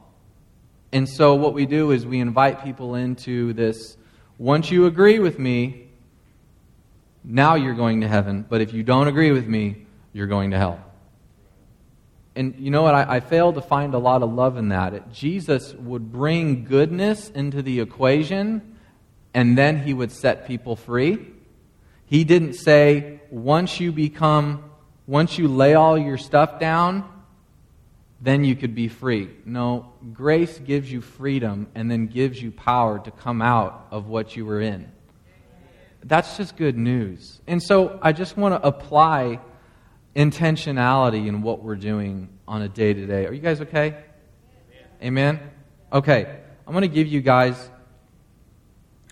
And 0.92 1.10
so 1.10 1.36
what 1.36 1.54
we 1.54 1.66
do 1.66 1.92
is 1.92 2.06
we 2.06 2.20
invite 2.20 2.64
people 2.64 2.96
into 2.96 3.52
this 3.54 3.98
once 4.38 4.70
you 4.70 4.86
agree 4.86 5.20
with 5.20 5.40
me, 5.40 5.88
now 7.24 7.56
you're 7.56 7.74
going 7.74 8.02
to 8.02 8.08
heaven. 8.08 8.46
But 8.48 8.62
if 8.62 8.74
you 8.74 8.84
don't 8.84 9.08
agree 9.08 9.32
with 9.32 9.48
me, 9.48 9.86
you're 10.14 10.28
going 10.28 10.52
to 10.52 10.58
hell. 10.58 10.84
And 12.36 12.56
you 12.58 12.70
know 12.70 12.84
what? 12.84 12.94
I, 12.94 13.16
I 13.16 13.20
failed 13.22 13.56
to 13.56 13.62
find 13.62 13.94
a 13.94 13.98
lot 13.98 14.22
of 14.22 14.34
love 14.34 14.58
in 14.58 14.70
that. 14.70 14.94
It, 14.94 15.12
Jesus 15.12 15.74
would 15.74 16.12
bring 16.12 16.66
goodness 16.66 17.30
into 17.30 17.62
the 17.62 17.80
equation, 17.80 18.78
and 19.34 19.58
then 19.58 19.84
he 19.84 19.94
would 19.94 20.12
set 20.12 20.46
people 20.46 20.76
free. 20.76 21.28
He 22.06 22.24
didn't 22.24 22.54
say, 22.54 23.22
once 23.32 23.80
you 23.80 23.92
become, 23.92 24.70
once 25.08 25.38
you 25.38 25.48
lay 25.48 25.74
all 25.74 25.98
your 25.98 26.18
stuff 26.18 26.60
down, 26.60 27.10
then 28.22 28.44
you 28.44 28.56
could 28.56 28.76
be 28.76 28.88
free. 28.88 29.30
No, 29.46 29.94
grace 30.14 30.58
gives 30.60 30.92
you 30.92 31.02
freedom 31.02 31.68
and 31.76 31.90
then 31.90 32.08
gives 32.08 32.42
you 32.42 32.52
power 32.52 33.00
to 33.00 33.12
come 33.12 33.42
out 33.42 33.88
of 33.92 34.08
what 34.08 34.36
you 34.36 34.46
were 34.46 34.62
in. 34.62 34.92
That's 36.04 36.38
just 36.38 36.56
good 36.56 36.78
news. 36.78 37.40
And 37.48 37.62
so 37.62 38.00
I 38.02 38.12
just 38.14 38.38
want 38.38 38.54
to 38.54 38.68
apply 38.68 39.40
intentionality 40.16 41.28
in 41.28 41.42
what 41.42 41.62
we're 41.64 41.76
doing 41.76 42.30
on 42.48 42.62
a 42.62 42.70
day 42.70 42.94
to 42.94 43.06
day. 43.06 43.26
Are 43.26 43.34
you 43.34 43.42
guys 43.42 43.62
okay? 43.62 43.98
Amen? 45.02 45.40
Okay. 45.92 46.40
I'm 46.66 46.74
going 46.74 46.84
to 46.84 46.88
give 46.88 47.08
you 47.08 47.22
guys 47.22 47.70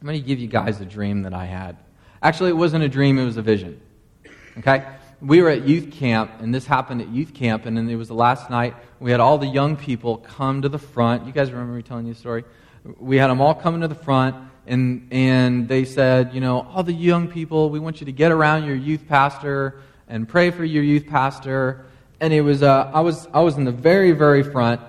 I'm 0.01 0.07
going 0.07 0.19
to 0.19 0.27
give 0.27 0.39
you 0.39 0.47
guys 0.47 0.81
a 0.81 0.85
dream 0.85 1.21
that 1.21 1.33
I 1.33 1.45
had. 1.45 1.77
Actually, 2.21 2.49
it 2.49 2.57
wasn't 2.57 2.83
a 2.83 2.89
dream, 2.89 3.17
it 3.17 3.23
was 3.23 3.37
a 3.37 3.41
vision. 3.41 3.79
Okay? 4.57 4.85
we 5.23 5.41
were 5.41 5.49
at 5.49 5.65
youth 5.65 5.91
camp, 5.91 6.31
and 6.39 6.53
this 6.53 6.65
happened 6.65 7.01
at 7.01 7.07
youth 7.07 7.33
camp, 7.33 7.65
and 7.65 7.77
then 7.77 7.89
it 7.89 7.95
was 7.95 8.09
the 8.09 8.13
last 8.13 8.49
night. 8.49 8.75
We 8.99 9.09
had 9.09 9.21
all 9.21 9.37
the 9.37 9.47
young 9.47 9.77
people 9.77 10.17
come 10.17 10.61
to 10.63 10.69
the 10.69 10.77
front. 10.77 11.25
You 11.25 11.31
guys 11.31 11.49
remember 11.49 11.73
me 11.73 11.81
telling 11.81 12.05
you 12.05 12.11
a 12.11 12.15
story? 12.15 12.43
We 12.99 13.15
had 13.15 13.29
them 13.29 13.39
all 13.39 13.55
coming 13.55 13.81
to 13.81 13.87
the 13.87 13.95
front, 13.95 14.35
and, 14.67 15.07
and 15.11 15.69
they 15.69 15.85
said, 15.85 16.33
you 16.33 16.41
know, 16.41 16.67
all 16.73 16.83
the 16.83 16.91
young 16.91 17.29
people, 17.29 17.69
we 17.69 17.79
want 17.79 18.01
you 18.01 18.05
to 18.05 18.11
get 18.11 18.33
around 18.33 18.65
your 18.65 18.75
youth 18.75 19.07
pastor 19.07 19.79
and 20.07 20.27
pray 20.27 20.51
for 20.51 20.63
your 20.63 20.83
youth 20.83 21.07
pastor. 21.07 21.85
And 22.19 22.33
it 22.33 22.41
was, 22.41 22.63
uh, 22.63 22.91
I, 22.93 23.01
was, 23.01 23.27
I 23.33 23.41
was 23.41 23.57
in 23.57 23.65
the 23.65 23.71
very, 23.71 24.11
very 24.11 24.43
front, 24.43 24.81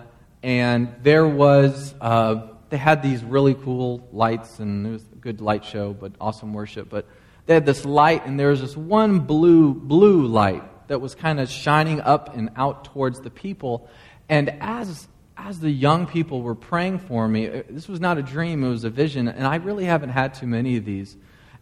and 0.42 0.94
there 1.02 1.26
was, 1.26 1.94
uh, 2.00 2.48
they 2.70 2.76
had 2.76 3.02
these 3.02 3.22
really 3.24 3.54
cool 3.54 4.06
lights, 4.12 4.58
and 4.58 4.86
it 4.86 4.90
was 4.90 5.02
a 5.12 5.16
good 5.16 5.40
light 5.40 5.64
show, 5.64 5.92
but 5.92 6.12
awesome 6.20 6.52
worship. 6.52 6.88
But 6.88 7.06
they 7.46 7.54
had 7.54 7.66
this 7.66 7.84
light, 7.84 8.26
and 8.26 8.38
there 8.38 8.50
was 8.50 8.60
this 8.60 8.76
one 8.76 9.20
blue, 9.20 9.74
blue 9.74 10.26
light 10.26 10.62
that 10.88 11.00
was 11.00 11.14
kind 11.14 11.40
of 11.40 11.48
shining 11.48 12.00
up 12.00 12.36
and 12.36 12.50
out 12.56 12.84
towards 12.84 13.20
the 13.20 13.30
people. 13.30 13.88
And 14.28 14.50
as, 14.60 15.08
as 15.36 15.60
the 15.60 15.70
young 15.70 16.06
people 16.06 16.42
were 16.42 16.54
praying 16.54 16.98
for 17.00 17.26
me, 17.26 17.48
uh, 17.48 17.62
this 17.68 17.88
was 17.88 18.00
not 18.00 18.18
a 18.18 18.22
dream, 18.22 18.64
it 18.64 18.68
was 18.68 18.84
a 18.84 18.90
vision, 18.90 19.28
and 19.28 19.46
I 19.46 19.56
really 19.56 19.84
haven't 19.84 20.10
had 20.10 20.34
too 20.34 20.46
many 20.46 20.76
of 20.76 20.84
these. 20.84 21.16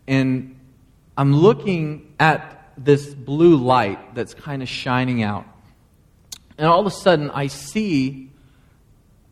And 0.06 0.58
I'm 1.16 1.34
looking 1.34 2.14
at 2.18 2.61
this 2.84 3.14
blue 3.14 3.56
light 3.56 4.14
that's 4.14 4.34
kind 4.34 4.62
of 4.62 4.68
shining 4.68 5.22
out. 5.22 5.46
And 6.58 6.66
all 6.66 6.80
of 6.80 6.86
a 6.86 6.90
sudden, 6.90 7.30
I 7.30 7.46
see, 7.46 8.30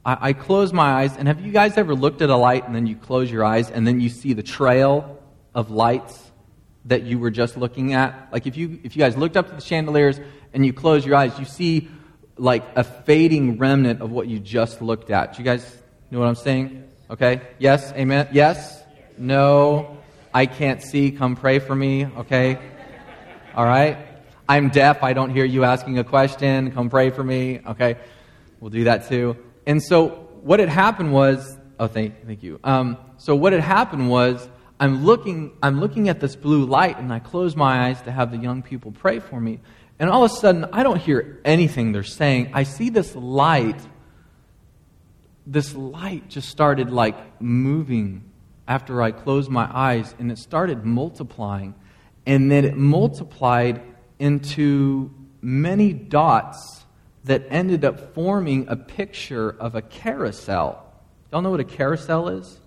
I, 0.05 0.29
I, 0.29 0.33
close 0.33 0.73
my 0.73 1.03
eyes, 1.03 1.17
and 1.17 1.29
have 1.29 1.41
you 1.45 1.53
guys 1.53 1.77
ever 1.77 1.95
looked 1.95 2.23
at 2.23 2.31
a 2.31 2.37
light 2.37 2.67
and 2.67 2.75
then 2.75 2.87
you 2.87 2.97
close 2.97 3.31
your 3.31 3.45
eyes 3.45 3.71
and 3.71 3.87
then 3.87 4.01
you 4.01 4.09
see 4.09 4.33
the 4.33 4.43
trail 4.43 5.19
of 5.55 5.71
lights? 5.71 6.31
that 6.87 7.03
you 7.03 7.19
were 7.19 7.31
just 7.31 7.57
looking 7.57 7.93
at. 7.93 8.29
Like 8.33 8.47
if 8.47 8.57
you, 8.57 8.81
if 8.83 8.97
you 8.97 9.01
guys 9.01 9.17
looked 9.17 9.37
up 9.37 9.49
to 9.49 9.55
the 9.55 9.61
chandeliers 9.61 10.21
and 10.53 10.65
you 10.65 10.73
close 10.73 11.05
your 11.05 11.17
eyes, 11.17 11.39
you 11.39 11.45
see 11.45 11.89
like 12.37 12.65
a 12.75 12.85
fading 12.85 13.59
remnant 13.59 14.01
of 14.01 14.11
what 14.11 14.27
you 14.27 14.39
just 14.39 14.81
looked 14.81 15.11
at. 15.11 15.35
Do 15.35 15.43
you 15.43 15.45
guys 15.45 15.83
know 16.11 16.19
what 16.19 16.29
I'm 16.29 16.35
saying? 16.35 16.85
Okay? 17.11 17.43
Yes? 17.59 17.93
Amen? 17.93 18.29
Yes? 18.33 18.83
No? 19.19 19.99
I 20.33 20.47
can't 20.47 20.83
see. 20.83 21.11
Come 21.11 21.37
pray 21.37 21.59
for 21.59 21.75
me. 21.75 22.07
Okay? 22.07 22.59
All 23.55 23.65
right? 23.65 23.99
I'm 24.49 24.69
deaf. 24.69 25.03
I 25.03 25.13
don't 25.13 25.31
hear 25.31 25.45
you 25.45 25.65
asking 25.65 25.99
a 25.99 26.05
question. 26.05 26.71
Come 26.73 26.91
pray 26.91 27.11
for 27.11 27.25
me. 27.25 27.61
Okay? 27.67 27.97
We'll 28.61 28.71
do 28.71 28.85
that 28.85 29.09
too. 29.09 29.37
And 29.67 29.83
so 29.83 30.09
what 30.43 30.61
had 30.61 30.69
happened 30.69 31.13
was, 31.13 31.57
oh, 31.79 31.87
thank, 31.87 32.27
thank 32.27 32.43
you. 32.43 32.61
Um, 32.65 32.97
so 33.19 33.37
what 33.37 33.53
had 33.53 33.63
happened 33.63 34.09
was, 34.11 34.49
I'm 34.79 35.05
looking, 35.05 35.53
I'm 35.63 35.79
looking 35.79 36.09
at 36.09 36.21
this 36.21 36.37
blue 36.37 36.65
light, 36.65 36.99
and 36.99 37.13
I 37.13 37.19
close 37.19 37.55
my 37.55 37.89
eyes 37.89 38.01
to 38.03 38.11
have 38.13 38.31
the 38.31 38.39
young 38.39 38.63
people 38.63 38.93
pray 38.93 39.19
for 39.19 39.39
me. 39.39 39.61
And 39.99 40.09
all 40.09 40.25
of 40.25 40.31
a 40.31 40.35
sudden, 40.35 40.67
I 40.73 40.83
don't 40.83 40.99
hear 40.99 41.41
anything 41.45 41.93
they're 41.93 42.03
saying. 42.03 42.53
I 42.55 42.63
see 42.63 42.89
this 42.89 43.15
light. 43.15 43.79
This 45.47 45.75
light 45.75 46.29
just 46.29 46.49
started 46.49 46.91
like 46.91 47.43
moving 47.43 48.25
after 48.67 49.03
I 49.03 49.11
closed 49.11 49.51
my 49.51 49.69
eyes, 49.71 50.15
and 50.19 50.33
it 50.33 50.39
started 50.39 50.87
multiplying. 50.87 51.75
And 52.27 52.51
then 52.51 52.65
it 52.65 52.77
multiplied 52.77 53.83
into 54.19 55.13
many 55.41 55.93
dots 55.93 56.85
that 57.25 57.43
ended 57.51 57.85
up 57.85 58.15
forming 58.15 58.69
a 58.69 58.77
picture 58.77 59.51
of 59.51 59.75
a 59.75 59.83
carousel. 59.83 60.87
Y'all 61.33 61.43
know 61.43 61.51
what 61.51 61.61
a 61.61 61.65
carousel 61.65 62.29
is? 62.29 62.59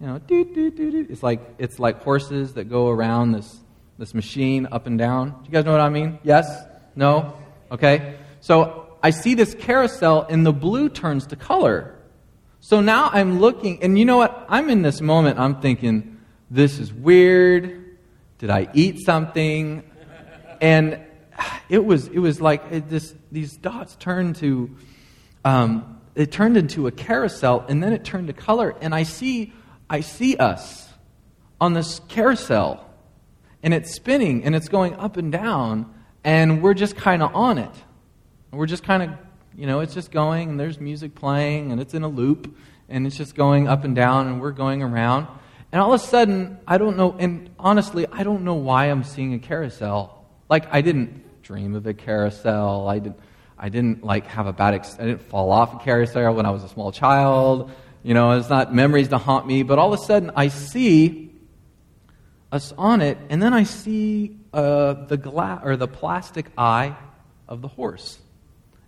You 0.00 0.06
know, 0.06 0.18
doo, 0.18 0.44
doo, 0.44 0.70
doo. 0.70 1.06
It's 1.08 1.22
like 1.22 1.40
it's 1.58 1.78
like 1.78 2.02
horses 2.02 2.54
that 2.54 2.64
go 2.64 2.88
around 2.88 3.32
this 3.32 3.58
this 3.98 4.12
machine 4.12 4.68
up 4.70 4.86
and 4.86 4.98
down. 4.98 5.30
Do 5.30 5.36
you 5.44 5.50
guys 5.50 5.64
know 5.64 5.72
what 5.72 5.80
I 5.80 5.88
mean? 5.88 6.18
Yes? 6.22 6.46
No? 6.94 7.34
Okay. 7.70 8.16
So 8.40 8.96
I 9.02 9.10
see 9.10 9.34
this 9.34 9.54
carousel 9.54 10.26
and 10.28 10.44
the 10.44 10.52
blue 10.52 10.88
turns 10.88 11.26
to 11.28 11.36
color. 11.36 11.96
So 12.60 12.80
now 12.80 13.10
I'm 13.12 13.38
looking, 13.38 13.82
and 13.82 13.98
you 13.98 14.04
know 14.04 14.16
what? 14.16 14.44
I'm 14.48 14.68
in 14.70 14.82
this 14.82 15.00
moment, 15.00 15.38
I'm 15.38 15.60
thinking, 15.60 16.18
this 16.50 16.78
is 16.78 16.92
weird. 16.92 17.85
Did 18.38 18.50
I 18.50 18.68
eat 18.74 19.04
something? 19.04 19.82
And 20.60 21.00
it 21.68 21.84
was, 21.84 22.08
it 22.08 22.18
was 22.18 22.40
like 22.40 22.62
it 22.70 22.88
these 23.32 23.56
dots 23.56 23.96
turned 23.96 24.36
to, 24.36 24.74
um, 25.44 26.00
it 26.14 26.32
turned 26.32 26.56
into 26.56 26.86
a 26.86 26.92
carousel, 26.92 27.64
and 27.68 27.82
then 27.82 27.92
it 27.92 28.04
turned 28.04 28.28
to 28.28 28.32
color. 28.32 28.74
And 28.80 28.94
I 28.94 29.02
see 29.02 29.52
I 29.88 30.00
see 30.00 30.36
us 30.36 30.88
on 31.60 31.72
this 31.72 32.00
carousel, 32.08 32.84
and 33.62 33.72
it's 33.72 33.94
spinning 33.94 34.44
and 34.44 34.54
it's 34.54 34.68
going 34.68 34.94
up 34.96 35.16
and 35.16 35.30
down, 35.30 35.94
and 36.24 36.62
we're 36.62 36.74
just 36.74 36.96
kind 36.96 37.22
of 37.22 37.34
on 37.34 37.58
it. 37.58 37.70
We're 38.50 38.66
just 38.66 38.82
kind 38.82 39.02
of, 39.02 39.10
you 39.56 39.66
know, 39.66 39.80
it's 39.80 39.94
just 39.94 40.10
going, 40.10 40.50
and 40.50 40.60
there's 40.60 40.80
music 40.80 41.14
playing, 41.14 41.70
and 41.70 41.80
it's 41.80 41.94
in 41.94 42.02
a 42.02 42.08
loop, 42.08 42.56
and 42.88 43.06
it's 43.06 43.16
just 43.16 43.34
going 43.34 43.68
up 43.68 43.84
and 43.84 43.94
down, 43.94 44.26
and 44.26 44.40
we're 44.40 44.50
going 44.52 44.82
around. 44.82 45.28
And 45.76 45.82
all 45.82 45.92
of 45.92 46.00
a 46.00 46.04
sudden, 46.06 46.56
I 46.66 46.78
don't 46.78 46.96
know, 46.96 47.14
and 47.18 47.50
honestly, 47.58 48.06
I 48.10 48.22
don't 48.22 48.44
know 48.44 48.54
why 48.54 48.86
I'm 48.86 49.04
seeing 49.04 49.34
a 49.34 49.38
carousel. 49.38 50.24
Like, 50.48 50.72
I 50.72 50.80
didn't 50.80 51.42
dream 51.42 51.74
of 51.74 51.86
a 51.86 51.92
carousel. 51.92 52.88
I 52.88 52.98
didn't, 52.98 53.18
I 53.58 53.68
didn't 53.68 54.02
like 54.02 54.26
have 54.28 54.46
a 54.46 54.54
bad, 54.54 54.72
ex- 54.72 54.96
I 54.98 55.04
didn't 55.04 55.24
fall 55.24 55.52
off 55.52 55.74
a 55.74 55.84
carousel 55.84 56.34
when 56.34 56.46
I 56.46 56.50
was 56.50 56.64
a 56.64 56.70
small 56.70 56.92
child. 56.92 57.70
You 58.02 58.14
know, 58.14 58.30
it's 58.38 58.48
not 58.48 58.74
memories 58.74 59.08
to 59.08 59.18
haunt 59.18 59.46
me, 59.46 59.64
but 59.64 59.78
all 59.78 59.92
of 59.92 60.00
a 60.00 60.02
sudden 60.02 60.30
I 60.34 60.48
see 60.48 61.34
us 62.50 62.72
on 62.78 63.02
it, 63.02 63.18
and 63.28 63.42
then 63.42 63.52
I 63.52 63.64
see 63.64 64.38
uh, 64.54 64.94
the 64.94 65.18
glass 65.18 65.60
or 65.62 65.76
the 65.76 65.88
plastic 65.88 66.46
eye 66.56 66.96
of 67.48 67.60
the 67.60 67.68
horse, 67.68 68.18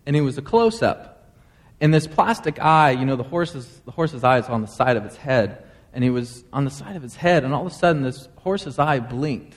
and 0.06 0.16
it 0.16 0.22
was 0.22 0.38
a 0.38 0.42
close 0.42 0.82
up. 0.82 1.34
And 1.82 1.92
this 1.92 2.06
plastic 2.06 2.58
eye, 2.62 2.92
you 2.92 3.04
know, 3.04 3.16
the 3.16 3.24
horse's 3.24 3.66
the 3.84 3.90
horse's 3.92 4.24
eye 4.24 4.38
is 4.38 4.46
on 4.46 4.62
the 4.62 4.68
side 4.68 4.96
of 4.96 5.04
its 5.04 5.18
head, 5.18 5.64
and 5.98 6.04
he 6.04 6.10
was 6.10 6.44
on 6.52 6.64
the 6.64 6.70
side 6.70 6.94
of 6.94 7.02
his 7.02 7.16
head, 7.16 7.42
and 7.42 7.52
all 7.52 7.66
of 7.66 7.72
a 7.72 7.74
sudden 7.74 8.04
this 8.04 8.28
horse's 8.36 8.78
eye 8.78 9.00
blinked. 9.00 9.56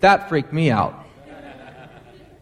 That 0.00 0.28
freaked 0.28 0.52
me 0.52 0.72
out. 0.72 1.06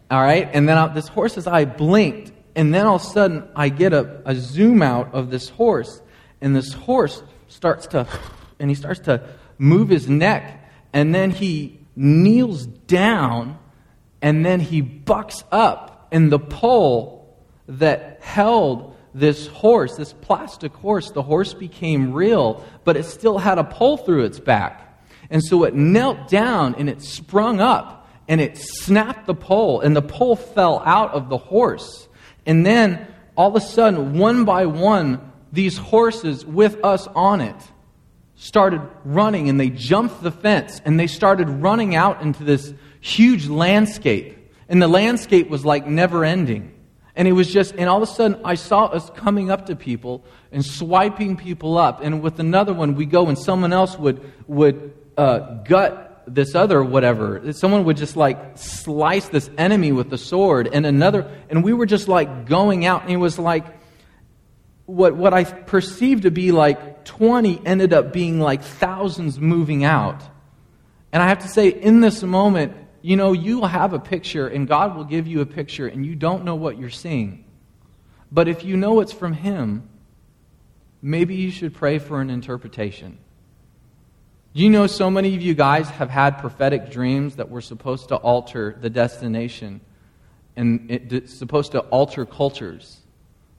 All 0.09 0.19
right, 0.19 0.49
and 0.51 0.67
then 0.67 0.75
I, 0.79 0.87
this 0.87 1.07
horse's 1.07 1.45
eye 1.45 1.65
blinked, 1.65 2.31
and 2.55 2.73
then 2.73 2.87
all 2.87 2.95
of 2.95 3.03
a 3.03 3.05
sudden, 3.05 3.47
I 3.55 3.69
get 3.69 3.93
a, 3.93 4.23
a 4.25 4.33
zoom 4.33 4.81
out 4.81 5.13
of 5.13 5.29
this 5.29 5.49
horse, 5.49 6.01
and 6.41 6.55
this 6.55 6.73
horse 6.73 7.21
starts 7.47 7.85
to, 7.89 8.07
and 8.57 8.71
he 8.71 8.75
starts 8.75 9.01
to 9.01 9.21
move 9.59 9.89
his 9.89 10.09
neck, 10.09 10.67
and 10.93 11.13
then 11.13 11.29
he 11.29 11.79
kneels 11.95 12.65
down, 12.65 13.59
and 14.19 14.43
then 14.43 14.59
he 14.59 14.81
bucks 14.81 15.43
up, 15.51 16.07
and 16.11 16.31
the 16.31 16.39
pole 16.39 17.37
that 17.67 18.17
held 18.21 18.97
this 19.13 19.47
horse, 19.47 19.95
this 19.95 20.13
plastic 20.13 20.73
horse, 20.73 21.11
the 21.11 21.21
horse 21.21 21.53
became 21.53 22.13
real, 22.13 22.63
but 22.83 22.97
it 22.97 23.05
still 23.05 23.37
had 23.37 23.57
a 23.57 23.63
pole 23.63 23.97
through 23.97 24.23
its 24.23 24.39
back. 24.39 25.01
And 25.29 25.43
so 25.43 25.63
it 25.63 25.75
knelt 25.75 26.27
down 26.27 26.75
and 26.75 26.89
it 26.89 27.01
sprung 27.01 27.61
up 27.61 28.09
and 28.27 28.39
it 28.39 28.57
snapped 28.57 29.27
the 29.27 29.35
pole, 29.35 29.81
and 29.81 29.95
the 29.95 30.01
pole 30.01 30.37
fell 30.37 30.81
out 30.85 31.11
of 31.11 31.27
the 31.27 31.37
horse. 31.37 32.07
And 32.45 32.65
then 32.65 33.05
all 33.35 33.49
of 33.49 33.61
a 33.61 33.65
sudden, 33.65 34.17
one 34.17 34.45
by 34.45 34.65
one, 34.65 35.33
these 35.51 35.77
horses 35.77 36.45
with 36.45 36.83
us 36.83 37.07
on 37.07 37.41
it 37.41 37.55
started 38.35 38.81
running 39.05 39.49
and 39.49 39.59
they 39.59 39.69
jumped 39.69 40.21
the 40.23 40.31
fence 40.31 40.81
and 40.83 40.99
they 40.99 41.07
started 41.07 41.47
running 41.47 41.95
out 41.95 42.21
into 42.21 42.43
this 42.43 42.73
huge 42.99 43.47
landscape. 43.47 44.37
And 44.67 44.81
the 44.81 44.87
landscape 44.87 45.49
was 45.49 45.65
like 45.65 45.85
never 45.85 46.25
ending. 46.25 46.73
And 47.15 47.27
it 47.27 47.33
was 47.33 47.51
just, 47.51 47.75
and 47.75 47.87
all 47.87 48.01
of 48.01 48.09
a 48.09 48.11
sudden 48.11 48.41
I 48.43 48.55
saw 48.55 48.85
us 48.85 49.09
coming 49.11 49.51
up 49.51 49.67
to 49.67 49.75
people 49.75 50.23
and 50.51 50.65
swiping 50.65 51.37
people 51.37 51.77
up. 51.77 52.01
And 52.03 52.21
with 52.21 52.39
another 52.39 52.73
one, 52.73 52.95
we 52.95 53.05
go 53.05 53.27
and 53.27 53.37
someone 53.37 53.71
else 53.71 53.97
would, 53.97 54.31
would 54.47 54.93
uh, 55.17 55.39
gut 55.63 56.23
this 56.25 56.55
other 56.55 56.83
whatever. 56.83 57.51
Someone 57.53 57.83
would 57.85 57.97
just 57.97 58.15
like 58.15 58.57
slice 58.57 59.27
this 59.27 59.49
enemy 59.57 59.91
with 59.91 60.09
the 60.09 60.17
sword, 60.17 60.69
and 60.71 60.85
another, 60.85 61.29
and 61.49 61.63
we 61.63 61.73
were 61.73 61.85
just 61.85 62.07
like 62.07 62.45
going 62.45 62.85
out, 62.85 63.03
and 63.03 63.11
it 63.11 63.17
was 63.17 63.37
like 63.37 63.65
what, 64.85 65.15
what 65.15 65.33
I 65.33 65.43
perceived 65.43 66.23
to 66.23 66.31
be 66.31 66.51
like 66.51 67.05
20 67.05 67.61
ended 67.65 67.93
up 67.93 68.13
being 68.13 68.39
like 68.39 68.63
thousands 68.63 69.39
moving 69.39 69.83
out. 69.83 70.21
And 71.11 71.21
I 71.21 71.27
have 71.27 71.39
to 71.39 71.47
say, 71.47 71.67
in 71.69 72.01
this 72.01 72.23
moment, 72.23 72.73
you 73.03 73.15
know, 73.15 73.33
you'll 73.33 73.67
have 73.67 73.93
a 73.93 73.99
picture, 73.99 74.47
and 74.47 74.67
God 74.67 74.95
will 74.95 75.03
give 75.03 75.27
you 75.27 75.41
a 75.41 75.45
picture, 75.45 75.85
and 75.87 76.03
you 76.03 76.15
don't 76.15 76.43
know 76.43 76.55
what 76.55 76.79
you're 76.79 76.89
seeing. 76.89 77.45
But 78.31 78.47
if 78.47 78.63
you 78.63 78.75
know 78.75 78.99
it's 79.01 79.13
from 79.13 79.33
Him, 79.33 79.87
maybe 81.01 81.35
you 81.35 81.51
should 81.51 81.75
pray 81.75 81.99
for 81.99 82.19
an 82.19 82.31
interpretation. 82.31 83.19
You 84.53 84.69
know, 84.71 84.87
so 84.87 85.11
many 85.11 85.35
of 85.35 85.41
you 85.43 85.53
guys 85.53 85.89
have 85.89 86.09
had 86.09 86.39
prophetic 86.39 86.89
dreams 86.89 87.35
that 87.35 87.49
were 87.49 87.61
supposed 87.61 88.07
to 88.07 88.15
alter 88.15 88.75
the 88.79 88.89
destination 88.89 89.81
and 90.55 90.91
it's 90.91 91.33
supposed 91.33 91.71
to 91.71 91.79
alter 91.79 92.25
cultures. 92.25 92.99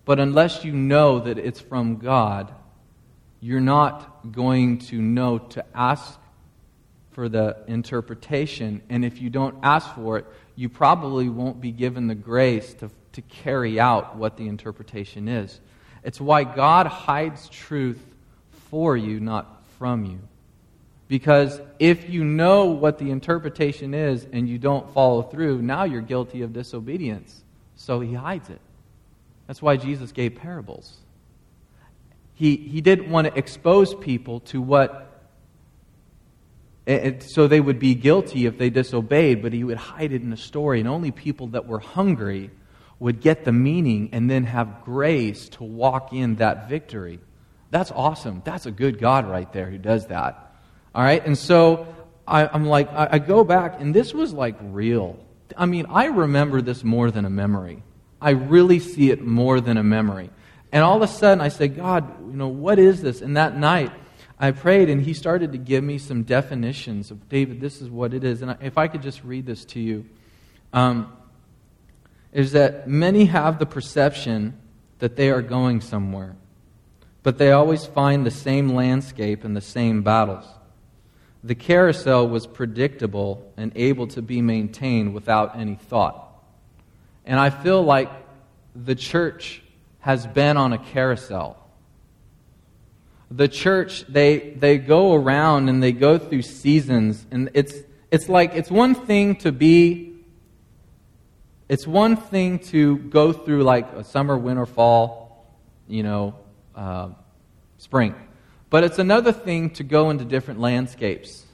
But 0.04 0.20
unless 0.20 0.64
you 0.64 0.72
know 0.72 1.20
that 1.20 1.38
it's 1.38 1.60
from 1.60 1.96
God, 1.96 2.54
you're 3.40 3.60
not 3.60 4.32
going 4.32 4.78
to 4.78 5.00
know 5.00 5.38
to 5.38 5.64
ask 5.74 6.18
for 7.14 7.28
the 7.28 7.56
interpretation. 7.66 8.82
And 8.90 9.04
if 9.04 9.20
you 9.20 9.30
don't 9.30 9.56
ask 9.62 9.94
for 9.94 10.18
it, 10.18 10.26
you 10.56 10.68
probably 10.68 11.28
won't 11.28 11.60
be 11.60 11.72
given 11.72 12.06
the 12.06 12.14
grace 12.14 12.74
to, 12.74 12.90
to 13.12 13.22
carry 13.22 13.80
out 13.80 14.16
what 14.16 14.36
the 14.36 14.48
interpretation 14.48 15.28
is. 15.28 15.60
It's 16.02 16.20
why 16.20 16.44
God 16.44 16.86
hides 16.86 17.48
truth 17.48 18.00
for 18.70 18.96
you, 18.96 19.20
not 19.20 19.64
from 19.78 20.04
you. 20.04 20.18
Because 21.08 21.60
if 21.78 22.08
you 22.10 22.24
know 22.24 22.66
what 22.66 22.98
the 22.98 23.10
interpretation 23.10 23.94
is 23.94 24.26
and 24.32 24.48
you 24.48 24.58
don't 24.58 24.92
follow 24.92 25.22
through, 25.22 25.62
now 25.62 25.84
you're 25.84 26.02
guilty 26.02 26.42
of 26.42 26.52
disobedience. 26.52 27.42
So 27.76 28.00
he 28.00 28.14
hides 28.14 28.50
it. 28.50 28.60
That's 29.46 29.60
why 29.60 29.76
Jesus 29.76 30.12
gave 30.12 30.36
parables. 30.36 30.96
He, 32.34 32.56
he 32.56 32.80
didn't 32.80 33.10
want 33.10 33.26
to 33.28 33.38
expose 33.38 33.94
people 33.94 34.40
to 34.40 34.60
what, 34.60 35.13
so 36.86 37.46
they 37.46 37.60
would 37.60 37.78
be 37.78 37.94
guilty 37.94 38.46
if 38.46 38.58
they 38.58 38.70
disobeyed, 38.70 39.42
but 39.42 39.52
he 39.52 39.64
would 39.64 39.78
hide 39.78 40.12
it 40.12 40.22
in 40.22 40.32
a 40.32 40.36
story. 40.36 40.80
And 40.80 40.88
only 40.88 41.10
people 41.10 41.48
that 41.48 41.66
were 41.66 41.78
hungry 41.78 42.50
would 42.98 43.20
get 43.20 43.44
the 43.44 43.52
meaning 43.52 44.10
and 44.12 44.30
then 44.30 44.44
have 44.44 44.84
grace 44.84 45.48
to 45.50 45.64
walk 45.64 46.12
in 46.12 46.36
that 46.36 46.68
victory. 46.68 47.20
That's 47.70 47.90
awesome. 47.90 48.42
That's 48.44 48.66
a 48.66 48.70
good 48.70 48.98
God 48.98 49.28
right 49.28 49.50
there 49.52 49.70
who 49.70 49.78
does 49.78 50.08
that. 50.08 50.54
All 50.94 51.02
right? 51.02 51.24
And 51.24 51.36
so 51.36 51.86
I, 52.26 52.54
am 52.54 52.66
like, 52.66 52.92
I, 52.92 53.08
I 53.12 53.18
go 53.18 53.44
back, 53.44 53.80
and 53.80 53.94
this 53.94 54.14
was 54.14 54.32
like 54.32 54.56
real. 54.60 55.18
I 55.56 55.66
mean, 55.66 55.86
I 55.88 56.06
remember 56.06 56.62
this 56.62 56.84
more 56.84 57.10
than 57.10 57.24
a 57.24 57.30
memory. 57.30 57.82
I 58.20 58.30
really 58.30 58.78
see 58.78 59.10
it 59.10 59.22
more 59.22 59.60
than 59.60 59.76
a 59.76 59.82
memory. 59.82 60.30
And 60.72 60.82
all 60.82 60.96
of 60.96 61.02
a 61.02 61.12
sudden, 61.12 61.40
I 61.40 61.48
say, 61.48 61.68
God, 61.68 62.30
you 62.30 62.36
know, 62.36 62.48
what 62.48 62.78
is 62.78 63.02
this? 63.02 63.22
And 63.22 63.36
that 63.36 63.56
night, 63.56 63.92
I 64.38 64.50
prayed, 64.50 64.90
and 64.90 65.02
He 65.02 65.14
started 65.14 65.52
to 65.52 65.58
give 65.58 65.84
me 65.84 65.98
some 65.98 66.22
definitions 66.22 67.10
of 67.10 67.28
David, 67.28 67.60
this 67.60 67.80
is 67.80 67.88
what 67.88 68.14
it 68.14 68.24
is. 68.24 68.42
And 68.42 68.56
if 68.60 68.78
I 68.78 68.88
could 68.88 69.02
just 69.02 69.22
read 69.24 69.46
this 69.46 69.64
to 69.66 69.80
you. 69.80 70.06
Um, 70.72 71.12
is 72.32 72.50
that 72.52 72.88
many 72.88 73.26
have 73.26 73.60
the 73.60 73.66
perception 73.66 74.58
that 74.98 75.16
they 75.16 75.30
are 75.30 75.40
going 75.40 75.80
somewhere, 75.80 76.34
but 77.22 77.38
they 77.38 77.52
always 77.52 77.86
find 77.86 78.26
the 78.26 78.30
same 78.30 78.70
landscape 78.70 79.44
and 79.44 79.56
the 79.56 79.60
same 79.60 80.02
battles. 80.02 80.44
The 81.44 81.54
carousel 81.54 82.28
was 82.28 82.46
predictable 82.46 83.52
and 83.56 83.70
able 83.76 84.08
to 84.08 84.22
be 84.22 84.42
maintained 84.42 85.14
without 85.14 85.56
any 85.56 85.76
thought. 85.76 86.26
And 87.24 87.38
I 87.38 87.50
feel 87.50 87.82
like 87.82 88.10
the 88.74 88.94
church 88.94 89.62
has 90.00 90.26
been 90.26 90.56
on 90.56 90.72
a 90.72 90.78
carousel. 90.78 91.56
The 93.34 93.48
church, 93.48 94.04
they, 94.06 94.50
they 94.50 94.78
go 94.78 95.14
around 95.14 95.68
and 95.68 95.82
they 95.82 95.92
go 95.92 96.18
through 96.18 96.42
seasons, 96.42 97.26
and 97.30 97.50
it's, 97.54 97.74
it's 98.10 98.28
like 98.28 98.54
it's 98.54 98.70
one 98.70 98.94
thing 98.94 99.36
to 99.36 99.50
be 99.50 100.14
it's 101.68 101.86
one 101.86 102.16
thing 102.16 102.58
to 102.58 102.98
go 102.98 103.32
through 103.32 103.62
like 103.62 103.90
a 103.94 104.04
summer, 104.04 104.36
winter, 104.36 104.66
fall, 104.66 105.46
you 105.88 106.02
know, 106.02 106.34
uh, 106.74 107.08
spring. 107.78 108.14
But 108.70 108.84
it's 108.84 108.98
another 108.98 109.32
thing 109.32 109.70
to 109.70 109.84
go 109.84 110.10
into 110.10 110.24
different 110.24 110.60
landscapes. 110.60 111.44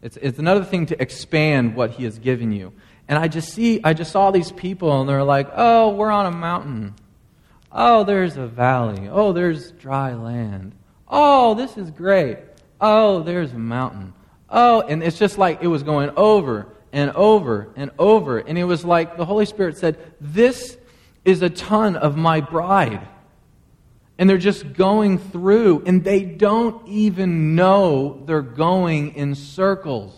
It's, 0.00 0.16
it's 0.16 0.38
another 0.38 0.64
thing 0.64 0.86
to 0.86 1.00
expand 1.00 1.76
what 1.76 1.90
he 1.90 2.04
has 2.04 2.18
given 2.18 2.52
you. 2.52 2.72
And 3.06 3.18
I 3.18 3.28
just 3.28 3.52
see, 3.52 3.80
I 3.84 3.92
just 3.92 4.12
saw 4.12 4.30
these 4.30 4.50
people 4.50 5.00
and 5.00 5.08
they're 5.08 5.24
like, 5.24 5.48
oh, 5.54 5.90
we're 5.90 6.10
on 6.10 6.26
a 6.26 6.30
mountain. 6.30 6.94
Oh, 7.72 8.04
there's 8.04 8.36
a 8.36 8.46
valley. 8.46 9.08
Oh, 9.10 9.32
there's 9.32 9.72
dry 9.72 10.14
land. 10.14 10.74
Oh, 11.08 11.54
this 11.54 11.76
is 11.76 11.90
great. 11.90 12.38
Oh, 12.80 13.22
there's 13.22 13.52
a 13.52 13.58
mountain. 13.58 14.12
Oh, 14.50 14.82
and 14.82 15.02
it's 15.02 15.18
just 15.18 15.38
like 15.38 15.62
it 15.62 15.66
was 15.66 15.82
going 15.82 16.10
over 16.16 16.68
and 16.92 17.10
over 17.12 17.70
and 17.74 17.90
over. 17.98 18.38
And 18.38 18.58
it 18.58 18.64
was 18.64 18.84
like 18.84 19.16
the 19.16 19.24
Holy 19.24 19.46
Spirit 19.46 19.78
said, 19.78 19.98
This 20.20 20.76
is 21.24 21.40
a 21.42 21.48
ton 21.48 21.96
of 21.96 22.16
my 22.16 22.40
bride. 22.40 23.08
And 24.18 24.28
they're 24.28 24.38
just 24.38 24.74
going 24.74 25.18
through, 25.18 25.84
and 25.86 26.04
they 26.04 26.22
don't 26.22 26.86
even 26.86 27.54
know 27.54 28.22
they're 28.26 28.42
going 28.42 29.14
in 29.14 29.34
circles. 29.34 30.14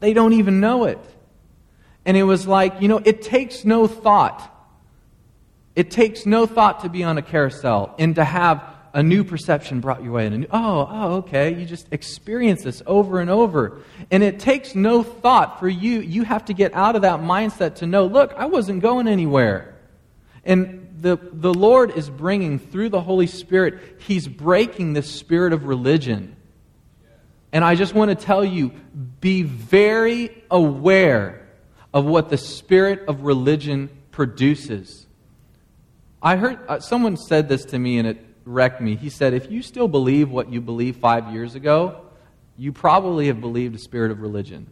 They 0.00 0.12
don't 0.12 0.34
even 0.34 0.60
know 0.60 0.84
it. 0.84 1.00
And 2.04 2.16
it 2.16 2.24
was 2.24 2.46
like, 2.46 2.82
you 2.82 2.88
know, 2.88 3.00
it 3.02 3.22
takes 3.22 3.64
no 3.64 3.86
thought. 3.86 4.53
It 5.76 5.90
takes 5.90 6.24
no 6.24 6.46
thought 6.46 6.80
to 6.80 6.88
be 6.88 7.02
on 7.02 7.18
a 7.18 7.22
carousel 7.22 7.94
and 7.98 8.14
to 8.14 8.24
have 8.24 8.62
a 8.94 9.02
new 9.02 9.24
perception 9.24 9.80
brought 9.80 10.04
your 10.04 10.12
way. 10.12 10.26
And 10.26 10.40
new, 10.40 10.46
oh, 10.52 10.88
oh, 10.88 11.12
okay. 11.16 11.52
You 11.52 11.66
just 11.66 11.88
experience 11.90 12.62
this 12.62 12.80
over 12.86 13.20
and 13.20 13.28
over. 13.28 13.80
And 14.10 14.22
it 14.22 14.38
takes 14.38 14.76
no 14.76 15.02
thought 15.02 15.58
for 15.58 15.68
you. 15.68 16.00
You 16.00 16.22
have 16.22 16.44
to 16.44 16.54
get 16.54 16.72
out 16.74 16.94
of 16.94 17.02
that 17.02 17.20
mindset 17.20 17.76
to 17.76 17.86
know, 17.86 18.06
look, 18.06 18.32
I 18.36 18.46
wasn't 18.46 18.82
going 18.82 19.08
anywhere. 19.08 19.74
And 20.44 20.94
the, 21.00 21.18
the 21.20 21.52
Lord 21.52 21.90
is 21.90 22.08
bringing, 22.08 22.60
through 22.60 22.90
the 22.90 23.00
Holy 23.00 23.26
Spirit, 23.26 23.80
He's 23.98 24.28
breaking 24.28 24.92
this 24.92 25.10
spirit 25.10 25.52
of 25.52 25.64
religion. 25.64 26.36
And 27.52 27.64
I 27.64 27.74
just 27.74 27.94
want 27.94 28.10
to 28.10 28.14
tell 28.14 28.44
you 28.44 28.70
be 29.20 29.42
very 29.42 30.44
aware 30.50 31.48
of 31.92 32.04
what 32.04 32.28
the 32.28 32.38
spirit 32.38 33.04
of 33.08 33.22
religion 33.22 33.90
produces. 34.12 35.06
I 36.24 36.36
heard 36.36 36.58
uh, 36.66 36.80
someone 36.80 37.18
said 37.18 37.50
this 37.50 37.66
to 37.66 37.78
me, 37.78 37.98
and 37.98 38.08
it 38.08 38.18
wrecked 38.46 38.80
me. 38.80 38.96
He 38.96 39.10
said, 39.10 39.34
If 39.34 39.50
you 39.50 39.62
still 39.62 39.88
believe 39.88 40.30
what 40.30 40.50
you 40.50 40.62
believed 40.62 40.98
five 40.98 41.30
years 41.30 41.54
ago, 41.54 42.00
you 42.56 42.72
probably 42.72 43.26
have 43.26 43.42
believed 43.42 43.74
a 43.74 43.78
spirit 43.78 44.10
of 44.10 44.22
religion. 44.22 44.70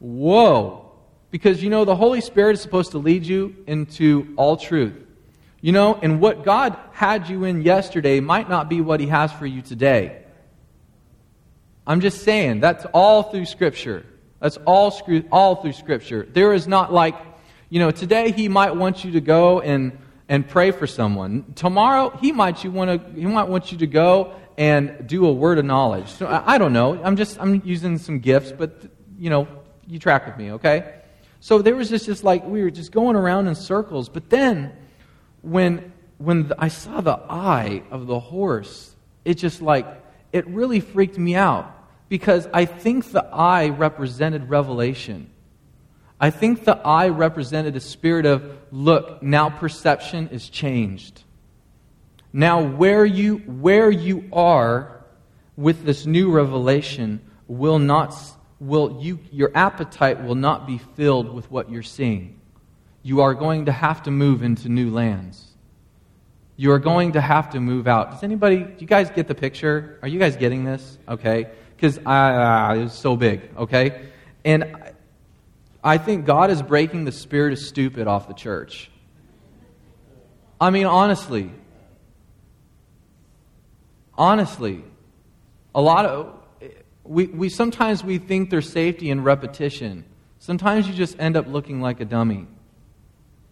Whoa. 0.00 0.90
Because 1.30 1.62
you 1.62 1.70
know, 1.70 1.84
the 1.84 1.94
Holy 1.94 2.20
Spirit 2.20 2.54
is 2.54 2.60
supposed 2.60 2.90
to 2.90 2.98
lead 2.98 3.24
you 3.24 3.54
into 3.68 4.34
all 4.36 4.56
truth. 4.56 4.94
You 5.60 5.70
know, 5.70 5.94
and 6.02 6.20
what 6.20 6.44
God 6.44 6.76
had 6.92 7.28
you 7.28 7.44
in 7.44 7.62
yesterday 7.62 8.18
might 8.18 8.48
not 8.48 8.68
be 8.68 8.80
what 8.80 8.98
He 8.98 9.06
has 9.06 9.32
for 9.32 9.46
you 9.46 9.62
today. 9.62 10.22
I'm 11.86 12.00
just 12.00 12.22
saying, 12.22 12.60
that's 12.60 12.84
all 12.86 13.24
through 13.24 13.46
Scripture. 13.46 14.04
That's 14.40 14.56
all, 14.66 14.92
all 15.30 15.56
through 15.56 15.72
Scripture. 15.72 16.26
There 16.30 16.52
is 16.52 16.66
not 16.66 16.92
like, 16.92 17.14
you 17.74 17.80
know, 17.80 17.90
today 17.90 18.30
He 18.30 18.48
might 18.48 18.76
want 18.76 19.04
you 19.04 19.10
to 19.10 19.20
go 19.20 19.60
and 19.60 19.98
and 20.28 20.46
pray 20.46 20.70
for 20.70 20.86
someone. 20.86 21.44
Tomorrow, 21.56 22.16
he 22.20 22.30
might, 22.30 22.62
you 22.62 22.70
want 22.70 22.88
to, 22.88 23.20
he 23.20 23.26
might 23.26 23.48
want 23.48 23.72
you 23.72 23.78
to 23.78 23.86
go 23.88 24.32
and 24.56 25.08
do 25.08 25.26
a 25.26 25.32
word 25.32 25.58
of 25.58 25.64
knowledge. 25.64 26.06
So 26.06 26.26
I, 26.26 26.54
I 26.54 26.58
don't 26.58 26.72
know. 26.72 27.02
I'm 27.02 27.16
just 27.16 27.36
I'm 27.40 27.60
using 27.64 27.98
some 27.98 28.20
gifts, 28.20 28.52
but 28.52 28.84
you 29.18 29.28
know, 29.28 29.48
you 29.88 29.98
track 29.98 30.24
with 30.24 30.36
me, 30.36 30.52
okay? 30.52 31.00
So 31.40 31.62
there 31.62 31.74
was 31.74 31.90
just, 31.90 32.06
just 32.06 32.22
like 32.22 32.44
we 32.44 32.62
were 32.62 32.70
just 32.70 32.92
going 32.92 33.16
around 33.16 33.48
in 33.48 33.56
circles. 33.56 34.08
But 34.08 34.30
then, 34.30 34.72
when 35.42 35.92
when 36.18 36.52
I 36.56 36.68
saw 36.68 37.00
the 37.00 37.18
eye 37.28 37.82
of 37.90 38.06
the 38.06 38.20
horse, 38.20 38.94
it 39.24 39.34
just 39.34 39.60
like 39.60 39.84
it 40.32 40.46
really 40.46 40.78
freaked 40.78 41.18
me 41.18 41.34
out 41.34 41.74
because 42.08 42.46
I 42.54 42.66
think 42.66 43.10
the 43.10 43.24
eye 43.24 43.70
represented 43.70 44.48
revelation. 44.48 45.28
I 46.20 46.30
think 46.30 46.64
the 46.64 46.76
eye 46.76 47.08
represented 47.08 47.76
a 47.76 47.80
spirit 47.80 48.24
of, 48.24 48.56
look, 48.70 49.22
now 49.22 49.50
perception 49.50 50.28
is 50.28 50.48
changed. 50.48 51.22
Now, 52.32 52.62
where 52.62 53.04
you, 53.04 53.38
where 53.38 53.90
you 53.90 54.28
are 54.32 55.04
with 55.56 55.84
this 55.84 56.06
new 56.06 56.30
revelation 56.30 57.20
will 57.46 57.78
not, 57.78 58.14
will 58.58 58.98
you, 59.00 59.18
your 59.30 59.50
appetite 59.54 60.24
will 60.24 60.34
not 60.34 60.66
be 60.66 60.78
filled 60.78 61.32
with 61.32 61.50
what 61.50 61.70
you're 61.70 61.82
seeing. 61.82 62.40
You 63.02 63.20
are 63.20 63.34
going 63.34 63.66
to 63.66 63.72
have 63.72 64.02
to 64.04 64.10
move 64.10 64.42
into 64.42 64.68
new 64.68 64.90
lands. 64.90 65.44
You 66.56 66.72
are 66.72 66.78
going 66.78 67.12
to 67.12 67.20
have 67.20 67.50
to 67.50 67.60
move 67.60 67.86
out. 67.86 68.12
Does 68.12 68.22
anybody, 68.22 68.58
do 68.58 68.74
you 68.78 68.86
guys 68.86 69.10
get 69.10 69.28
the 69.28 69.34
picture? 69.34 69.98
Are 70.02 70.08
you 70.08 70.18
guys 70.18 70.36
getting 70.36 70.64
this? 70.64 70.98
Okay. 71.08 71.48
Because 71.76 71.98
uh, 71.98 72.84
it's 72.84 72.94
so 72.94 73.16
big, 73.16 73.42
okay? 73.56 74.06
And 74.44 74.76
I 75.84 75.98
think 75.98 76.24
God 76.24 76.50
is 76.50 76.62
breaking 76.62 77.04
the 77.04 77.12
spirit 77.12 77.52
of 77.52 77.58
stupid 77.58 78.06
off 78.06 78.26
the 78.26 78.32
church. 78.34 78.90
I 80.58 80.70
mean, 80.70 80.86
honestly. 80.86 81.50
Honestly. 84.14 84.82
A 85.74 85.82
lot 85.82 86.06
of. 86.06 86.40
We, 87.04 87.26
we 87.26 87.50
sometimes 87.50 88.02
we 88.02 88.16
think 88.16 88.48
there's 88.48 88.72
safety 88.72 89.10
in 89.10 89.22
repetition. 89.22 90.06
Sometimes 90.38 90.88
you 90.88 90.94
just 90.94 91.20
end 91.20 91.36
up 91.36 91.46
looking 91.48 91.82
like 91.82 92.00
a 92.00 92.06
dummy. 92.06 92.46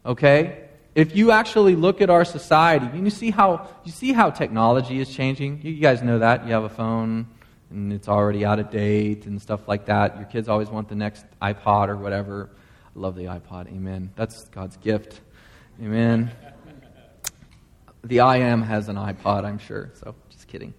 Okay? 0.07 0.69
If 0.95 1.15
you 1.15 1.33
actually 1.33 1.77
look 1.77 2.01
at 2.01 2.09
our 2.09 2.25
society, 2.25 2.99
you 2.99 3.11
see 3.11 3.31
how 3.31 3.69
you 3.85 3.93
see 3.93 4.15
how 4.15 4.31
technology 4.31 5.01
is 5.01 5.15
changing. 5.15 5.61
You 5.63 5.75
guys 5.75 6.03
know 6.03 6.19
that. 6.21 6.47
You 6.47 6.55
have 6.55 6.65
a 6.65 6.71
phone 6.71 7.27
and 7.73 7.93
it's 7.93 8.09
already 8.09 8.45
out 8.45 8.59
of 8.59 8.71
date 8.71 9.27
and 9.27 9.41
stuff 9.41 9.67
like 9.67 9.87
that. 9.87 10.17
Your 10.17 10.27
kids 10.27 10.49
always 10.49 10.69
want 10.69 10.89
the 10.89 10.95
next 10.95 11.25
iPod 11.41 11.89
or 11.89 11.97
whatever. 11.97 12.51
I 12.95 12.99
love 12.99 13.17
the 13.17 13.25
iPod. 13.25 13.69
Amen. 13.69 14.11
That's 14.17 14.45
God's 14.49 14.77
gift. 14.77 15.21
Amen. 15.81 16.31
The 18.05 18.21
I 18.21 18.39
am 18.39 18.63
has 18.63 18.89
an 18.89 18.97
iPod, 18.97 19.45
I'm 19.45 19.59
sure. 19.59 19.91
So 19.95 20.15
just 20.31 20.49
kidding. 20.49 20.75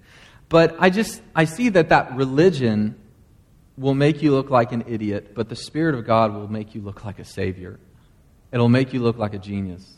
But 0.49 0.75
I 0.79 0.89
just 0.89 1.21
I 1.35 1.45
see 1.45 1.69
that 1.69 1.89
that 1.89 2.15
religion 2.15 2.99
will 3.77 3.95
make 3.95 4.21
you 4.21 4.31
look 4.31 4.49
like 4.49 4.71
an 4.71 4.83
idiot, 4.87 5.33
but 5.33 5.49
the 5.49 5.55
Spirit 5.55 5.95
of 5.95 6.05
God 6.05 6.33
will 6.33 6.47
make 6.47 6.75
you 6.75 6.81
look 6.81 7.03
like 7.05 7.19
a 7.19 7.25
savior. 7.25 7.79
It'll 8.51 8.69
make 8.69 8.93
you 8.93 9.01
look 9.01 9.17
like 9.17 9.33
a 9.33 9.39
genius. 9.39 9.91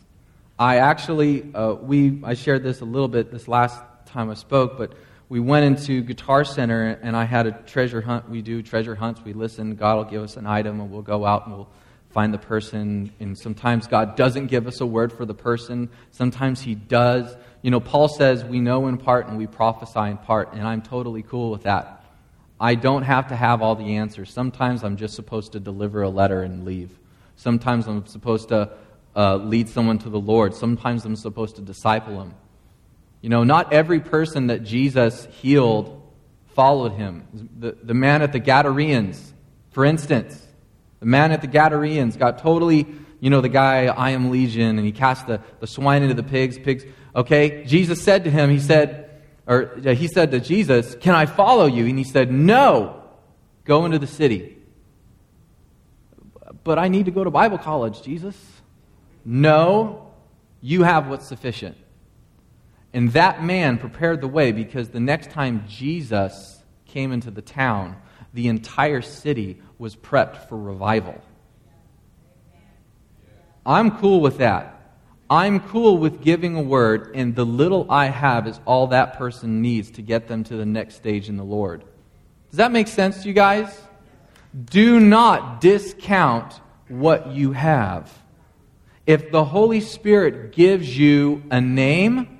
I 0.57 0.77
actually 0.77 1.53
uh, 1.53 1.73
we 1.73 2.21
I 2.23 2.35
shared 2.35 2.63
this 2.63 2.79
a 2.79 2.85
little 2.85 3.09
bit 3.09 3.31
this 3.31 3.47
last 3.47 3.81
time 4.05 4.29
I 4.29 4.35
spoke, 4.35 4.77
but 4.77 4.93
we 5.27 5.39
went 5.39 5.65
into 5.65 6.01
Guitar 6.01 6.43
Center 6.43 6.99
and 7.01 7.15
I 7.15 7.23
had 7.23 7.47
a 7.47 7.51
treasure 7.51 8.01
hunt. 8.01 8.29
We 8.29 8.41
do 8.41 8.61
treasure 8.61 8.95
hunts. 8.95 9.21
We 9.23 9.33
listen. 9.33 9.75
God 9.75 9.95
will 9.95 10.03
give 10.03 10.21
us 10.21 10.37
an 10.37 10.45
item 10.45 10.79
and 10.79 10.91
we'll 10.91 11.01
go 11.01 11.25
out 11.25 11.47
and 11.47 11.55
we'll 11.55 11.69
find 12.11 12.33
the 12.33 12.37
person. 12.37 13.11
And 13.19 13.37
sometimes 13.37 13.87
God 13.87 14.15
doesn't 14.15 14.47
give 14.47 14.67
us 14.67 14.81
a 14.81 14.85
word 14.85 15.11
for 15.11 15.25
the 15.25 15.33
person. 15.33 15.89
Sometimes 16.11 16.61
He 16.61 16.75
does. 16.75 17.35
You 17.63 17.71
know, 17.71 17.79
Paul 17.79 18.07
says 18.07 18.43
we 18.43 18.59
know 18.59 18.87
in 18.87 18.97
part 18.97 19.27
and 19.27 19.37
we 19.37 19.47
prophesy 19.47 20.11
in 20.11 20.17
part, 20.17 20.53
and 20.53 20.61
I'm 20.61 20.81
totally 20.83 21.23
cool 21.23 21.49
with 21.49 21.63
that. 21.63 22.05
I 22.59 22.75
don't 22.75 23.03
have 23.03 23.29
to 23.29 23.35
have 23.35 23.61
all 23.61 23.75
the 23.75 23.97
answers. 23.97 24.31
Sometimes 24.31 24.83
I'm 24.83 24.95
just 24.95 25.15
supposed 25.15 25.53
to 25.53 25.59
deliver 25.59 26.03
a 26.03 26.09
letter 26.09 26.43
and 26.43 26.63
leave. 26.63 26.97
Sometimes 27.35 27.87
I'm 27.87 28.05
supposed 28.05 28.49
to 28.49 28.71
uh, 29.15 29.37
lead 29.37 29.67
someone 29.67 29.97
to 29.99 30.09
the 30.09 30.19
Lord. 30.19 30.53
Sometimes 30.53 31.03
I'm 31.03 31.15
supposed 31.15 31.55
to 31.57 31.61
disciple 31.61 32.19
them. 32.19 32.33
You 33.25 33.29
know, 33.29 33.43
not 33.43 33.73
every 33.73 34.01
person 34.01 34.47
that 34.47 34.61
Jesus 34.61 35.27
healed 35.41 35.99
followed 36.53 36.91
him. 36.91 37.49
The, 37.57 37.75
the 37.81 37.95
man 37.95 38.21
at 38.21 38.31
the 38.31 38.37
Gadarenes, 38.37 39.33
for 39.71 39.83
instance, 39.83 40.39
the 40.99 41.07
man 41.07 41.31
at 41.31 41.41
the 41.41 41.47
Gadarenes 41.47 42.17
got 42.17 42.37
totally, 42.37 42.85
you 43.19 43.31
know, 43.31 43.41
the 43.41 43.49
guy, 43.49 43.87
I 43.87 44.11
am 44.11 44.29
Legion, 44.29 44.77
and 44.77 44.85
he 44.85 44.91
cast 44.91 45.25
the, 45.25 45.41
the 45.59 45.65
swine 45.65 46.03
into 46.03 46.13
the 46.13 46.21
pigs. 46.21 46.59
Pigs, 46.59 46.85
okay? 47.15 47.63
Jesus 47.65 47.99
said 48.03 48.25
to 48.25 48.29
him, 48.29 48.51
he 48.51 48.59
said, 48.59 49.09
or 49.47 49.75
he 49.83 50.07
said 50.07 50.29
to 50.29 50.39
Jesus, 50.39 50.93
Can 50.93 51.15
I 51.15 51.25
follow 51.25 51.65
you? 51.65 51.87
And 51.87 51.97
he 51.97 52.03
said, 52.03 52.31
No, 52.31 53.01
go 53.63 53.85
into 53.85 53.97
the 53.97 54.05
city. 54.05 54.55
but 56.63 56.77
I 56.77 56.89
need 56.89 57.05
to 57.05 57.11
go 57.11 57.23
to 57.23 57.31
Bible 57.31 57.57
college, 57.57 58.03
Jesus. 58.03 58.37
No, 59.25 60.11
you 60.61 60.83
have 60.83 61.07
what's 61.07 61.27
sufficient. 61.27 61.75
And 62.95 63.11
that 63.11 63.43
man 63.43 63.77
prepared 63.77 64.21
the 64.21 64.29
way 64.29 64.53
because 64.53 64.87
the 64.87 65.01
next 65.01 65.29
time 65.29 65.65
Jesus 65.67 66.63
came 66.85 67.11
into 67.11 67.29
the 67.29 67.41
town, 67.41 67.97
the 68.33 68.47
entire 68.47 69.01
city 69.01 69.61
was 69.77 69.97
prepped 69.97 70.47
for 70.47 70.57
revival. 70.57 71.21
I'm 73.65 73.97
cool 73.97 74.21
with 74.21 74.37
that. 74.37 74.71
I'm 75.29 75.59
cool 75.59 75.97
with 75.97 76.21
giving 76.21 76.55
a 76.55 76.61
word, 76.61 77.11
and 77.15 77.35
the 77.35 77.45
little 77.45 77.85
I 77.91 78.05
have 78.05 78.47
is 78.47 78.61
all 78.63 78.87
that 78.87 79.17
person 79.17 79.61
needs 79.61 79.91
to 79.91 80.01
get 80.01 80.29
them 80.29 80.45
to 80.45 80.55
the 80.55 80.65
next 80.65 80.95
stage 80.95 81.27
in 81.27 81.35
the 81.35 81.43
Lord. 81.43 81.83
Does 82.49 82.57
that 82.57 82.71
make 82.71 82.87
sense 82.87 83.23
to 83.23 83.27
you 83.27 83.33
guys? 83.33 83.77
Do 84.63 85.01
not 85.01 85.59
discount 85.59 86.61
what 86.87 87.27
you 87.27 87.51
have. 87.51 88.09
If 89.05 89.31
the 89.31 89.43
Holy 89.43 89.81
Spirit 89.81 90.53
gives 90.53 90.97
you 90.97 91.43
a 91.51 91.59
name 91.59 92.34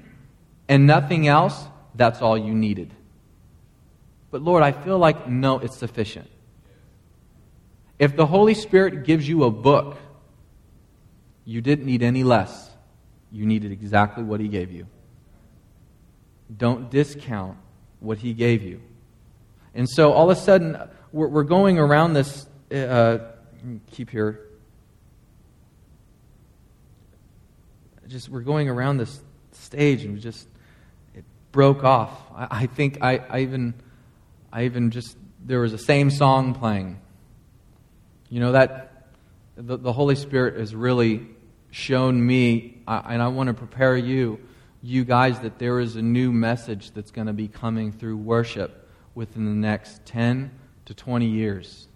and 0.68 0.88
nothing 0.88 1.28
else, 1.28 1.66
that's 1.94 2.22
all 2.22 2.38
you 2.38 2.54
needed. 2.54 2.92
But 4.32 4.42
Lord, 4.42 4.64
I 4.64 4.72
feel 4.72 4.98
like 4.98 5.28
no, 5.28 5.60
it's 5.60 5.78
sufficient. 5.78 6.30
If 7.98 8.16
the 8.16 8.26
Holy 8.26 8.54
Spirit 8.54 9.06
gives 9.06 9.28
you 9.28 9.44
a 9.46 9.52
book, 9.52 9.98
you 11.46 11.62
didn't 11.62 11.86
need 11.86 12.04
any 12.04 12.24
less. 12.24 12.70
You 13.32 13.46
needed 13.46 13.72
exactly 13.72 14.24
what 14.24 14.40
He 14.40 14.48
gave 14.48 14.72
you. 14.72 14.88
Don't 16.56 16.90
discount 16.90 17.58
what 18.00 18.18
He 18.18 18.34
gave 18.34 18.64
you. 18.64 18.82
And 19.74 19.90
so 19.90 20.12
all 20.12 20.30
of 20.30 20.38
a 20.38 20.42
sudden, 20.42 20.78
we're, 21.12 21.28
we're 21.28 21.44
going 21.44 21.78
around 21.78 22.14
this. 22.14 22.48
Uh, 22.74 23.20
keep 23.92 24.10
here. 24.10 24.42
Just 28.08 28.30
we're 28.30 28.42
going 28.42 28.70
around 28.70 28.98
this 28.98 29.20
stage, 29.52 30.04
and 30.04 30.20
just 30.20 30.48
broke 31.56 31.86
off. 31.86 32.12
I, 32.36 32.48
I 32.52 32.66
think 32.66 32.98
I, 33.02 33.18
I 33.18 33.40
even 33.40 33.74
I 34.52 34.66
even 34.66 34.92
just 34.92 35.18
there 35.44 35.62
was 35.62 35.72
a 35.72 35.78
same 35.78 36.12
song 36.12 36.54
playing. 36.54 37.00
You 38.30 38.42
know 38.42 38.52
that 38.52 39.08
the, 39.56 39.78
the 39.78 39.94
Holy 39.94 40.16
Spirit 40.16 40.60
has 40.60 40.76
really 40.76 41.26
shown 41.72 42.26
me, 42.26 42.82
and 42.86 43.22
I 43.22 43.30
want 43.30 43.48
to 43.48 43.54
prepare 43.54 43.96
you, 43.96 44.40
you 44.84 45.06
guys, 45.06 45.40
that 45.40 45.58
there 45.58 45.80
is 45.80 45.96
a 45.96 46.02
new 46.02 46.34
message 46.34 46.92
that's 46.92 47.12
going 47.12 47.28
to 47.28 47.34
be 47.34 47.48
coming 47.48 47.94
through 47.94 48.18
worship 48.18 48.90
within 49.14 49.46
the 49.46 49.68
next 49.68 50.06
10 50.06 50.52
to 50.88 50.94
20 50.94 51.26
years. 51.26 51.88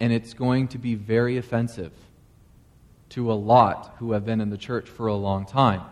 And 0.00 0.10
it's 0.10 0.32
going 0.32 0.68
to 0.68 0.78
be 0.78 0.94
very 0.94 1.36
offensive 1.36 1.92
to 3.10 3.30
a 3.30 3.34
lot 3.34 3.94
who 3.98 4.12
have 4.12 4.24
been 4.24 4.40
in 4.40 4.48
the 4.48 4.56
church 4.56 4.88
for 4.88 5.06
a 5.06 5.14
long 5.14 5.44
time. 5.44 5.82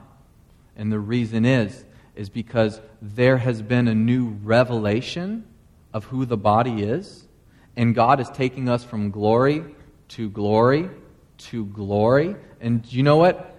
And 0.75 0.91
the 0.91 0.99
reason 0.99 1.45
is, 1.45 1.85
is 2.17 2.29
because 2.29 2.81
there 3.01 3.37
has 3.37 3.63
been 3.63 3.89
a 3.89 3.95
new 3.95 4.29
revelation 4.43 5.45
of 5.93 6.05
who 6.07 6.25
the 6.25 6.37
body 6.37 6.83
is, 6.83 7.27
and 7.77 7.95
God 7.95 8.21
is 8.21 8.29
taking 8.31 8.69
us 8.69 8.83
from 8.83 9.11
glory 9.11 9.65
to 10.09 10.31
glory 10.31 10.91
to 11.39 11.67
glory. 11.67 12.37
And 12.61 12.91
you 12.93 13.03
know 13.03 13.17
what? 13.17 13.55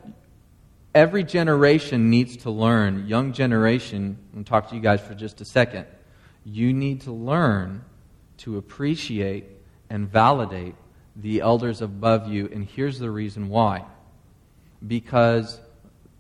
Every 0.93 1.24
generation 1.24 2.10
needs 2.10 2.38
to 2.38 2.51
learn. 2.51 3.08
Young 3.08 3.34
generation, 3.34 4.18
I'm 4.30 4.34
going 4.34 4.43
to 4.45 4.49
talk 4.49 4.70
to 4.70 4.76
you 4.76 4.82
guys 4.82 5.01
for 5.01 5.14
just 5.14 5.41
a 5.41 5.45
second. 5.45 5.86
You 6.43 6.74
need 6.74 7.01
to 7.01 7.12
learn 7.12 7.84
to 8.38 8.58
appreciate 8.58 9.45
and 9.89 10.10
validate 10.10 10.76
the 11.16 11.41
elders 11.41 11.82
above 11.82 12.28
you. 12.28 12.49
And 12.51 12.66
here's 12.66 12.99
the 12.99 13.12
reason 13.12 13.49
why 13.49 13.86
because 14.86 15.60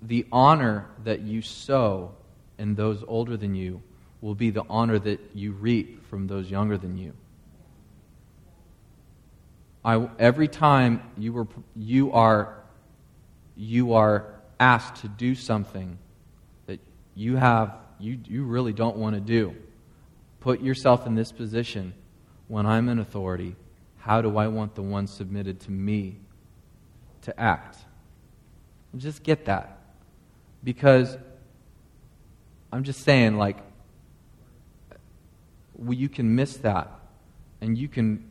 the 0.01 0.25
honor 0.31 0.87
that 1.03 1.21
you 1.21 1.41
sow 1.41 2.15
in 2.57 2.75
those 2.75 3.03
older 3.07 3.37
than 3.37 3.55
you 3.55 3.81
will 4.21 4.35
be 4.35 4.49
the 4.49 4.63
honor 4.69 4.97
that 4.99 5.19
you 5.33 5.51
reap 5.51 6.07
from 6.09 6.27
those 6.27 6.49
younger 6.49 6.77
than 6.77 6.97
you. 6.97 7.13
I, 9.85 10.07
every 10.19 10.47
time 10.47 11.01
you, 11.17 11.33
were, 11.33 11.47
you, 11.75 12.11
are, 12.11 12.57
you 13.55 13.93
are 13.93 14.33
asked 14.59 15.01
to 15.01 15.07
do 15.07 15.35
something 15.35 15.97
that 16.65 16.79
you, 17.15 17.35
have, 17.35 17.75
you, 17.99 18.19
you 18.25 18.43
really 18.43 18.73
don't 18.73 18.97
want 18.97 19.15
to 19.15 19.21
do, 19.21 19.55
put 20.39 20.61
yourself 20.61 21.05
in 21.07 21.15
this 21.15 21.31
position 21.31 21.93
when 22.47 22.65
I'm 22.65 22.89
in 22.89 22.99
authority, 22.99 23.55
how 23.99 24.21
do 24.21 24.37
I 24.37 24.47
want 24.47 24.75
the 24.75 24.81
one 24.81 25.07
submitted 25.07 25.59
to 25.61 25.71
me 25.71 26.17
to 27.23 27.39
act? 27.39 27.77
Just 28.95 29.23
get 29.23 29.45
that. 29.45 29.79
Because 30.63 31.17
I'm 32.71 32.83
just 32.83 33.01
saying, 33.01 33.37
like, 33.37 33.57
well, 35.75 35.93
you 35.93 36.09
can 36.09 36.35
miss 36.35 36.57
that. 36.57 36.91
And 37.61 37.77
you 37.77 37.87
can, 37.87 38.29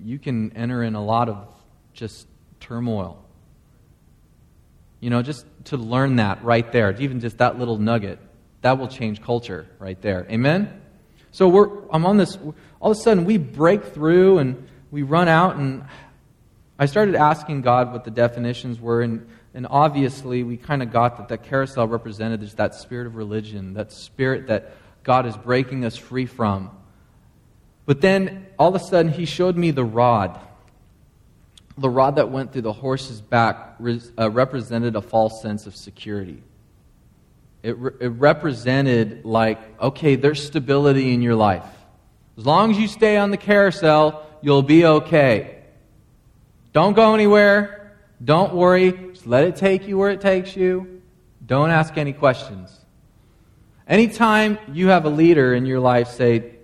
you 0.00 0.18
can 0.18 0.52
enter 0.56 0.82
in 0.82 0.94
a 0.94 1.04
lot 1.04 1.28
of 1.28 1.48
just 1.92 2.26
turmoil. 2.60 3.22
You 5.00 5.10
know, 5.10 5.22
just 5.22 5.46
to 5.66 5.76
learn 5.76 6.16
that 6.16 6.42
right 6.42 6.70
there, 6.72 6.94
even 7.00 7.20
just 7.20 7.38
that 7.38 7.58
little 7.58 7.78
nugget, 7.78 8.18
that 8.62 8.78
will 8.78 8.88
change 8.88 9.22
culture 9.22 9.66
right 9.78 10.00
there. 10.02 10.26
Amen? 10.30 10.80
So 11.30 11.48
we're, 11.48 11.68
I'm 11.90 12.06
on 12.06 12.16
this, 12.16 12.36
all 12.80 12.90
of 12.92 12.96
a 12.96 13.00
sudden 13.00 13.24
we 13.24 13.38
break 13.38 13.84
through 13.84 14.38
and 14.38 14.66
we 14.90 15.02
run 15.02 15.28
out, 15.28 15.56
and 15.56 15.84
I 16.78 16.86
started 16.86 17.14
asking 17.14 17.62
God 17.62 17.92
what 17.92 18.04
the 18.04 18.10
definitions 18.10 18.80
were, 18.80 19.02
and, 19.02 19.28
and 19.56 19.66
obviously 19.70 20.42
we 20.42 20.58
kind 20.58 20.82
of 20.82 20.92
got 20.92 21.16
that 21.16 21.28
that 21.28 21.44
carousel 21.44 21.88
represented 21.88 22.40
just 22.40 22.58
that 22.58 22.74
spirit 22.74 23.06
of 23.06 23.16
religion, 23.16 23.72
that 23.72 23.90
spirit 23.90 24.48
that 24.48 24.76
God 25.02 25.24
is 25.24 25.34
breaking 25.34 25.86
us 25.86 25.96
free 25.96 26.26
from. 26.26 26.70
But 27.86 28.02
then 28.02 28.46
all 28.58 28.68
of 28.68 28.74
a 28.74 28.84
sudden 28.84 29.10
he 29.10 29.24
showed 29.24 29.56
me 29.56 29.70
the 29.70 29.84
rod. 29.84 30.38
The 31.78 31.88
rod 31.88 32.16
that 32.16 32.30
went 32.30 32.52
through 32.52 32.62
the 32.62 32.72
horse's 32.72 33.22
back 33.22 33.76
uh, 34.18 34.30
represented 34.30 34.94
a 34.94 35.00
false 35.00 35.40
sense 35.40 35.66
of 35.66 35.74
security. 35.74 36.42
It, 37.62 37.78
re- 37.78 37.92
it 37.98 38.08
represented, 38.08 39.24
like, 39.24 39.58
okay, 39.80 40.16
there's 40.16 40.44
stability 40.44 41.14
in 41.14 41.22
your 41.22 41.34
life. 41.34 41.66
As 42.36 42.44
long 42.44 42.70
as 42.72 42.78
you 42.78 42.88
stay 42.88 43.16
on 43.16 43.30
the 43.30 43.36
carousel, 43.38 44.26
you'll 44.42 44.62
be 44.62 44.84
okay. 44.84 45.62
Don't 46.74 46.92
go 46.92 47.14
anywhere. 47.14 47.96
Don't 48.22 48.54
worry. 48.54 49.05
Let 49.26 49.42
it 49.42 49.56
take 49.56 49.88
you 49.88 49.98
where 49.98 50.10
it 50.10 50.20
takes 50.20 50.56
you. 50.56 51.02
Don't 51.44 51.70
ask 51.70 51.98
any 51.98 52.12
questions. 52.12 52.74
Anytime 53.88 54.56
you 54.72 54.88
have 54.88 55.04
a 55.04 55.08
leader 55.08 55.52
in 55.52 55.66
your 55.66 55.80
life 55.80 56.08
say, 56.08 56.54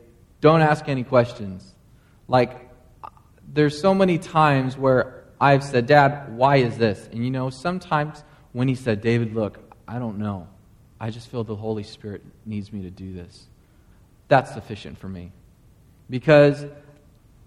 don't 0.41 0.61
ask 0.61 0.89
any 0.89 1.03
questions. 1.03 1.75
Like, 2.29 2.71
there's 3.53 3.81
so 3.81 3.93
many 3.93 4.17
times 4.17 4.79
where 4.79 5.25
I've 5.41 5.65
said, 5.65 5.87
Dad, 5.87 6.37
why 6.37 6.57
is 6.57 6.79
this? 6.79 7.09
And 7.11 7.25
you 7.25 7.33
know, 7.33 7.51
sometimes 7.51 8.23
when 8.53 8.69
he 8.69 8.77
said, 8.77 9.01
David, 9.01 9.35
look, 9.35 9.59
I 9.89 9.99
don't 9.99 10.19
know. 10.19 10.47
I 11.01 11.11
just 11.11 11.29
feel 11.29 11.43
the 11.43 11.57
Holy 11.57 11.83
Spirit 11.83 12.23
needs 12.47 12.73
me 12.73 12.83
to 12.83 12.91
do 12.91 13.13
this. 13.13 13.49
That's 14.29 14.55
sufficient 14.55 14.99
for 14.99 15.09
me. 15.09 15.33
Because 16.09 16.65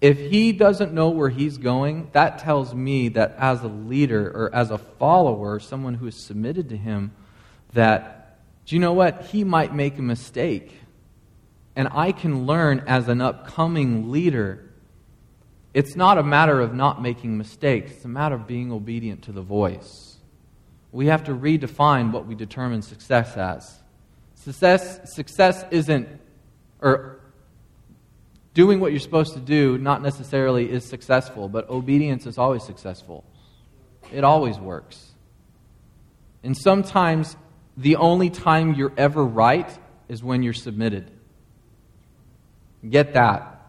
if 0.00 0.18
he 0.18 0.52
doesn't 0.52 0.92
know 0.92 1.10
where 1.10 1.28
he's 1.28 1.58
going, 1.58 2.08
that 2.12 2.38
tells 2.38 2.74
me 2.74 3.08
that 3.10 3.34
as 3.38 3.62
a 3.62 3.68
leader 3.68 4.30
or 4.30 4.54
as 4.54 4.70
a 4.70 4.78
follower, 4.78 5.58
someone 5.58 5.94
who 5.94 6.06
is 6.06 6.16
submitted 6.16 6.68
to 6.68 6.76
him, 6.76 7.12
that, 7.72 8.38
do 8.66 8.74
you 8.74 8.80
know 8.80 8.92
what? 8.92 9.26
He 9.26 9.44
might 9.44 9.74
make 9.74 9.98
a 9.98 10.02
mistake. 10.02 10.72
And 11.74 11.88
I 11.92 12.12
can 12.12 12.46
learn 12.46 12.84
as 12.86 13.08
an 13.08 13.20
upcoming 13.20 14.10
leader. 14.10 14.70
It's 15.74 15.96
not 15.96 16.18
a 16.18 16.22
matter 16.22 16.60
of 16.60 16.74
not 16.74 17.02
making 17.02 17.36
mistakes, 17.36 17.92
it's 17.92 18.04
a 18.04 18.08
matter 18.08 18.34
of 18.34 18.46
being 18.46 18.72
obedient 18.72 19.22
to 19.24 19.32
the 19.32 19.42
voice 19.42 20.16
we 20.96 21.08
have 21.08 21.24
to 21.24 21.34
redefine 21.34 22.10
what 22.10 22.26
we 22.26 22.34
determine 22.34 22.80
success 22.80 23.36
as. 23.36 23.80
Success, 24.34 25.14
success 25.14 25.62
isn't, 25.70 26.08
or 26.80 27.15
doing 28.56 28.80
what 28.80 28.90
you're 28.90 28.98
supposed 29.00 29.34
to 29.34 29.38
do 29.38 29.76
not 29.76 30.00
necessarily 30.00 30.70
is 30.70 30.82
successful, 30.82 31.46
but 31.46 31.68
obedience 31.68 32.24
is 32.24 32.38
always 32.38 32.64
successful. 32.64 33.22
It 34.10 34.24
always 34.24 34.58
works. 34.58 35.12
And 36.42 36.56
sometimes 36.56 37.36
the 37.76 37.96
only 37.96 38.30
time 38.30 38.72
you're 38.72 38.94
ever 38.96 39.22
right 39.22 39.68
is 40.08 40.24
when 40.24 40.42
you're 40.42 40.54
submitted. 40.54 41.10
Get 42.88 43.12
that. 43.12 43.60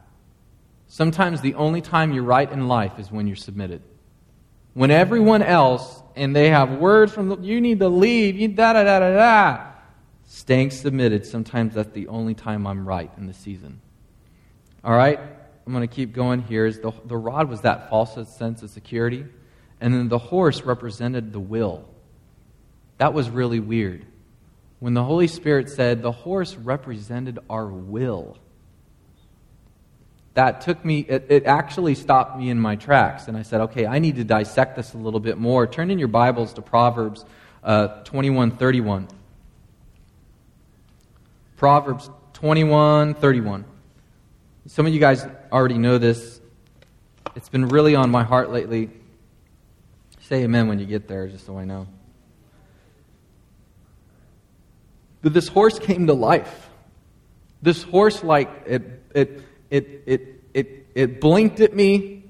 Sometimes 0.87 1.41
the 1.41 1.55
only 1.55 1.81
time 1.81 2.13
you're 2.13 2.23
right 2.23 2.49
in 2.49 2.69
life 2.69 2.97
is 2.97 3.11
when 3.11 3.27
you're 3.27 3.35
submitted. 3.35 3.81
When 4.73 4.89
everyone 4.89 5.43
else 5.43 6.01
and 6.15 6.33
they 6.33 6.49
have 6.49 6.77
words 6.77 7.11
from 7.11 7.27
the, 7.27 7.37
you 7.39 7.59
need 7.59 7.79
to 7.79 7.89
leave, 7.89 8.37
you 8.37 8.47
da 8.47 8.71
da 8.71 8.85
da 8.85 8.99
da 8.99 9.11
da. 9.11 9.65
Staying 10.27 10.71
submitted, 10.71 11.25
sometimes 11.25 11.73
that's 11.73 11.91
the 11.91 12.07
only 12.07 12.35
time 12.35 12.65
I'm 12.65 12.87
right 12.87 13.11
in 13.17 13.27
the 13.27 13.33
season. 13.33 13.81
All 14.87 14.95
right? 14.95 15.19
I'm 15.19 15.73
going 15.73 15.85
to 15.85 15.93
keep 15.93 16.13
going 16.13 16.41
here, 16.43 16.65
is 16.65 16.79
the, 16.79 16.93
the 17.03 17.17
rod 17.17 17.49
was 17.49 17.61
that 17.61 17.89
false 17.89 18.15
sense 18.37 18.63
of 18.63 18.69
security, 18.69 19.25
and 19.81 19.93
then 19.93 20.07
the 20.07 20.17
horse 20.17 20.61
represented 20.61 21.33
the 21.33 21.41
will. 21.41 21.83
That 22.97 23.13
was 23.13 23.29
really 23.29 23.59
weird. 23.59 24.05
When 24.79 24.93
the 24.93 25.03
Holy 25.03 25.27
Spirit 25.27 25.69
said 25.69 26.01
the 26.01 26.13
horse 26.13 26.55
represented 26.55 27.37
our 27.49 27.67
will, 27.67 28.37
that 30.35 30.61
took 30.61 30.85
me, 30.85 30.99
it, 30.99 31.25
it, 31.29 31.45
actually 31.45 31.95
stopped 31.95 32.37
me 32.37 32.49
in 32.49 32.59
my 32.59 32.77
tracks. 32.77 33.27
And 33.27 33.35
I 33.35 33.41
said, 33.41 33.59
okay, 33.61 33.85
I 33.85 33.99
need 33.99 34.15
to 34.15 34.23
dissect 34.23 34.77
this 34.77 34.93
a 34.93 34.97
little 34.97 35.19
bit 35.19 35.37
more. 35.37 35.67
Turn 35.67 35.91
in 35.91 35.99
your 35.99 36.07
Bibles 36.07 36.53
to 36.53 36.61
Proverbs 36.61 37.25
uh, 37.61 38.03
21 38.03 38.51
31. 38.51 39.09
Proverbs 41.57 42.09
21 42.33 43.15
31. 43.15 43.65
Some 44.67 44.85
of 44.85 44.93
you 44.93 44.99
guys 44.99 45.25
already 45.49 45.77
know 45.77 45.97
this. 45.97 46.41
It's 47.37 47.47
been 47.47 47.69
really 47.69 47.95
on 47.95 48.11
my 48.11 48.23
heart 48.23 48.51
lately. 48.51 48.89
Say 50.23 50.43
amen 50.43 50.67
when 50.67 50.77
you 50.77 50.85
get 50.85 51.07
there, 51.07 51.25
just 51.29 51.45
so 51.45 51.57
I 51.57 51.63
know. 51.63 51.87
But 55.21 55.33
this 55.33 55.47
horse 55.47 55.79
came 55.79 56.07
to 56.07 56.13
life. 56.13 56.69
This 57.61 57.81
horse, 57.81 58.25
like, 58.25 58.49
it, 58.65 59.03
it, 59.15 59.41
it, 59.69 60.03
it, 60.05 60.43
it, 60.53 60.87
it 60.93 61.21
blinked 61.21 61.61
at 61.61 61.73
me, 61.73 62.25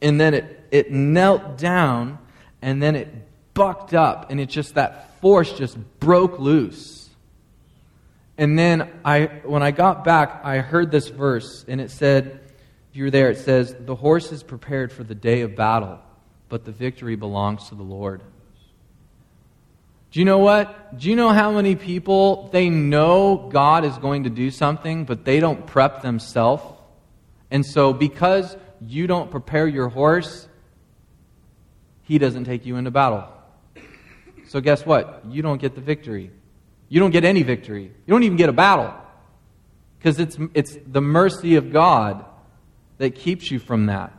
and 0.00 0.18
then 0.18 0.32
it, 0.32 0.66
it 0.70 0.90
knelt 0.90 1.58
down, 1.58 2.18
and 2.62 2.82
then 2.82 2.96
it 2.96 3.08
bucked 3.52 3.92
up, 3.92 4.30
and 4.30 4.40
it 4.40 4.48
just, 4.48 4.76
that 4.76 5.20
force 5.20 5.52
just 5.52 5.76
broke 6.00 6.38
loose. 6.38 7.07
And 8.38 8.56
then 8.56 8.88
I, 9.04 9.24
when 9.44 9.64
I 9.64 9.72
got 9.72 10.04
back, 10.04 10.40
I 10.44 10.58
heard 10.58 10.92
this 10.92 11.08
verse, 11.08 11.64
and 11.66 11.80
it 11.80 11.90
said, 11.90 12.40
if 12.90 12.96
you 12.96 13.04
were 13.04 13.10
there, 13.10 13.30
it 13.30 13.38
says, 13.38 13.74
The 13.78 13.96
horse 13.96 14.32
is 14.32 14.42
prepared 14.42 14.92
for 14.92 15.02
the 15.02 15.14
day 15.14 15.42
of 15.42 15.56
battle, 15.56 15.98
but 16.48 16.64
the 16.64 16.72
victory 16.72 17.16
belongs 17.16 17.68
to 17.68 17.74
the 17.74 17.82
Lord. 17.82 18.22
Do 20.10 20.20
you 20.20 20.24
know 20.24 20.38
what? 20.38 20.98
Do 20.98 21.10
you 21.10 21.16
know 21.16 21.28
how 21.28 21.50
many 21.52 21.74
people 21.74 22.48
they 22.50 22.70
know 22.70 23.50
God 23.52 23.84
is 23.84 23.98
going 23.98 24.24
to 24.24 24.30
do 24.30 24.50
something, 24.50 25.04
but 25.04 25.24
they 25.24 25.38
don't 25.38 25.66
prep 25.66 26.00
themselves? 26.00 26.62
And 27.50 27.66
so, 27.66 27.92
because 27.92 28.56
you 28.80 29.06
don't 29.06 29.30
prepare 29.30 29.66
your 29.66 29.88
horse, 29.88 30.48
he 32.04 32.16
doesn't 32.18 32.44
take 32.44 32.64
you 32.64 32.76
into 32.76 32.90
battle. 32.90 33.28
So, 34.46 34.60
guess 34.62 34.86
what? 34.86 35.24
You 35.28 35.42
don't 35.42 35.60
get 35.60 35.74
the 35.74 35.82
victory. 35.82 36.30
You 36.88 37.00
don't 37.00 37.10
get 37.10 37.24
any 37.24 37.42
victory. 37.42 37.84
You 37.84 38.12
don't 38.12 38.22
even 38.22 38.36
get 38.36 38.48
a 38.48 38.52
battle. 38.52 38.94
Because 39.98 40.18
it's, 40.18 40.38
it's 40.54 40.76
the 40.86 41.00
mercy 41.00 41.56
of 41.56 41.72
God 41.72 42.24
that 42.98 43.14
keeps 43.14 43.50
you 43.50 43.58
from 43.58 43.86
that. 43.86 44.12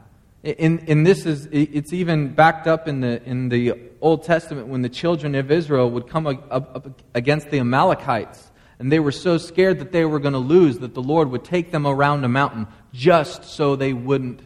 And, 0.44 0.88
and 0.88 1.06
this 1.06 1.26
is, 1.26 1.48
it's 1.52 1.92
even 1.92 2.34
backed 2.34 2.66
up 2.68 2.88
in 2.88 3.02
the, 3.02 3.22
in 3.24 3.50
the 3.50 3.76
Old 4.00 4.24
Testament 4.24 4.68
when 4.68 4.82
the 4.82 4.90
children 4.90 5.36
of 5.36 5.52
Israel 5.52 5.90
would 5.90 6.08
come 6.08 6.28
up, 6.28 6.48
up 6.50 7.02
against 7.14 7.50
the 7.50 7.60
Amalekites. 7.60 8.52
And 8.80 8.90
they 8.90 9.00
were 9.00 9.12
so 9.12 9.38
scared 9.38 9.80
that 9.80 9.92
they 9.92 10.06
were 10.06 10.20
going 10.20 10.34
to 10.34 10.40
lose 10.40 10.80
that 10.80 10.94
the 10.94 11.02
Lord 11.02 11.30
would 11.32 11.44
take 11.44 11.72
them 11.72 11.86
around 11.86 12.24
a 12.24 12.30
mountain 12.30 12.68
just 12.94 13.44
so 13.44 13.76
they 13.76 13.92
wouldn't 13.92 14.40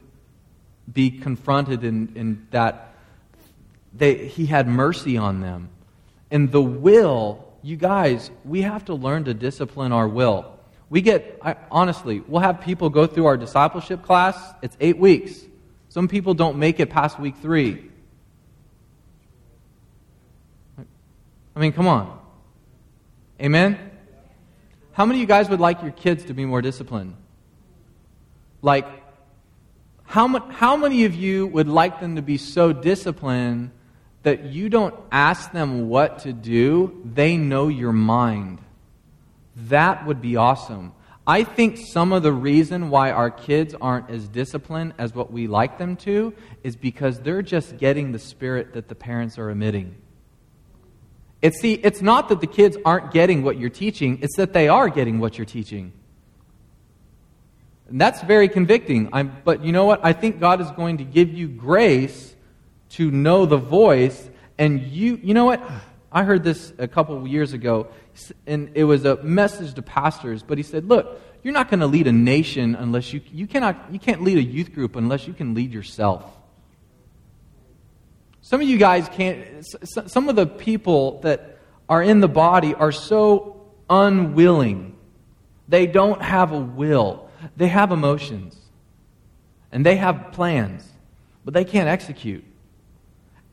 be 0.91 1.11
confronted 1.11 1.84
in, 1.84 2.11
in 2.15 2.47
that 2.49 2.95
they, 3.93 4.28
he 4.28 4.47
had 4.47 4.67
mercy 4.67 5.17
on 5.17 5.41
them. 5.41 5.69
And 6.32 6.51
the 6.51 6.61
will, 6.61 7.53
you 7.64 7.78
guys, 7.78 8.30
we 8.43 8.61
have 8.61 8.86
to 8.86 8.93
learn 8.93 9.24
to 9.24 9.34
discipline 9.34 9.91
our 9.91 10.07
will. 10.07 10.59
We 10.89 11.01
get, 11.01 11.39
I, 11.41 11.55
honestly, 11.72 12.20
we'll 12.20 12.41
have 12.41 12.61
people 12.61 12.89
go 12.89 13.07
through 13.07 13.26
our 13.26 13.38
discipleship 13.38 14.03
class. 14.03 14.38
It's 14.61 14.78
eight 14.80 14.99
weeks. 14.99 15.39
Some 15.89 16.07
people 16.07 16.34
don't 16.34 16.57
make 16.57 16.80
it 16.80 16.89
past 16.89 17.20
week 17.20 17.38
three. 17.38 17.89
I 21.55 21.59
mean, 21.59 21.72
come 21.72 21.88
on. 21.88 22.20
Amen? 23.41 23.91
How 24.91 25.05
many 25.05 25.20
of 25.20 25.22
you 25.22 25.28
guys 25.28 25.49
would 25.49 25.59
like 25.59 25.82
your 25.82 25.91
kids 25.91 26.26
to 26.26 26.34
be 26.34 26.45
more 26.45 26.61
disciplined? 26.61 27.16
Like, 28.61 28.88
how, 30.03 30.28
mu- 30.28 30.49
how 30.49 30.76
many 30.76 31.05
of 31.05 31.16
you 31.16 31.47
would 31.47 31.68
like 31.68 31.99
them 31.99 32.18
to 32.18 32.22
be 32.22 32.38
so 32.38 32.74
disciplined 32.74 33.72
that 34.24 34.45
you 34.45 34.69
don't 34.69 34.95
ask 35.11 35.51
them 35.51 35.89
what 35.89 36.19
to 36.19 36.34
do, 36.34 37.01
they 37.05 37.38
know 37.38 37.67
your 37.67 37.91
mind? 37.91 38.59
That 39.55 40.05
would 40.05 40.21
be 40.21 40.36
awesome. 40.36 40.93
I 41.26 41.43
think 41.43 41.78
some 41.78 42.11
of 42.11 42.24
the 42.24 42.34
reason 42.34 42.89
why 42.89 43.11
our 43.11 43.32
kids 43.32 43.74
aren't 43.80 44.09
as 44.09 44.28
disciplined 44.28 44.93
as 44.97 45.15
what 45.15 45.32
we 45.32 45.47
like 45.47 45.78
them 45.78 45.95
to 45.97 46.34
is 46.63 46.76
because 46.76 47.19
they're 47.19 47.41
just 47.41 47.78
getting 47.78 48.11
the 48.11 48.19
spirit 48.19 48.74
that 48.74 48.89
the 48.89 48.95
parents 48.95 49.38
are 49.38 49.49
emitting. 49.49 49.95
It's, 51.41 51.59
see, 51.59 51.74
it's 51.74 52.01
not 52.01 52.30
that 52.30 52.41
the 52.41 52.47
kids 52.47 52.78
aren't 52.84 53.11
getting 53.11 53.43
what 53.43 53.57
you're 53.57 53.69
teaching, 53.69 54.19
it's 54.21 54.36
that 54.38 54.53
they 54.53 54.67
are 54.67 54.89
getting 54.89 55.19
what 55.19 55.38
you're 55.38 55.45
teaching. 55.45 55.93
And 57.88 57.99
that's 57.99 58.21
very 58.21 58.49
convicting. 58.49 59.09
I'm, 59.13 59.36
but 59.43 59.63
you 59.63 59.71
know 59.71 59.86
what? 59.86 60.03
I 60.03 60.13
think 60.13 60.39
God 60.39 60.61
is 60.61 60.71
going 60.71 60.97
to 60.97 61.03
give 61.03 61.34
you 61.34 61.47
grace 61.47 62.34
to 62.94 63.12
know 63.12 63.46
the 63.46 63.58
voice. 63.58 64.30
And 64.58 64.82
you, 64.82 65.20
you 65.22 65.34
know 65.34 65.46
what? 65.46 65.62
I 66.12 66.24
heard 66.24 66.44
this 66.44 66.74
a 66.78 66.88
couple 66.88 67.18
of 67.18 67.28
years 67.28 67.54
ago 67.54 67.88
and 68.46 68.72
it 68.76 68.84
was 68.84 69.06
a 69.06 69.22
message 69.24 69.74
to 69.74 69.82
pastors, 69.82 70.44
but 70.44 70.58
he 70.58 70.64
said, 70.64 70.88
Look, 70.88 71.20
you're 71.44 71.54
not 71.54 71.70
going 71.70 71.80
to 71.80 71.88
lead 71.88 72.08
a 72.08 72.12
nation 72.12 72.76
unless 72.76 73.12
you, 73.14 73.22
you, 73.32 73.48
cannot, 73.48 73.91
you 73.91 74.00
can't 74.00 74.22
lead 74.22 74.38
a 74.38 74.44
youth 74.44 74.74
group 74.74 74.96
unless 74.96 75.28
you 75.28 75.34
can 75.34 75.54
lead 75.54 75.74
yourself. 75.74 76.24
Some 78.41 78.62
of 78.62 78.68
you 78.68 78.78
guys 78.78 79.10
can't, 79.10 79.66
some 79.84 80.30
of 80.30 80.36
the 80.36 80.46
people 80.46 81.22
that 81.22 81.60
are 81.89 82.04
in 82.04 82.20
the 82.20 82.28
body 82.28 82.74
are 82.76 82.91
so 82.91 83.66
unwilling. 83.89 84.96
They 85.68 85.88
don't 85.88 86.22
have 86.22 86.52
a 86.52 86.60
will, 86.60 87.30
they 87.58 87.68
have 87.68 87.91
emotions, 87.91 88.58
and 89.72 89.86
they 89.86 89.96
have 89.96 90.32
plans, 90.34 90.88
but 91.44 91.54
they 91.54 91.66
can't 91.66 91.88
execute. 91.88 92.44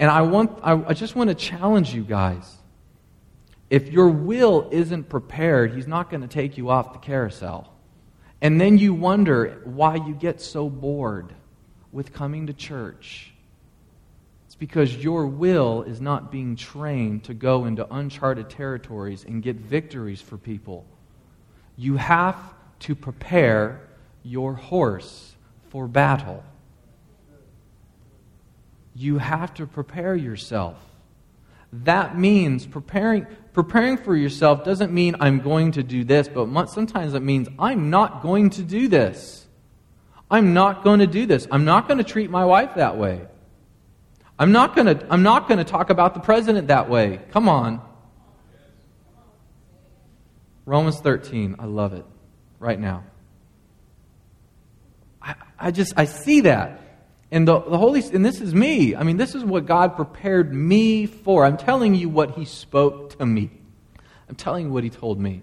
And 0.01 0.11
I, 0.11 0.23
want, 0.23 0.59
I, 0.65 0.73
I 0.73 0.95
just 0.95 1.15
want 1.15 1.29
to 1.29 1.35
challenge 1.35 1.95
you 1.95 2.03
guys 2.03 2.57
if 3.71 3.89
your 3.93 4.09
will 4.09 4.69
isn't 4.73 5.09
prepared, 5.09 5.73
He's 5.73 5.87
not 5.87 6.11
going 6.11 6.23
to 6.23 6.29
take 6.29 6.59
you 6.59 6.71
off 6.71 6.93
the 6.93 6.99
carousel. 6.99 7.73
And 8.43 8.61
then 8.61 8.79
you 8.79 8.93
wonder 8.93 9.63
why 9.65 9.95
you 9.95 10.15
get 10.15 10.41
so 10.41 10.69
bored 10.69 11.33
with 11.93 12.13
coming 12.13 12.49
to 12.49 12.53
church. 12.53 13.33
It's 14.47 14.57
because 14.57 14.97
your 14.97 15.27
will 15.27 15.83
is 15.83 16.01
not 16.01 16.33
being 16.33 16.57
trained 16.57 17.25
to 17.25 17.35
go 17.35 17.67
into 17.67 17.87
uncharted 17.95 18.51
territories 18.51 19.25
and 19.25 19.43
get 19.43 19.57
victories 19.57 20.21
for 20.21 20.37
people. 20.37 20.85
You 21.77 21.97
have 21.97 22.37
to 22.81 22.95
prepare 22.95 23.89
your 24.25 24.55
horse 24.55 25.35
for 25.69 25.87
battle. 25.87 26.43
You 28.95 29.19
have 29.19 29.55
to 29.55 29.67
prepare 29.67 30.17
yourself. 30.17 30.77
That 31.73 32.19
means 32.19 32.67
preparing, 32.67 33.27
preparing 33.53 33.97
for 33.97 34.17
yourself 34.17 34.65
doesn't 34.65 34.93
mean 34.93 35.17
I'm 35.21 35.41
going 35.41 35.73
to 35.73 35.83
do 35.83 36.05
this, 36.05 36.29
but 36.29 36.67
sometimes 36.67 37.15
it 37.15 37.23
means 37.23 37.49
I'm 37.59 37.91
not 37.91 38.23
going 38.23 38.51
to 38.51 38.63
do 38.63 38.89
this. 38.89 39.47
I'm 40.31 40.53
not 40.53 40.85
going 40.85 41.01
to 41.01 41.07
do 41.07 41.27
this. 41.27 41.47
I'm 41.51 41.65
not 41.65 41.89
going 41.89 41.99
to 41.99 42.05
treat 42.05 42.31
my 42.31 42.45
wife 42.45 42.75
that 42.77 42.97
way. 42.97 43.23
I'm 44.39 44.53
not 44.53 44.75
going 44.75 44.87
to, 44.87 45.07
I'm 45.13 45.23
not 45.23 45.49
going 45.49 45.59
to 45.59 45.65
talk 45.65 45.91
about 45.91 46.15
the 46.15 46.21
president 46.21 46.69
that 46.69 46.89
way. 46.89 47.21
Come 47.31 47.49
on. 47.49 47.83
Romans 50.65 50.99
13. 51.01 51.57
I 51.59 51.67
love 51.67 51.93
it 51.95 52.05
right 52.59 52.79
now. 52.79 53.05
I, 55.21 55.35
I 55.59 55.71
just, 55.71 55.95
I 55.97 56.05
see 56.05 56.43
that. 56.43 56.81
And 57.33 57.47
the, 57.47 57.61
the 57.61 57.79
Holy 57.79 58.03
and 58.13 58.25
this 58.25 58.41
is 58.41 58.55
me. 58.55 58.97
I 58.97 59.05
mean, 59.05 59.17
this 59.17 59.35
is 59.35 59.45
what 59.45 59.67
God 59.67 59.95
prepared 59.95 60.53
me 60.53 61.07
for. 61.07 61.45
I'm 61.45 61.57
telling 61.57 61.95
you 61.95 62.09
what 62.09 62.33
He 62.33 62.45
spoke 62.45 63.19
to 63.19 63.27
me. 63.27 63.51
I'm 64.29 64.35
telling 64.35 64.67
you 64.67 64.73
what 64.73 64.83
He 64.83 64.91
told 64.91 65.21
me. 65.21 65.43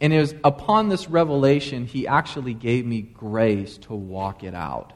And 0.00 0.12
it 0.12 0.20
was 0.20 0.34
upon 0.44 0.88
this 0.88 1.08
revelation, 1.08 1.86
He 1.86 2.06
actually 2.06 2.54
gave 2.54 2.86
me 2.86 3.02
grace 3.02 3.78
to 3.78 3.94
walk 3.94 4.44
it 4.44 4.54
out. 4.54 4.92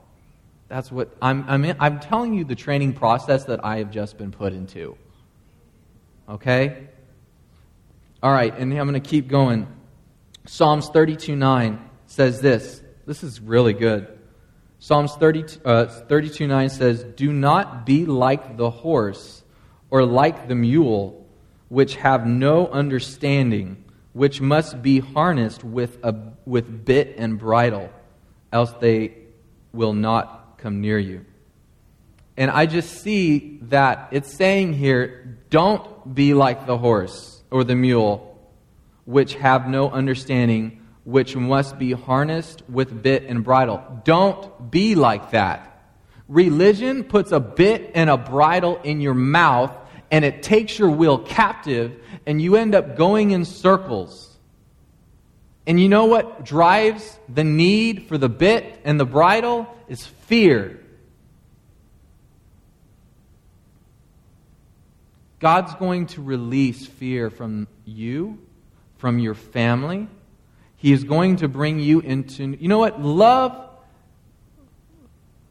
That's 0.69 0.93
what 0.93 1.15
I'm, 1.21 1.45
I'm, 1.49 1.65
in, 1.65 1.77
I'm 1.81 1.99
telling 2.01 2.35
you 2.35 2.45
the 2.45 2.55
training 2.55 2.95
process 2.95 3.45
that 3.45 3.65
I 3.65 3.79
have 3.79 3.91
just 3.91 4.17
been 4.17 4.31
put 4.31 4.53
into. 4.53 4.97
Okay? 6.29 6.87
All 8.23 8.33
right, 8.33 8.57
and 8.57 8.73
I'm 8.73 8.89
going 8.89 9.01
to 9.01 9.07
keep 9.07 9.27
going. 9.27 9.67
Psalms 10.47 10.89
32 10.89 11.35
9 11.35 11.91
says 12.07 12.41
this. 12.41 12.81
This 13.07 13.25
is 13.25 13.41
really 13.41 13.73
good. 13.73 14.19
Psalms 14.83 15.15
30, 15.15 15.45
uh, 15.65 15.87
32 15.87 16.49
9 16.49 16.69
says, 16.69 17.05
Do 17.05 17.33
not 17.33 17.87
be 17.87 18.05
like 18.05 18.57
the 18.57 18.69
horse 18.69 19.45
or 19.91 20.05
like 20.05 20.49
the 20.49 20.57
mule, 20.57 21.25
which 21.69 21.95
have 21.95 22.27
no 22.27 22.67
understanding, 22.67 23.85
which 24.13 24.41
must 24.41 24.83
be 24.83 24.99
harnessed 24.99 25.63
with, 25.63 25.99
a, 26.03 26.17
with 26.47 26.85
bit 26.85 27.15
and 27.17 27.39
bridle, 27.39 27.91
else 28.53 28.73
they 28.81 29.15
will 29.73 29.93
not 29.93 30.59
come 30.59 30.81
near 30.81 30.99
you. 30.99 31.27
And 32.37 32.51
I 32.51 32.67
just 32.67 33.05
see 33.05 33.61
that 33.69 34.09
it's 34.11 34.35
saying 34.35 34.73
here, 34.73 35.39
don't 35.49 36.13
be 36.13 36.35
like 36.35 36.67
the 36.67 36.77
horse 36.77 37.41
or 37.53 37.63
the 37.63 37.77
mule, 37.77 38.37
which 39.05 39.35
have 39.35 39.69
no 39.69 39.93
understanding, 39.93 40.82
which 41.05 41.35
must 41.35 41.79
be 41.79 41.93
harnessed 41.93 42.63
with 42.69 43.03
bit 43.03 43.25
and 43.25 43.43
bridle. 43.43 43.83
Don't 44.05 44.71
be 44.71 44.95
like 44.95 45.33
that. 45.33 45.69
Religion 46.29 47.05
puts 47.05 47.33
a 47.33 47.41
bit 47.41 47.91
and 47.95 48.09
a 48.09 48.17
bridle 48.17 48.81
in 48.83 49.01
your 49.01 49.15
mouth, 49.15 49.73
and 50.11 50.25
it 50.25 50.43
takes 50.43 50.79
your 50.79 50.91
will 50.91 51.19
captive, 51.19 52.01
and 52.27 52.41
you 52.41 52.57
end 52.57 52.75
up 52.75 52.97
going 52.97 53.33
in 53.33 53.45
circles. 53.45 54.33
And 55.67 55.79
you 55.79 55.89
know 55.89 56.07
what 56.07 56.45
drives 56.45 57.19
the 57.29 57.45
need 57.45 58.09
for 58.09 58.19
the 58.19 58.29
bit 58.29 58.81
and 58.85 58.99
the 58.99 59.05
bridle 59.05 59.73
is 59.89 60.05
fear. 60.05 60.81
God's 65.39 65.75
going 65.75 66.07
to 66.09 66.23
release 66.23 66.87
fear 66.87 67.29
from 67.31 67.67
you, 67.85 68.39
from 68.99 69.19
your 69.19 69.35
family. 69.35 70.09
He 70.83 70.93
is 70.93 71.05
going 71.05 71.37
to 71.37 71.47
bring 71.47 71.79
you 71.79 72.01
into, 72.01 72.57
you 72.59 72.67
know 72.67 72.81
what? 72.81 73.01
Love, 73.01 73.71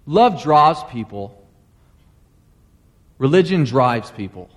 love 0.05 0.43
draws 0.43 0.83
people. 0.91 1.41
Religion 3.17 3.63
drives 3.63 4.11
people. 4.11 4.49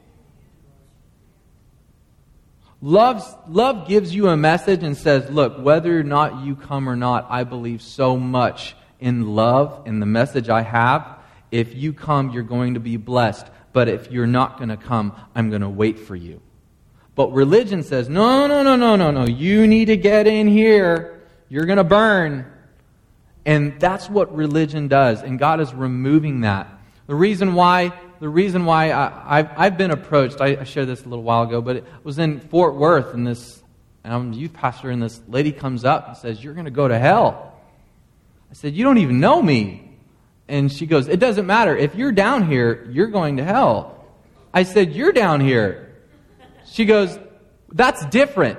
Love's, 2.83 3.25
love 3.47 3.87
gives 3.87 4.12
you 4.12 4.27
a 4.27 4.37
message 4.37 4.83
and 4.83 4.97
says, 4.97 5.31
look, 5.31 5.64
whether 5.64 5.97
or 5.97 6.03
not 6.03 6.45
you 6.45 6.57
come 6.57 6.89
or 6.89 6.97
not, 6.97 7.29
I 7.31 7.45
believe 7.45 7.81
so 7.81 8.16
much 8.16 8.75
in 8.99 9.37
love 9.37 9.85
and 9.87 10.03
the 10.03 10.07
message 10.07 10.49
I 10.49 10.62
have. 10.62 11.20
If 11.53 11.77
you 11.77 11.93
come, 11.93 12.31
you're 12.31 12.43
going 12.43 12.75
to 12.75 12.81
be 12.81 12.97
blessed. 12.97 13.47
But 13.72 13.89
if 13.89 14.11
you're 14.11 14.27
not 14.27 14.57
going 14.57 14.70
to 14.70 14.77
come, 14.77 15.14
I'm 15.37 15.51
going 15.51 15.62
to 15.62 15.68
wait 15.68 16.01
for 16.01 16.16
you. 16.16 16.43
But 17.14 17.32
religion 17.32 17.82
says, 17.82 18.08
no, 18.08 18.46
no, 18.46 18.62
no, 18.62 18.76
no, 18.76 18.96
no, 18.96 19.10
no. 19.10 19.26
You 19.26 19.66
need 19.66 19.86
to 19.86 19.96
get 19.96 20.26
in 20.26 20.48
here. 20.48 21.22
You're 21.48 21.66
going 21.66 21.78
to 21.78 21.84
burn. 21.84 22.50
And 23.46 23.78
that's 23.78 24.08
what 24.08 24.34
religion 24.34 24.88
does. 24.88 25.22
And 25.22 25.38
God 25.38 25.60
is 25.60 25.72
removing 25.72 26.40
that. 26.40 26.68
The 27.06 27.14
reason 27.14 27.54
why, 27.54 27.92
the 28.18 28.28
reason 28.28 28.64
why 28.64 28.92
I, 28.92 29.36
have 29.36 29.54
I've 29.56 29.78
been 29.78 29.90
approached, 29.90 30.40
I, 30.40 30.56
I 30.56 30.64
shared 30.64 30.88
this 30.88 31.04
a 31.04 31.08
little 31.08 31.22
while 31.22 31.42
ago, 31.42 31.60
but 31.60 31.76
it 31.76 31.84
was 32.02 32.18
in 32.18 32.40
Fort 32.40 32.74
Worth, 32.74 33.12
and 33.12 33.26
this, 33.26 33.62
and 34.02 34.14
I'm 34.14 34.32
a 34.32 34.36
youth 34.36 34.54
pastor, 34.54 34.90
and 34.90 35.02
this 35.02 35.20
lady 35.28 35.52
comes 35.52 35.84
up 35.84 36.08
and 36.08 36.16
says, 36.16 36.42
You're 36.42 36.54
going 36.54 36.64
to 36.64 36.70
go 36.70 36.88
to 36.88 36.98
hell. 36.98 37.54
I 38.50 38.54
said, 38.54 38.74
You 38.74 38.84
don't 38.84 38.98
even 38.98 39.20
know 39.20 39.42
me. 39.42 39.98
And 40.48 40.72
she 40.72 40.86
goes, 40.86 41.08
It 41.08 41.20
doesn't 41.20 41.46
matter. 41.46 41.76
If 41.76 41.94
you're 41.94 42.12
down 42.12 42.48
here, 42.48 42.88
you're 42.90 43.08
going 43.08 43.36
to 43.36 43.44
hell. 43.44 44.06
I 44.54 44.62
said, 44.62 44.94
You're 44.94 45.12
down 45.12 45.40
here. 45.40 45.84
She 46.75 46.87
goes, 46.87 47.16
That's 47.70 48.05
different. 48.07 48.59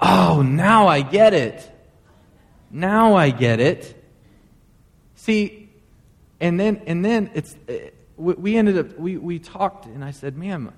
oh, 0.00 0.40
now 0.40 0.88
I 0.88 1.02
get 1.02 1.34
it. 1.34 1.70
Now 2.70 3.14
I 3.14 3.28
get 3.28 3.60
it. 3.60 4.02
See, 5.16 5.68
and 6.40 6.58
then 6.58 6.80
and 6.86 7.04
then 7.04 7.30
it's 7.34 7.54
we 8.16 8.56
ended 8.56 8.78
up 8.78 8.98
we, 8.98 9.18
we 9.18 9.38
talked 9.38 9.84
and 9.84 10.02
I 10.02 10.12
said, 10.12 10.38
"Ma'am, 10.38 10.72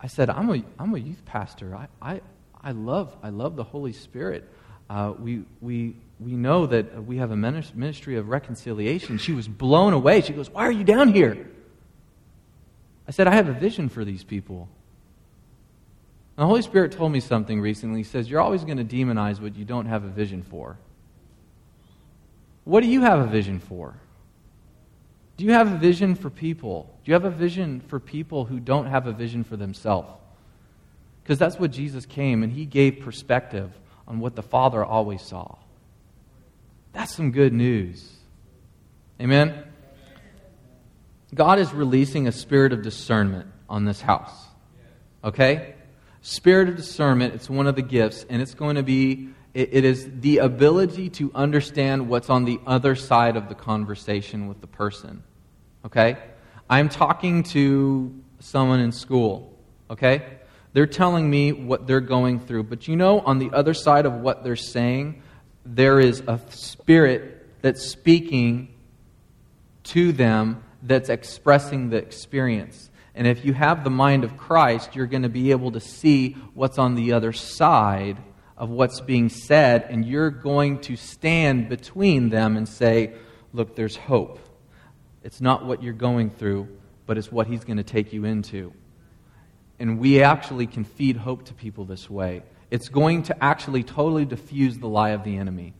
I 0.00 0.08
said 0.08 0.28
I'm 0.28 0.50
a 0.50 0.64
I'm 0.76 0.92
a 0.92 0.98
youth 0.98 1.24
pastor. 1.24 1.76
I 1.76 1.86
I, 2.02 2.20
I 2.60 2.72
love 2.72 3.14
I 3.22 3.28
love 3.28 3.54
the 3.54 3.62
Holy 3.62 3.92
Spirit. 3.92 4.50
Uh, 4.90 5.12
we 5.16 5.44
we 5.60 5.94
we 6.18 6.32
know 6.32 6.66
that 6.66 7.04
we 7.04 7.18
have 7.18 7.30
a 7.30 7.36
ministry 7.36 8.16
of 8.16 8.28
reconciliation. 8.28 9.18
She 9.18 9.34
was 9.34 9.46
blown 9.46 9.92
away. 9.92 10.20
She 10.22 10.32
goes, 10.32 10.50
Why 10.50 10.66
are 10.66 10.72
you 10.72 10.82
down 10.82 11.12
here? 11.12 11.48
I 13.08 13.10
said, 13.10 13.26
I 13.26 13.34
have 13.34 13.48
a 13.48 13.54
vision 13.54 13.88
for 13.88 14.04
these 14.04 14.22
people. 14.22 14.68
And 16.36 16.44
the 16.44 16.46
Holy 16.46 16.62
Spirit 16.62 16.92
told 16.92 17.10
me 17.10 17.20
something 17.20 17.60
recently. 17.60 18.00
He 18.00 18.04
says, 18.04 18.30
You're 18.30 18.40
always 18.40 18.62
going 18.64 18.76
to 18.76 18.84
demonize 18.84 19.40
what 19.40 19.56
you 19.56 19.64
don't 19.64 19.86
have 19.86 20.04
a 20.04 20.08
vision 20.08 20.42
for. 20.42 20.76
What 22.64 22.82
do 22.82 22.86
you 22.86 23.00
have 23.00 23.18
a 23.20 23.26
vision 23.26 23.58
for? 23.58 23.94
Do 25.38 25.44
you 25.44 25.52
have 25.52 25.72
a 25.72 25.76
vision 25.76 26.14
for 26.14 26.28
people? 26.28 26.94
Do 27.04 27.10
you 27.10 27.14
have 27.14 27.24
a 27.24 27.30
vision 27.30 27.80
for 27.80 27.98
people 27.98 28.44
who 28.44 28.60
don't 28.60 28.86
have 28.86 29.06
a 29.06 29.12
vision 29.12 29.42
for 29.42 29.56
themselves? 29.56 30.12
Because 31.22 31.38
that's 31.38 31.58
what 31.58 31.70
Jesus 31.70 32.04
came 32.04 32.42
and 32.42 32.52
he 32.52 32.66
gave 32.66 33.00
perspective 33.00 33.70
on 34.06 34.20
what 34.20 34.34
the 34.36 34.42
Father 34.42 34.84
always 34.84 35.22
saw. 35.22 35.56
That's 36.92 37.14
some 37.14 37.30
good 37.30 37.52
news. 37.52 38.16
Amen? 39.20 39.64
God 41.34 41.58
is 41.58 41.72
releasing 41.72 42.26
a 42.26 42.32
spirit 42.32 42.72
of 42.72 42.82
discernment 42.82 43.48
on 43.68 43.84
this 43.84 44.00
house. 44.00 44.32
Okay? 45.22 45.74
Spirit 46.22 46.68
of 46.68 46.76
discernment, 46.76 47.34
it's 47.34 47.50
one 47.50 47.66
of 47.66 47.76
the 47.76 47.82
gifts, 47.82 48.24
and 48.28 48.40
it's 48.40 48.54
going 48.54 48.76
to 48.76 48.82
be, 48.82 49.28
it, 49.54 49.70
it 49.72 49.84
is 49.84 50.08
the 50.20 50.38
ability 50.38 51.10
to 51.10 51.30
understand 51.34 52.08
what's 52.08 52.30
on 52.30 52.44
the 52.44 52.58
other 52.66 52.94
side 52.94 53.36
of 53.36 53.48
the 53.48 53.54
conversation 53.54 54.48
with 54.48 54.60
the 54.60 54.66
person. 54.66 55.22
Okay? 55.84 56.16
I'm 56.70 56.88
talking 56.88 57.42
to 57.44 58.14
someone 58.40 58.80
in 58.80 58.92
school. 58.92 59.54
Okay? 59.90 60.24
They're 60.72 60.86
telling 60.86 61.28
me 61.28 61.52
what 61.52 61.86
they're 61.86 62.00
going 62.00 62.40
through, 62.40 62.64
but 62.64 62.88
you 62.88 62.96
know, 62.96 63.20
on 63.20 63.38
the 63.38 63.50
other 63.52 63.74
side 63.74 64.06
of 64.06 64.14
what 64.14 64.44
they're 64.44 64.56
saying, 64.56 65.22
there 65.64 65.98
is 65.98 66.22
a 66.26 66.40
spirit 66.50 67.62
that's 67.62 67.86
speaking 67.86 68.74
to 69.84 70.12
them 70.12 70.62
that's 70.82 71.08
expressing 71.08 71.90
the 71.90 71.96
experience. 71.96 72.90
And 73.14 73.26
if 73.26 73.44
you 73.44 73.52
have 73.52 73.82
the 73.82 73.90
mind 73.90 74.24
of 74.24 74.36
Christ, 74.36 74.94
you're 74.94 75.06
going 75.06 75.22
to 75.22 75.28
be 75.28 75.50
able 75.50 75.72
to 75.72 75.80
see 75.80 76.36
what's 76.54 76.78
on 76.78 76.94
the 76.94 77.12
other 77.12 77.32
side 77.32 78.18
of 78.56 78.70
what's 78.70 79.00
being 79.00 79.28
said, 79.28 79.86
and 79.88 80.04
you're 80.04 80.30
going 80.30 80.80
to 80.80 80.96
stand 80.96 81.68
between 81.68 82.28
them 82.28 82.56
and 82.56 82.68
say, 82.68 83.14
Look, 83.52 83.76
there's 83.76 83.96
hope. 83.96 84.38
It's 85.22 85.40
not 85.40 85.64
what 85.64 85.82
you're 85.82 85.94
going 85.94 86.30
through, 86.30 86.68
but 87.06 87.16
it's 87.16 87.32
what 87.32 87.46
He's 87.46 87.64
going 87.64 87.78
to 87.78 87.82
take 87.82 88.12
you 88.12 88.24
into. 88.24 88.72
And 89.78 89.98
we 89.98 90.22
actually 90.22 90.66
can 90.66 90.84
feed 90.84 91.16
hope 91.16 91.44
to 91.46 91.54
people 91.54 91.84
this 91.84 92.10
way. 92.10 92.42
It's 92.70 92.88
going 92.88 93.22
to 93.24 93.44
actually 93.44 93.84
totally 93.84 94.26
diffuse 94.26 94.78
the 94.78 94.88
lie 94.88 95.10
of 95.10 95.24
the 95.24 95.36
enemy. 95.36 95.74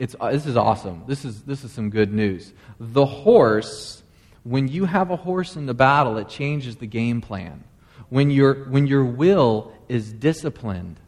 It's, 0.00 0.16
uh, 0.18 0.32
this 0.32 0.46
is 0.46 0.56
awesome. 0.56 1.04
This 1.06 1.26
is, 1.26 1.42
this 1.42 1.62
is 1.62 1.70
some 1.72 1.90
good 1.90 2.10
news. 2.10 2.54
The 2.80 3.04
horse, 3.04 4.02
when 4.44 4.66
you 4.66 4.86
have 4.86 5.10
a 5.10 5.16
horse 5.16 5.56
in 5.56 5.66
the 5.66 5.74
battle, 5.74 6.16
it 6.16 6.30
changes 6.30 6.76
the 6.76 6.86
game 6.86 7.20
plan. 7.20 7.62
When, 8.08 8.30
your 8.30 8.64
when 8.64 8.86
your 8.86 9.04
will 9.04 9.72
is 9.90 10.10
disciplined, 10.10 10.98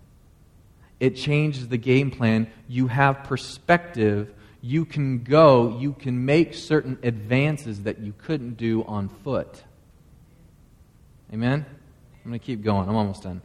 it 1.00 1.16
changes 1.16 1.68
the 1.68 1.78
game 1.78 2.10
plan. 2.10 2.48
You 2.68 2.86
have 2.88 3.24
perspective. 3.24 4.34
You 4.60 4.84
can 4.84 5.24
go, 5.24 5.78
you 5.80 5.94
can 5.94 6.26
make 6.26 6.52
certain 6.52 6.98
advances 7.02 7.84
that 7.84 7.98
you 7.98 8.12
couldn't 8.18 8.58
do 8.58 8.84
on 8.84 9.08
foot. 9.08 9.64
Amen? 11.32 11.64
I'm 12.24 12.30
going 12.30 12.38
to 12.38 12.44
keep 12.44 12.62
going. 12.62 12.90
I'm 12.90 12.94
almost 12.94 13.22
done. 13.22 13.40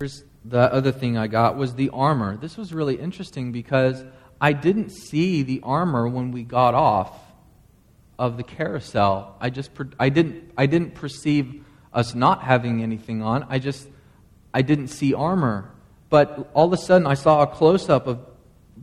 Here's 0.00 0.24
the 0.48 0.72
other 0.72 0.92
thing 0.92 1.18
I 1.18 1.26
got 1.26 1.56
was 1.56 1.74
the 1.74 1.90
armor. 1.90 2.36
This 2.36 2.56
was 2.56 2.72
really 2.72 2.96
interesting 2.96 3.52
because 3.52 4.02
I 4.40 4.52
didn't 4.52 4.90
see 4.90 5.42
the 5.42 5.60
armor 5.62 6.08
when 6.08 6.32
we 6.32 6.42
got 6.42 6.74
off 6.74 7.12
of 8.18 8.36
the 8.36 8.42
carousel. 8.42 9.36
I 9.40 9.50
just 9.50 9.70
I 9.98 10.08
didn't 10.08 10.52
I 10.56 10.66
didn't 10.66 10.94
perceive 10.94 11.64
us 11.92 12.14
not 12.14 12.42
having 12.42 12.82
anything 12.82 13.22
on. 13.22 13.46
I 13.48 13.58
just 13.58 13.88
I 14.54 14.62
didn't 14.62 14.88
see 14.88 15.12
armor. 15.12 15.70
But 16.08 16.50
all 16.54 16.66
of 16.66 16.72
a 16.72 16.78
sudden 16.78 17.06
I 17.06 17.14
saw 17.14 17.42
a 17.42 17.46
close 17.46 17.88
up 17.90 18.06
of 18.06 18.20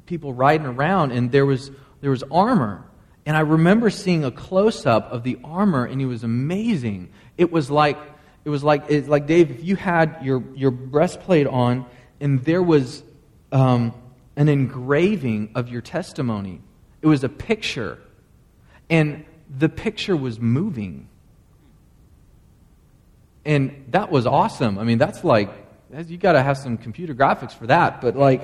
people 0.06 0.34
riding 0.34 0.68
around 0.68 1.12
and 1.12 1.32
there 1.32 1.46
was 1.46 1.72
there 2.02 2.12
was 2.12 2.24
armor. 2.32 2.86
And 3.26 3.36
I 3.36 3.40
remember 3.40 3.90
seeing 3.90 4.24
a 4.24 4.32
close 4.32 4.86
up 4.86 5.12
of 5.12 5.24
the 5.24 5.40
armor 5.44 5.86
and 5.86 6.00
it 6.00 6.06
was 6.06 6.24
amazing. 6.24 7.10
It 7.38 7.52
was 7.52 7.72
like 7.72 7.98
it 8.46 8.50
was 8.50 8.64
like, 8.64 8.86
it's 8.90 9.08
like 9.08 9.26
Dave, 9.26 9.50
if 9.50 9.64
you 9.64 9.76
had 9.76 10.20
your, 10.22 10.44
your 10.54 10.70
breastplate 10.70 11.48
on 11.48 11.88
and 12.22 12.46
there 12.46 12.62
was 12.62 13.04
um, 13.52 13.92
an 14.36 14.48
engraving 14.48 15.52
of 15.56 15.68
your 15.68 15.82
testimony, 15.82 16.62
it 17.02 17.08
was 17.08 17.24
a 17.24 17.30
picture, 17.30 18.00
and 18.90 19.26
the 19.50 19.68
picture 19.68 20.16
was 20.16 20.40
moving. 20.40 21.10
And 23.44 23.86
that 23.90 24.12
was 24.12 24.28
awesome. 24.28 24.78
I 24.78 24.84
mean, 24.84 25.00
that's 25.00 25.24
like, 25.24 25.50
you 26.08 26.18
got 26.18 26.34
to 26.34 26.44
have 26.44 26.58
some 26.58 26.78
computer 26.78 27.16
graphics 27.16 27.52
for 27.52 27.68
that. 27.68 28.02
But 28.02 28.16
like, 28.16 28.42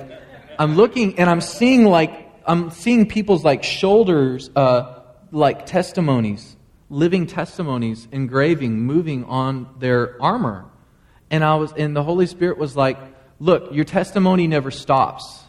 I'm 0.58 0.74
looking 0.74 1.18
and 1.18 1.30
I'm 1.30 1.40
seeing 1.40 1.84
like, 1.84 2.28
I'm 2.44 2.70
seeing 2.70 3.06
people's 3.06 3.44
like 3.44 3.62
shoulders, 3.62 4.50
uh, 4.54 5.00
like 5.30 5.66
testimonies 5.66 6.56
living 6.92 7.26
testimonies, 7.26 8.06
engraving, 8.12 8.78
moving 8.80 9.24
on 9.24 9.66
their 9.78 10.22
armor. 10.22 10.66
And 11.30 11.42
I 11.42 11.54
was 11.54 11.72
and 11.72 11.96
the 11.96 12.02
Holy 12.02 12.26
Spirit 12.26 12.58
was 12.58 12.76
like, 12.76 12.98
"Look, 13.40 13.72
your 13.72 13.86
testimony 13.86 14.46
never 14.46 14.70
stops. 14.70 15.42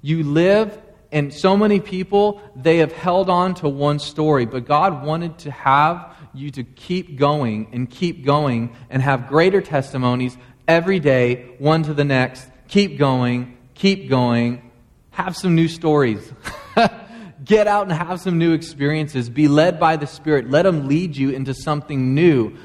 You 0.00 0.22
live, 0.22 0.78
and 1.10 1.34
so 1.34 1.56
many 1.56 1.80
people, 1.80 2.40
they 2.54 2.78
have 2.78 2.92
held 2.92 3.28
on 3.28 3.54
to 3.56 3.68
one 3.68 3.98
story, 3.98 4.46
but 4.46 4.64
God 4.64 5.04
wanted 5.04 5.38
to 5.38 5.50
have 5.50 6.14
you 6.32 6.50
to 6.52 6.62
keep 6.62 7.18
going 7.18 7.68
and 7.72 7.90
keep 7.90 8.24
going 8.24 8.76
and 8.88 9.02
have 9.02 9.26
greater 9.26 9.60
testimonies 9.60 10.36
every 10.68 11.00
day, 11.00 11.54
one 11.58 11.82
to 11.82 11.94
the 11.94 12.04
next. 12.04 12.46
Keep 12.68 12.98
going, 12.98 13.56
keep 13.74 14.08
going. 14.08 14.70
Have 15.10 15.36
some 15.36 15.56
new 15.56 15.68
stories. 15.68 16.32
Get 17.46 17.68
out 17.68 17.84
and 17.84 17.92
have 17.92 18.20
some 18.20 18.38
new 18.38 18.52
experiences. 18.52 19.30
Be 19.30 19.46
led 19.46 19.78
by 19.78 19.96
the 19.96 20.06
Spirit. 20.06 20.50
Let 20.50 20.66
Him 20.66 20.88
lead 20.88 21.16
you 21.16 21.30
into 21.30 21.54
something 21.54 22.12
new. 22.12 22.56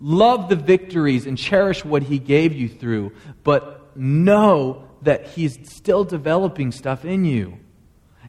Love 0.00 0.48
the 0.48 0.56
victories 0.56 1.26
and 1.26 1.36
cherish 1.36 1.84
what 1.84 2.04
He 2.04 2.18
gave 2.18 2.52
you 2.52 2.68
through, 2.68 3.12
but 3.42 3.96
know 3.96 4.88
that 5.02 5.26
He's 5.26 5.58
still 5.68 6.04
developing 6.04 6.70
stuff 6.70 7.04
in 7.04 7.24
you. 7.24 7.58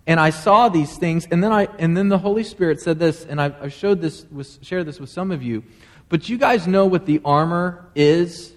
And 0.07 0.19
I 0.19 0.31
saw 0.31 0.67
these 0.67 0.97
things, 0.97 1.27
and 1.29 1.43
then, 1.43 1.51
I, 1.51 1.67
and 1.77 1.95
then 1.95 2.09
the 2.09 2.17
Holy 2.17 2.43
Spirit 2.43 2.81
said 2.81 2.97
this, 2.99 3.23
and 3.23 3.39
I, 3.39 3.53
I 3.61 3.67
showed 3.69 4.01
this, 4.01 4.25
shared 4.61 4.87
this 4.87 4.99
with 4.99 5.09
some 5.09 5.31
of 5.31 5.43
you. 5.43 5.63
But 6.09 6.27
you 6.27 6.37
guys 6.37 6.67
know 6.67 6.87
what 6.87 7.05
the 7.05 7.21
armor 7.23 7.85
is? 7.95 8.51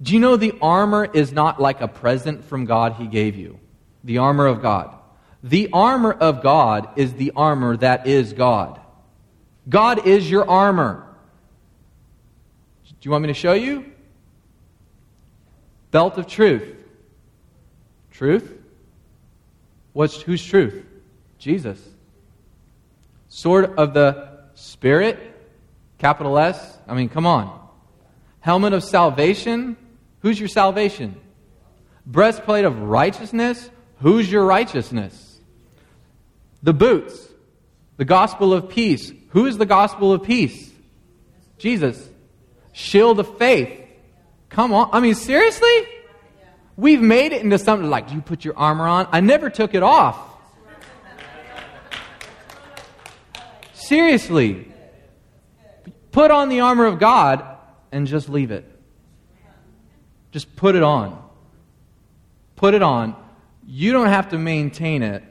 Do 0.00 0.14
you 0.14 0.20
know 0.20 0.36
the 0.36 0.54
armor 0.62 1.04
is 1.04 1.32
not 1.32 1.60
like 1.60 1.82
a 1.82 1.88
present 1.88 2.44
from 2.44 2.64
God 2.64 2.94
He 2.94 3.06
gave 3.06 3.36
you? 3.36 3.60
The 4.04 4.18
armor 4.18 4.46
of 4.46 4.62
God. 4.62 4.97
The 5.42 5.68
armor 5.72 6.12
of 6.12 6.42
God 6.42 6.90
is 6.96 7.14
the 7.14 7.32
armor 7.36 7.76
that 7.76 8.06
is 8.06 8.32
God. 8.32 8.80
God 9.68 10.06
is 10.06 10.28
your 10.28 10.48
armor. 10.48 11.04
Do 12.84 12.94
you 13.02 13.10
want 13.12 13.22
me 13.22 13.28
to 13.28 13.34
show 13.34 13.52
you? 13.52 13.84
Belt 15.90 16.18
of 16.18 16.26
truth. 16.26 16.74
Truth? 18.10 18.52
What's, 19.92 20.20
whose 20.20 20.44
truth? 20.44 20.84
Jesus. 21.38 21.80
Sword 23.28 23.78
of 23.78 23.94
the 23.94 24.28
Spirit, 24.54 25.18
capital 25.98 26.36
S. 26.38 26.78
I 26.88 26.94
mean, 26.94 27.08
come 27.08 27.26
on. 27.26 27.68
Helmet 28.40 28.72
of 28.72 28.82
salvation. 28.82 29.76
Who's 30.22 30.38
your 30.40 30.48
salvation? 30.48 31.14
Breastplate 32.04 32.64
of 32.64 32.80
righteousness. 32.80 33.70
Who's 34.00 34.30
your 34.30 34.44
righteousness? 34.44 35.27
The 36.62 36.72
boots. 36.72 37.28
The 37.96 38.04
gospel 38.04 38.52
of 38.52 38.68
peace. 38.68 39.12
Who 39.30 39.46
is 39.46 39.58
the 39.58 39.66
gospel 39.66 40.12
of 40.12 40.22
peace? 40.22 40.70
Jesus. 41.58 42.08
Shield 42.72 43.20
of 43.20 43.38
faith. 43.38 43.80
Come 44.48 44.72
on. 44.72 44.90
I 44.92 45.00
mean, 45.00 45.14
seriously? 45.14 45.88
We've 46.76 47.02
made 47.02 47.32
it 47.32 47.42
into 47.42 47.58
something 47.58 47.90
like, 47.90 48.08
do 48.08 48.14
you 48.14 48.20
put 48.20 48.44
your 48.44 48.56
armor 48.56 48.86
on? 48.86 49.08
I 49.10 49.20
never 49.20 49.50
took 49.50 49.74
it 49.74 49.82
off. 49.82 50.16
Seriously. 53.72 54.72
Put 56.12 56.30
on 56.30 56.48
the 56.48 56.60
armor 56.60 56.86
of 56.86 56.98
God 56.98 57.44
and 57.90 58.06
just 58.06 58.28
leave 58.28 58.50
it. 58.50 58.64
Just 60.30 60.54
put 60.56 60.74
it 60.76 60.82
on. 60.82 61.22
Put 62.54 62.74
it 62.74 62.82
on. 62.82 63.16
You 63.66 63.92
don't 63.92 64.08
have 64.08 64.30
to 64.30 64.38
maintain 64.38 65.02
it. 65.02 65.24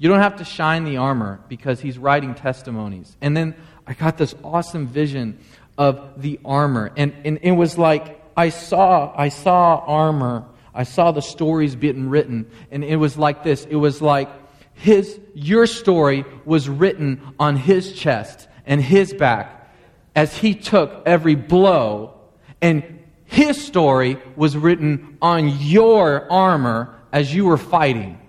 You 0.00 0.08
don't 0.08 0.20
have 0.20 0.36
to 0.36 0.44
shine 0.44 0.84
the 0.84 0.96
armor 0.96 1.40
because 1.48 1.78
he's 1.78 1.98
writing 1.98 2.34
testimonies. 2.34 3.14
And 3.20 3.36
then 3.36 3.54
I 3.86 3.92
got 3.92 4.16
this 4.16 4.34
awesome 4.42 4.86
vision 4.86 5.38
of 5.76 6.22
the 6.22 6.40
armor. 6.42 6.90
And, 6.96 7.14
and 7.26 7.38
it 7.42 7.52
was 7.52 7.76
like 7.76 8.18
I 8.34 8.48
saw 8.48 9.12
I 9.14 9.28
saw 9.28 9.84
armor. 9.86 10.46
I 10.74 10.84
saw 10.84 11.12
the 11.12 11.20
stories 11.20 11.76
being 11.76 12.08
written. 12.08 12.50
And 12.70 12.82
it 12.82 12.96
was 12.96 13.18
like 13.18 13.44
this. 13.44 13.66
It 13.66 13.76
was 13.76 14.00
like 14.00 14.30
his, 14.72 15.20
your 15.34 15.66
story 15.66 16.24
was 16.46 16.66
written 16.68 17.20
on 17.38 17.56
his 17.56 17.92
chest 17.92 18.48
and 18.64 18.80
his 18.80 19.12
back 19.12 19.70
as 20.16 20.36
he 20.36 20.54
took 20.54 21.02
every 21.06 21.34
blow, 21.34 22.14
and 22.62 23.00
his 23.24 23.62
story 23.64 24.16
was 24.36 24.56
written 24.56 25.18
on 25.20 25.48
your 25.60 26.30
armor 26.32 26.94
as 27.12 27.34
you 27.34 27.44
were 27.44 27.58
fighting. 27.58 28.19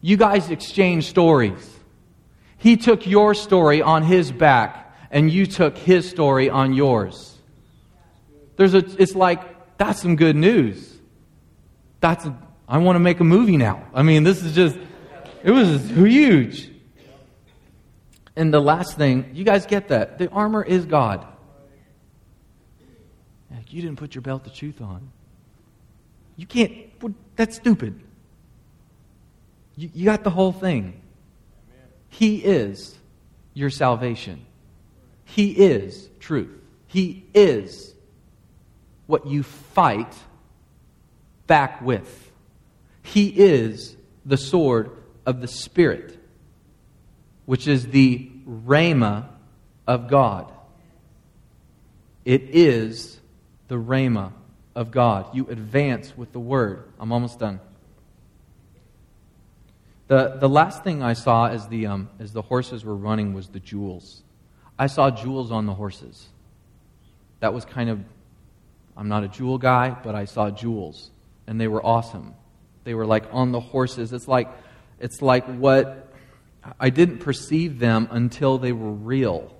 You 0.00 0.16
guys 0.16 0.50
exchanged 0.50 1.08
stories. 1.08 1.76
He 2.56 2.76
took 2.76 3.06
your 3.06 3.34
story 3.34 3.82
on 3.82 4.02
his 4.02 4.32
back, 4.32 4.94
and 5.10 5.30
you 5.30 5.46
took 5.46 5.78
his 5.78 6.08
story 6.08 6.50
on 6.50 6.72
yours. 6.72 7.36
There's 8.56 8.74
a, 8.74 8.78
it's 8.78 9.14
like, 9.14 9.76
that's 9.78 10.02
some 10.02 10.16
good 10.16 10.36
news. 10.36 10.96
That's 12.00 12.24
a, 12.24 12.36
I 12.68 12.78
want 12.78 12.96
to 12.96 13.00
make 13.00 13.20
a 13.20 13.24
movie 13.24 13.56
now. 13.56 13.86
I 13.94 14.02
mean, 14.02 14.24
this 14.24 14.42
is 14.42 14.54
just, 14.54 14.76
it 15.42 15.50
was 15.50 15.88
huge. 15.90 16.70
And 18.36 18.52
the 18.52 18.60
last 18.60 18.96
thing, 18.96 19.30
you 19.34 19.44
guys 19.44 19.66
get 19.66 19.88
that. 19.88 20.18
The 20.18 20.28
armor 20.30 20.62
is 20.62 20.84
God. 20.84 21.26
You 23.70 23.82
didn't 23.82 23.98
put 23.98 24.14
your 24.14 24.22
belt 24.22 24.46
of 24.46 24.54
truth 24.54 24.80
on. 24.80 25.10
You 26.36 26.46
can't, 26.46 26.72
that's 27.36 27.56
stupid. 27.56 28.00
You, 29.78 29.90
you 29.94 30.04
got 30.04 30.24
the 30.24 30.30
whole 30.30 30.50
thing. 30.50 31.00
He 32.08 32.38
is 32.38 32.96
your 33.54 33.70
salvation. 33.70 34.44
He 35.24 35.52
is 35.52 36.08
truth. 36.18 36.50
He 36.88 37.24
is 37.32 37.94
what 39.06 39.28
you 39.28 39.44
fight 39.44 40.12
back 41.46 41.80
with. 41.80 42.32
He 43.04 43.28
is 43.28 43.96
the 44.26 44.36
sword 44.36 44.90
of 45.24 45.40
the 45.40 45.46
Spirit, 45.46 46.18
which 47.46 47.68
is 47.68 47.86
the 47.86 48.32
Rhema 48.48 49.28
of 49.86 50.08
God. 50.08 50.50
It 52.24 52.42
is 52.50 53.20
the 53.68 53.76
Rhema 53.76 54.32
of 54.74 54.90
God. 54.90 55.36
You 55.36 55.46
advance 55.48 56.16
with 56.16 56.32
the 56.32 56.40
Word. 56.40 56.82
I'm 56.98 57.12
almost 57.12 57.38
done. 57.38 57.60
The, 60.08 60.36
the 60.40 60.48
last 60.48 60.82
thing 60.84 61.02
I 61.02 61.12
saw 61.12 61.48
as 61.48 61.68
the, 61.68 61.86
um, 61.86 62.10
as 62.18 62.32
the 62.32 62.42
horses 62.42 62.84
were 62.84 62.96
running 62.96 63.34
was 63.34 63.48
the 63.48 63.60
jewels. 63.60 64.22
I 64.78 64.86
saw 64.86 65.10
jewels 65.10 65.50
on 65.50 65.66
the 65.66 65.74
horses. 65.74 66.26
That 67.40 67.52
was 67.52 67.64
kind 67.64 67.90
of, 67.90 68.00
I'm 68.96 69.08
not 69.08 69.22
a 69.22 69.28
jewel 69.28 69.58
guy, 69.58 69.90
but 69.90 70.14
I 70.14 70.24
saw 70.24 70.50
jewels. 70.50 71.10
And 71.46 71.60
they 71.60 71.68
were 71.68 71.84
awesome. 71.84 72.34
They 72.84 72.94
were 72.94 73.06
like 73.06 73.24
on 73.32 73.52
the 73.52 73.60
horses. 73.60 74.12
It's 74.12 74.26
like 74.26 74.48
it's 74.98 75.20
like 75.20 75.44
what 75.44 76.12
I 76.80 76.90
didn't 76.90 77.18
perceive 77.18 77.78
them 77.78 78.08
until 78.10 78.58
they 78.58 78.72
were 78.72 78.90
real. 78.90 79.54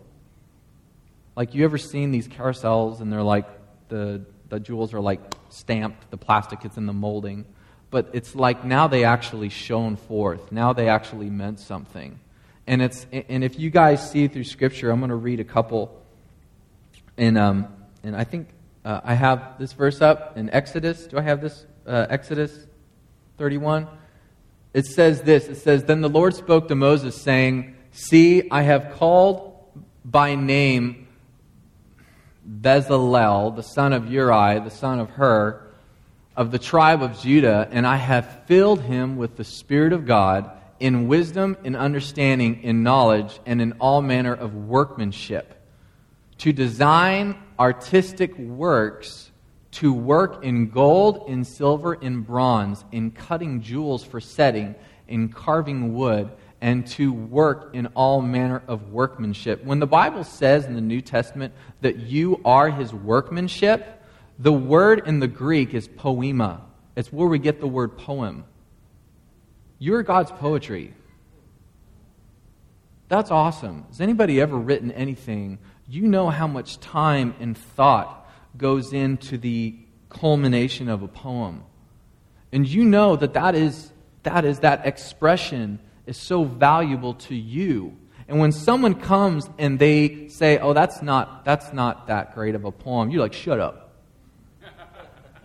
Like 1.36 1.54
you 1.54 1.64
ever 1.64 1.78
seen 1.78 2.10
these 2.10 2.26
carousels 2.26 3.00
and 3.00 3.12
they're 3.12 3.22
like 3.22 3.46
the 3.88 4.24
the 4.48 4.58
jewels 4.58 4.94
are 4.94 5.00
like 5.00 5.20
stamped, 5.50 6.10
the 6.10 6.16
plastic 6.16 6.64
is 6.64 6.76
in 6.76 6.86
the 6.86 6.92
molding, 6.92 7.44
but 7.90 8.10
it's 8.12 8.34
like 8.34 8.64
now 8.64 8.86
they 8.88 9.04
actually 9.04 9.48
shone 9.48 9.96
forth. 9.96 10.52
Now 10.52 10.72
they 10.72 10.88
actually 10.88 11.30
meant 11.30 11.60
something. 11.60 12.18
And 12.66 12.82
it's 12.82 13.06
and 13.12 13.42
if 13.42 13.58
you 13.58 13.70
guys 13.70 14.10
see 14.10 14.28
through 14.28 14.44
scripture, 14.44 14.90
I'm 14.90 15.00
going 15.00 15.10
to 15.10 15.16
read 15.16 15.40
a 15.40 15.44
couple 15.44 16.02
and 17.16 17.38
um 17.38 17.68
and 18.02 18.14
I 18.14 18.24
think 18.24 18.48
uh, 18.84 19.00
I 19.04 19.14
have 19.14 19.58
this 19.58 19.72
verse 19.72 20.00
up 20.00 20.36
in 20.36 20.50
Exodus. 20.50 21.06
Do 21.06 21.18
I 21.18 21.22
have 21.22 21.40
this 21.40 21.66
uh, 21.86 22.06
Exodus 22.08 22.66
31? 23.36 23.88
it 24.74 24.86
says 24.86 25.22
this 25.22 25.48
it 25.48 25.56
says, 25.56 25.84
Then 25.84 26.00
the 26.00 26.08
Lord 26.08 26.34
spoke 26.34 26.68
to 26.68 26.74
Moses, 26.74 27.20
saying, 27.20 27.74
See, 27.90 28.48
I 28.50 28.62
have 28.62 28.92
called 28.92 29.56
by 30.04 30.34
name 30.34 31.08
Bezalel, 32.48 33.56
the 33.56 33.62
son 33.62 33.92
of 33.92 34.10
Uri, 34.10 34.60
the 34.60 34.70
son 34.70 35.00
of 35.00 35.10
Hur, 35.10 35.67
of 36.38 36.50
the 36.52 36.58
tribe 36.58 37.02
of 37.02 37.20
Judah, 37.20 37.68
and 37.70 37.86
I 37.86 37.96
have 37.96 38.44
filled 38.46 38.80
him 38.80 39.16
with 39.16 39.36
the 39.36 39.44
Spirit 39.44 39.92
of 39.92 40.06
God 40.06 40.50
in 40.78 41.08
wisdom, 41.08 41.56
in 41.64 41.74
understanding, 41.74 42.62
in 42.62 42.84
knowledge, 42.84 43.40
and 43.44 43.60
in 43.60 43.72
all 43.80 44.00
manner 44.00 44.32
of 44.34 44.54
workmanship, 44.54 45.54
to 46.38 46.52
design 46.52 47.36
artistic 47.58 48.38
works 48.38 49.28
to 49.70 49.92
work 49.92 50.44
in 50.44 50.70
gold, 50.70 51.24
in 51.28 51.44
silver, 51.44 51.94
in 51.94 52.22
bronze, 52.22 52.84
in 52.92 53.10
cutting 53.10 53.60
jewels 53.60 54.02
for 54.02 54.20
setting, 54.20 54.74
in 55.06 55.28
carving 55.28 55.94
wood, 55.94 56.30
and 56.60 56.86
to 56.86 57.12
work 57.12 57.70
in 57.74 57.86
all 57.88 58.20
manner 58.20 58.62
of 58.66 58.90
workmanship. 58.90 59.62
When 59.64 59.78
the 59.78 59.86
Bible 59.86 60.24
says 60.24 60.64
in 60.64 60.74
the 60.74 60.80
New 60.80 61.00
Testament 61.00 61.52
that 61.80 61.96
you 61.96 62.40
are 62.44 62.70
his 62.70 62.92
workmanship, 62.92 63.97
the 64.38 64.52
word 64.52 65.02
in 65.06 65.20
the 65.20 65.28
Greek 65.28 65.74
is 65.74 65.88
poema. 65.88 66.62
It's 66.96 67.12
where 67.12 67.28
we 67.28 67.38
get 67.38 67.60
the 67.60 67.66
word 67.66 67.98
poem. 67.98 68.44
You're 69.78 70.02
God's 70.02 70.30
poetry. 70.30 70.94
That's 73.08 73.30
awesome. 73.30 73.84
Has 73.88 74.00
anybody 74.00 74.40
ever 74.40 74.56
written 74.56 74.92
anything? 74.92 75.58
You 75.88 76.06
know 76.06 76.28
how 76.28 76.46
much 76.46 76.78
time 76.80 77.34
and 77.40 77.56
thought 77.56 78.28
goes 78.56 78.92
into 78.92 79.38
the 79.38 79.76
culmination 80.10 80.88
of 80.88 81.02
a 81.02 81.08
poem. 81.08 81.64
And 82.52 82.66
you 82.66 82.84
know 82.84 83.16
that 83.16 83.34
that 83.34 83.54
is 83.54 83.92
that 84.24 84.44
is, 84.44 84.58
that 84.60 84.86
expression 84.86 85.78
is 86.06 86.16
so 86.16 86.44
valuable 86.44 87.14
to 87.14 87.34
you. 87.34 87.96
And 88.26 88.38
when 88.38 88.52
someone 88.52 88.94
comes 88.94 89.48
and 89.58 89.78
they 89.78 90.28
say, 90.28 90.58
"Oh, 90.58 90.74
that's 90.74 91.00
not 91.00 91.44
that's 91.44 91.72
not 91.72 92.08
that 92.08 92.34
great 92.34 92.54
of 92.54 92.64
a 92.64 92.72
poem," 92.72 93.10
you're 93.10 93.22
like, 93.22 93.32
"Shut 93.32 93.58
up." 93.58 93.87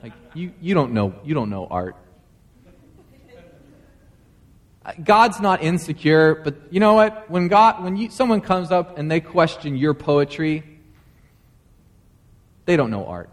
Like 0.04 0.14
you, 0.34 0.52
you 0.62 0.74
don't 0.74 0.92
know 0.94 1.16
you 1.24 1.34
don't 1.34 1.50
know 1.50 1.66
art. 1.66 1.96
God's 5.02 5.40
not 5.40 5.64
insecure, 5.64 6.36
but 6.36 6.56
you 6.70 6.82
know 6.82 6.96
what? 6.96 7.30
When 7.30 7.48
God 7.48 7.84
when 7.84 7.96
you, 7.96 8.10
someone 8.12 8.42
comes 8.42 8.70
up 8.70 8.98
and 8.98 9.10
they 9.10 9.22
question 9.22 9.78
your 9.78 9.94
poetry, 9.94 10.64
they 12.66 12.76
don't 12.76 12.92
know 12.92 13.06
art. 13.06 13.30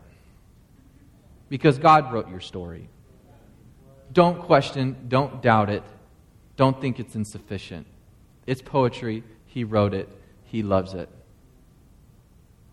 Because 1.49 1.79
God 1.79 2.13
wrote 2.13 2.31
your 2.31 2.39
story. 2.39 2.89
Don't 4.13 4.41
question, 4.43 4.97
don't 5.09 5.43
doubt 5.43 5.71
it. 5.71 5.83
Don't 6.57 6.81
think 6.81 7.01
it's 7.01 7.17
insufficient. 7.17 7.87
It's 8.47 8.63
poetry. 8.63 9.25
He 9.47 9.65
wrote 9.65 9.95
it. 9.95 10.09
He 10.45 10.63
loves 10.63 10.95
it. 10.95 11.09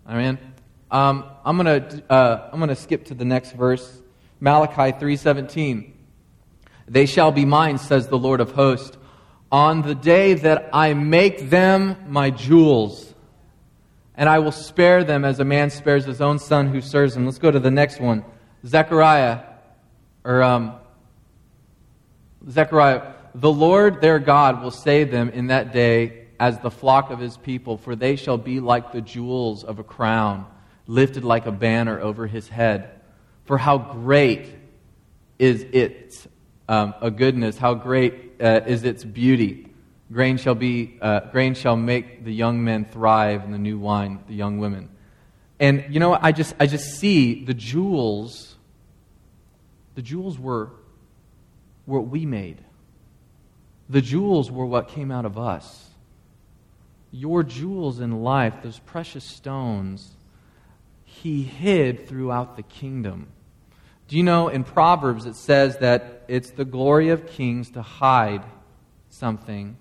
Amen. 0.07 0.37
Um, 0.89 1.25
I'm 1.43 1.57
gonna 1.57 2.03
uh, 2.09 2.49
I'm 2.51 2.59
gonna 2.59 2.75
skip 2.75 3.05
to 3.05 3.13
the 3.13 3.25
next 3.25 3.51
verse, 3.51 4.01
Malachi 4.39 4.97
3:17. 4.97 5.93
They 6.87 7.05
shall 7.05 7.31
be 7.31 7.43
mine, 7.43 7.77
says 7.77 8.07
the 8.07 8.17
Lord 8.17 8.39
of 8.39 8.51
hosts, 8.51 8.97
on 9.51 9.81
the 9.81 9.95
day 9.95 10.33
that 10.35 10.69
I 10.71 10.93
make 10.93 11.49
them 11.49 11.97
my 12.07 12.29
jewels, 12.29 13.13
and 14.15 14.29
I 14.29 14.39
will 14.39 14.53
spare 14.53 15.03
them 15.03 15.25
as 15.25 15.41
a 15.41 15.45
man 15.45 15.69
spares 15.69 16.05
his 16.05 16.21
own 16.21 16.39
son 16.39 16.69
who 16.69 16.79
serves 16.79 17.17
him. 17.17 17.25
Let's 17.25 17.39
go 17.39 17.51
to 17.51 17.59
the 17.59 17.71
next 17.71 17.99
one, 17.99 18.23
Zechariah, 18.65 19.41
or 20.23 20.41
um, 20.41 20.75
Zechariah. 22.49 23.13
The 23.35 23.51
Lord 23.51 23.99
their 23.99 24.19
God 24.19 24.63
will 24.63 24.71
save 24.71 25.11
them 25.11 25.29
in 25.29 25.47
that 25.47 25.73
day 25.73 26.27
as 26.39 26.59
the 26.59 26.71
flock 26.71 27.11
of 27.11 27.19
his 27.19 27.35
people, 27.35 27.77
for 27.77 27.95
they 27.95 28.15
shall 28.15 28.37
be 28.37 28.59
like 28.59 28.91
the 28.91 29.01
jewels 29.01 29.63
of 29.63 29.79
a 29.79 29.83
crown, 29.83 30.45
lifted 30.87 31.23
like 31.23 31.45
a 31.45 31.51
banner 31.51 31.99
over 31.99 32.25
his 32.27 32.47
head. 32.47 32.89
For 33.45 33.57
how 33.57 33.77
great 33.77 34.47
is 35.37 35.63
its 35.71 36.27
um, 36.67 36.93
a 37.01 37.11
goodness, 37.11 37.57
how 37.57 37.75
great 37.75 38.41
uh, 38.41 38.61
is 38.65 38.83
its 38.83 39.03
beauty. 39.03 39.67
Grain 40.11 40.37
shall 40.37 40.55
be, 40.55 40.97
uh, 41.01 41.21
grain 41.31 41.53
shall 41.53 41.75
make 41.75 42.23
the 42.23 42.33
young 42.33 42.63
men 42.63 42.85
thrive, 42.85 43.43
and 43.43 43.53
the 43.53 43.57
new 43.57 43.77
wine 43.77 44.23
the 44.27 44.33
young 44.33 44.57
women. 44.57 44.89
And 45.59 45.85
you 45.89 45.99
know, 45.99 46.17
I 46.19 46.31
just, 46.31 46.55
I 46.59 46.67
just 46.67 46.99
see 46.99 47.45
the 47.45 47.53
jewels. 47.53 48.55
The 49.95 50.01
jewels 50.01 50.37
were 50.37 50.71
what 51.85 52.07
we 52.07 52.25
made. 52.25 52.63
The 53.89 54.01
jewels 54.01 54.51
were 54.51 54.65
what 54.65 54.89
came 54.89 55.11
out 55.11 55.25
of 55.25 55.37
us 55.37 55.87
your 57.11 57.43
jewels 57.43 57.99
in 57.99 58.23
life, 58.23 58.53
those 58.63 58.79
precious 58.79 59.23
stones, 59.23 60.15
he 61.23 61.43
hid 61.43 62.07
throughout 62.07 62.55
the 62.55 62.63
kingdom. 62.63 63.27
Do 64.07 64.17
you 64.17 64.23
know 64.23 64.47
in 64.47 64.63
Proverbs 64.63 65.25
it 65.25 65.35
says 65.35 65.77
that 65.79 66.23
it's 66.27 66.51
the 66.51 66.65
glory 66.65 67.09
of 67.09 67.27
kings 67.27 67.71
to 67.71 67.81
hide 67.81 68.43
something, 69.09 69.77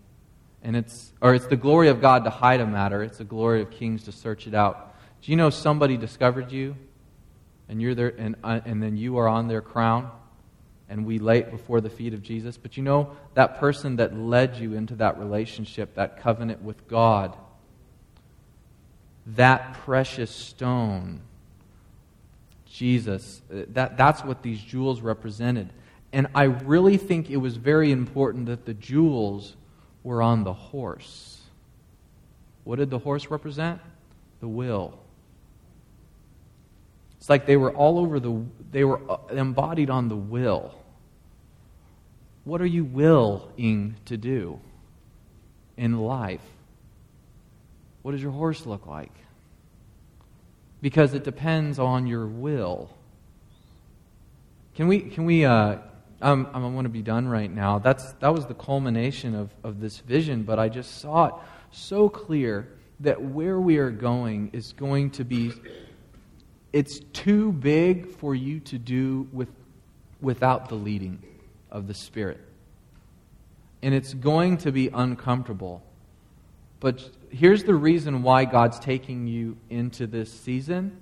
and 0.62 0.76
it's 0.76 1.12
or 1.20 1.34
it's 1.34 1.46
the 1.46 1.56
glory 1.56 1.88
of 1.88 2.00
God 2.00 2.24
to 2.24 2.30
hide 2.30 2.60
a 2.60 2.66
matter, 2.66 3.02
it's 3.02 3.18
the 3.18 3.24
glory 3.24 3.62
of 3.62 3.70
kings 3.70 4.04
to 4.04 4.12
search 4.12 4.46
it 4.46 4.54
out. 4.54 4.94
Do 5.22 5.30
you 5.30 5.36
know 5.36 5.50
somebody 5.50 5.96
discovered 5.96 6.50
you, 6.52 6.76
and 7.68 7.80
you're 7.80 7.94
there, 7.94 8.14
and, 8.16 8.36
uh, 8.42 8.60
and 8.64 8.82
then 8.82 8.96
you 8.96 9.18
are 9.18 9.28
on 9.28 9.48
their 9.48 9.62
crown? 9.62 10.10
and 10.88 11.04
we 11.04 11.18
lay 11.18 11.38
it 11.38 11.50
before 11.50 11.80
the 11.80 11.90
feet 11.90 12.14
of 12.14 12.22
Jesus. 12.22 12.56
But 12.56 12.76
you 12.76 12.82
know, 12.82 13.16
that 13.34 13.58
person 13.58 13.96
that 13.96 14.16
led 14.16 14.56
you 14.56 14.74
into 14.74 14.94
that 14.96 15.18
relationship, 15.18 15.94
that 15.96 16.20
covenant 16.20 16.62
with 16.62 16.86
God, 16.86 17.36
that 19.26 19.74
precious 19.84 20.30
stone, 20.30 21.20
Jesus, 22.76 23.40
uh, 23.50 23.62
that, 23.68 23.96
that's 23.96 24.22
what 24.22 24.42
these 24.42 24.60
jewels 24.60 25.00
represented. 25.00 25.70
And 26.12 26.26
I 26.34 26.44
really 26.44 26.98
think 26.98 27.30
it 27.30 27.38
was 27.38 27.56
very 27.56 27.90
important 27.90 28.46
that 28.46 28.66
the 28.66 28.74
jewels 28.74 29.56
were 30.02 30.20
on 30.20 30.44
the 30.44 30.52
horse. 30.52 31.40
What 32.64 32.76
did 32.76 32.90
the 32.90 32.98
horse 32.98 33.30
represent? 33.30 33.80
The 34.40 34.48
will. 34.48 34.98
It's 37.16 37.30
like 37.30 37.46
they 37.46 37.56
were 37.56 37.72
all 37.72 37.98
over 37.98 38.20
the, 38.20 38.44
they 38.70 38.84
were 38.84 39.00
uh, 39.10 39.16
embodied 39.30 39.88
on 39.88 40.10
the 40.10 40.16
will. 40.16 40.74
What 42.44 42.60
are 42.60 42.66
you 42.66 42.84
willing 42.84 43.96
to 44.04 44.18
do 44.18 44.60
in 45.78 45.98
life? 45.98 46.44
What 48.02 48.12
does 48.12 48.22
your 48.22 48.32
horse 48.32 48.66
look 48.66 48.86
like? 48.86 49.12
Because 50.86 51.14
it 51.14 51.24
depends 51.24 51.80
on 51.80 52.06
your 52.06 52.28
will. 52.28 52.88
Can 54.76 54.86
we, 54.86 55.00
can 55.00 55.24
we, 55.24 55.44
uh, 55.44 55.78
um, 56.22 56.48
I 56.54 56.60
want 56.60 56.84
to 56.84 56.88
be 56.88 57.02
done 57.02 57.26
right 57.26 57.52
now. 57.52 57.80
That's, 57.80 58.12
that 58.20 58.32
was 58.32 58.46
the 58.46 58.54
culmination 58.54 59.34
of, 59.34 59.50
of 59.64 59.80
this 59.80 59.98
vision, 59.98 60.44
but 60.44 60.60
I 60.60 60.68
just 60.68 61.00
saw 61.00 61.24
it 61.24 61.34
so 61.72 62.08
clear 62.08 62.68
that 63.00 63.20
where 63.20 63.58
we 63.58 63.78
are 63.78 63.90
going 63.90 64.50
is 64.52 64.74
going 64.74 65.10
to 65.10 65.24
be 65.24 65.54
it's 66.72 67.00
too 67.12 67.50
big 67.50 68.06
for 68.06 68.36
you 68.36 68.60
to 68.60 68.78
do 68.78 69.26
with, 69.32 69.48
without 70.20 70.68
the 70.68 70.76
leading 70.76 71.20
of 71.68 71.88
the 71.88 71.94
Spirit. 71.94 72.38
And 73.82 73.92
it's 73.92 74.14
going 74.14 74.58
to 74.58 74.70
be 74.70 74.90
uncomfortable. 74.94 75.82
But 76.80 77.08
here's 77.30 77.64
the 77.64 77.74
reason 77.74 78.22
why 78.22 78.44
God's 78.44 78.78
taking 78.78 79.26
you 79.26 79.56
into 79.70 80.06
this 80.06 80.32
season. 80.32 80.98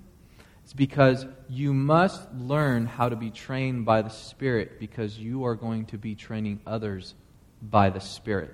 It's 0.63 0.73
because 0.73 1.25
you 1.47 1.73
must 1.73 2.33
learn 2.33 2.87
how 2.87 3.09
to 3.09 3.15
be 3.15 3.29
trained 3.29 3.85
by 3.85 4.01
the 4.01 4.09
Spirit 4.09 4.79
because 4.79 5.17
you 5.17 5.45
are 5.45 5.55
going 5.55 5.85
to 5.87 5.97
be 5.97 6.15
training 6.15 6.59
others 6.65 7.13
by 7.61 7.89
the 7.89 7.99
Spirit. 7.99 8.51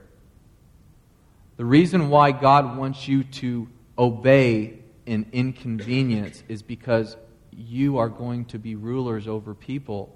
The 1.58 1.66
reason 1.66 2.10
why 2.10 2.32
God 2.32 2.78
wants 2.78 3.08
you 3.08 3.24
to 3.24 3.70
obey 3.98 4.80
an 5.06 5.28
inconvenience 5.32 6.44
is 6.48 6.64
because 6.64 7.16
you 7.52 7.98
are 7.98 8.10
going 8.10 8.46
to 8.46 8.60
be 8.60 8.76
rulers 8.76 9.28
over 9.28 9.54
people, 9.54 10.16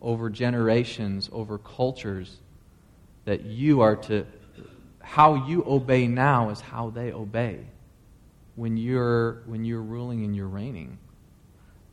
over 0.00 0.28
generations, 0.28 1.28
over 1.32 1.58
cultures, 1.58 2.38
that 3.24 3.44
you 3.44 3.80
are 3.80 3.96
to, 3.96 4.26
how 5.08 5.46
you 5.46 5.64
obey 5.66 6.06
now 6.06 6.50
is 6.50 6.60
how 6.60 6.90
they 6.90 7.12
obey 7.12 7.58
when 8.56 8.76
you're, 8.76 9.42
when 9.46 9.64
you're 9.64 9.82
ruling 9.82 10.22
and 10.22 10.36
you're 10.36 10.46
reigning. 10.46 10.98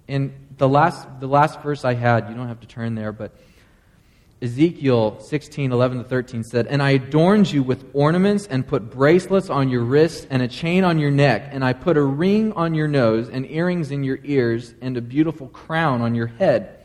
And 0.09 0.33
the 0.57 0.67
last, 0.67 1.07
the 1.21 1.27
last 1.27 1.61
verse 1.61 1.85
I 1.85 1.93
had, 1.93 2.27
you 2.27 2.35
don't 2.35 2.49
have 2.49 2.59
to 2.59 2.67
turn 2.67 2.93
there, 2.93 3.13
but 3.13 3.31
Ezekiel 4.41 5.21
16, 5.21 5.71
11 5.71 5.99
to 5.99 6.03
13 6.03 6.43
said, 6.43 6.67
And 6.67 6.83
I 6.83 6.91
adorned 6.91 7.49
you 7.49 7.63
with 7.63 7.85
ornaments 7.93 8.47
and 8.47 8.67
put 8.67 8.91
bracelets 8.91 9.49
on 9.49 9.69
your 9.69 9.85
wrists 9.85 10.27
and 10.29 10.41
a 10.41 10.49
chain 10.49 10.83
on 10.83 10.99
your 10.99 11.09
neck, 11.09 11.47
and 11.51 11.63
I 11.63 11.71
put 11.71 11.95
a 11.95 12.03
ring 12.03 12.51
on 12.51 12.75
your 12.75 12.89
nose 12.89 13.29
and 13.29 13.49
earrings 13.49 13.91
in 13.91 14.03
your 14.03 14.19
ears 14.25 14.73
and 14.81 14.97
a 14.97 15.01
beautiful 15.01 15.47
crown 15.47 16.01
on 16.01 16.15
your 16.15 16.27
head. 16.27 16.83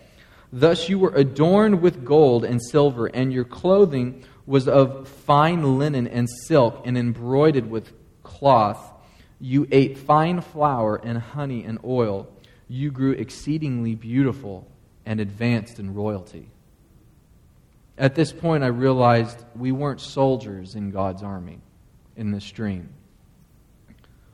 Thus 0.53 0.89
you 0.89 1.01
were 1.01 1.15
adorned 1.15 1.83
with 1.83 2.05
gold 2.05 2.45
and 2.45 2.63
silver, 2.63 3.09
and 3.09 3.33
your 3.33 3.45
clothing 3.45 4.25
was 4.51 4.67
of 4.67 5.07
fine 5.07 5.79
linen 5.79 6.09
and 6.09 6.29
silk 6.29 6.83
and 6.85 6.99
embroidered 6.99 7.71
with 7.71 7.93
cloth. 8.25 8.93
You 9.41 9.69
ate 9.71 9.97
fine 9.97 10.41
flour 10.41 10.97
and 10.97 11.17
honey 11.19 11.63
and 11.63 11.79
oil. 11.85 12.29
You 12.67 12.91
grew 12.91 13.13
exceedingly 13.13 13.95
beautiful 13.95 14.67
and 15.07 15.21
advanced 15.21 15.79
in 15.79 15.95
royalty. 15.95 16.51
At 17.97 18.17
this 18.17 18.33
point, 18.33 18.65
I 18.65 18.69
realized 18.69 19.39
we 19.55 19.71
weren't 19.71 20.01
soldiers 20.01 20.75
in 20.75 20.91
God's 20.91 21.23
army 21.23 21.61
in 22.17 22.33
this 22.33 22.51
dream. 22.51 22.89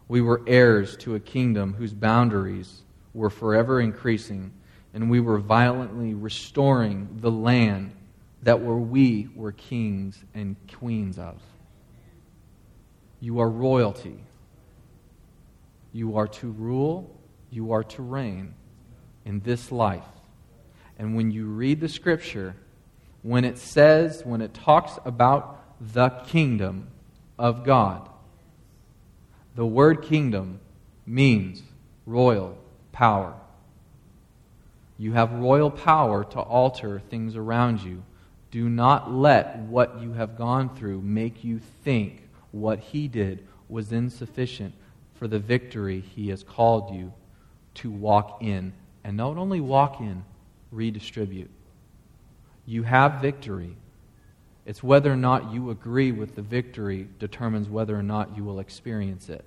We 0.08 0.22
were 0.22 0.40
heirs 0.46 0.96
to 0.98 1.14
a 1.14 1.20
kingdom 1.20 1.74
whose 1.74 1.92
boundaries 1.92 2.84
were 3.12 3.28
forever 3.28 3.82
increasing, 3.82 4.54
and 4.94 5.10
we 5.10 5.20
were 5.20 5.38
violently 5.38 6.14
restoring 6.14 7.18
the 7.20 7.30
land 7.30 7.92
that 8.46 8.62
were 8.62 8.78
we 8.78 9.28
were 9.34 9.50
kings 9.50 10.22
and 10.32 10.54
queens 10.72 11.18
of. 11.18 11.42
You 13.18 13.40
are 13.40 13.50
royalty. 13.50 14.20
You 15.92 16.16
are 16.18 16.28
to 16.28 16.52
rule, 16.52 17.10
you 17.50 17.72
are 17.72 17.82
to 17.82 18.02
reign 18.02 18.54
in 19.24 19.40
this 19.40 19.72
life. 19.72 20.04
And 20.96 21.16
when 21.16 21.32
you 21.32 21.46
read 21.46 21.80
the 21.80 21.88
scripture, 21.88 22.54
when 23.22 23.44
it 23.44 23.58
says, 23.58 24.24
when 24.24 24.40
it 24.40 24.54
talks 24.54 24.92
about 25.04 25.64
the 25.80 26.10
kingdom 26.10 26.86
of 27.36 27.64
God, 27.64 28.08
the 29.56 29.66
word 29.66 30.02
kingdom 30.02 30.60
means 31.04 31.64
royal 32.06 32.56
power. 32.92 33.34
You 34.98 35.14
have 35.14 35.32
royal 35.32 35.72
power 35.72 36.22
to 36.22 36.38
alter 36.38 37.00
things 37.10 37.34
around 37.34 37.82
you. 37.82 38.04
Do 38.56 38.70
not 38.70 39.12
let 39.12 39.58
what 39.58 40.00
you 40.00 40.14
have 40.14 40.38
gone 40.38 40.74
through 40.74 41.02
make 41.02 41.44
you 41.44 41.58
think 41.84 42.26
what 42.52 42.78
he 42.78 43.06
did 43.06 43.46
was 43.68 43.92
insufficient 43.92 44.72
for 45.16 45.28
the 45.28 45.38
victory 45.38 46.00
he 46.00 46.30
has 46.30 46.42
called 46.42 46.94
you 46.94 47.12
to 47.74 47.90
walk 47.90 48.38
in. 48.40 48.72
And 49.04 49.18
not 49.18 49.36
only 49.36 49.60
walk 49.60 50.00
in, 50.00 50.24
redistribute. 50.72 51.50
You 52.64 52.82
have 52.84 53.20
victory. 53.20 53.76
It's 54.64 54.82
whether 54.82 55.12
or 55.12 55.16
not 55.16 55.52
you 55.52 55.68
agree 55.68 56.10
with 56.10 56.34
the 56.34 56.40
victory 56.40 57.08
determines 57.18 57.68
whether 57.68 57.94
or 57.94 58.02
not 58.02 58.38
you 58.38 58.42
will 58.42 58.60
experience 58.60 59.28
it. 59.28 59.44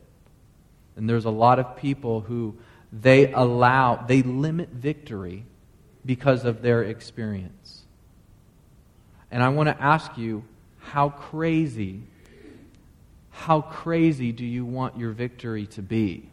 And 0.96 1.10
there's 1.10 1.26
a 1.26 1.32
lot 1.32 1.58
of 1.58 1.78
people 1.78 2.22
who 2.22 2.56
they 2.94 3.34
allow, 3.34 3.96
they 3.96 4.22
limit 4.22 4.70
victory 4.70 5.46
because 6.06 6.46
of 6.46 6.62
their 6.62 6.84
experience. 6.84 7.79
And 9.32 9.44
I 9.44 9.50
want 9.50 9.70
to 9.70 9.82
ask 9.82 10.18
you, 10.18 10.44
how 10.80 11.10
crazy, 11.10 12.02
how 13.32 13.62
crazy 13.62 14.32
do 14.32 14.46
you 14.46 14.66
want 14.66 14.98
your 14.98 15.12
victory 15.12 15.68
to 15.68 15.82
be? 15.82 16.30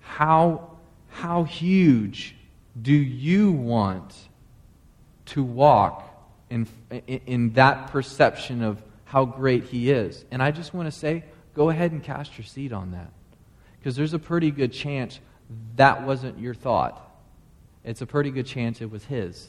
How, 0.00 0.70
how 1.10 1.44
huge 1.44 2.34
do 2.80 2.92
you 2.92 3.52
want 3.52 4.14
to 5.26 5.42
walk 5.42 6.04
in, 6.50 6.66
in 7.06 7.52
that 7.52 7.88
perception 7.88 8.62
of 8.62 8.82
how 9.04 9.24
great 9.24 9.64
He 9.64 9.90
is? 9.90 10.24
And 10.30 10.42
I 10.42 10.50
just 10.50 10.74
want 10.74 10.86
to 10.86 10.92
say, 10.92 11.24
go 11.54 11.70
ahead 11.70 11.92
and 11.92 12.02
cast 12.02 12.36
your 12.38 12.44
seed 12.44 12.72
on 12.72 12.92
that. 12.92 13.10
Because 13.78 13.94
there's 13.94 14.14
a 14.14 14.18
pretty 14.18 14.50
good 14.50 14.72
chance 14.72 15.20
that 15.76 16.02
wasn't 16.02 16.38
your 16.38 16.54
thought. 16.54 17.02
It's 17.84 18.02
a 18.02 18.06
pretty 18.06 18.30
good 18.30 18.46
chance 18.46 18.80
it 18.80 18.90
was 18.90 19.04
His. 19.04 19.48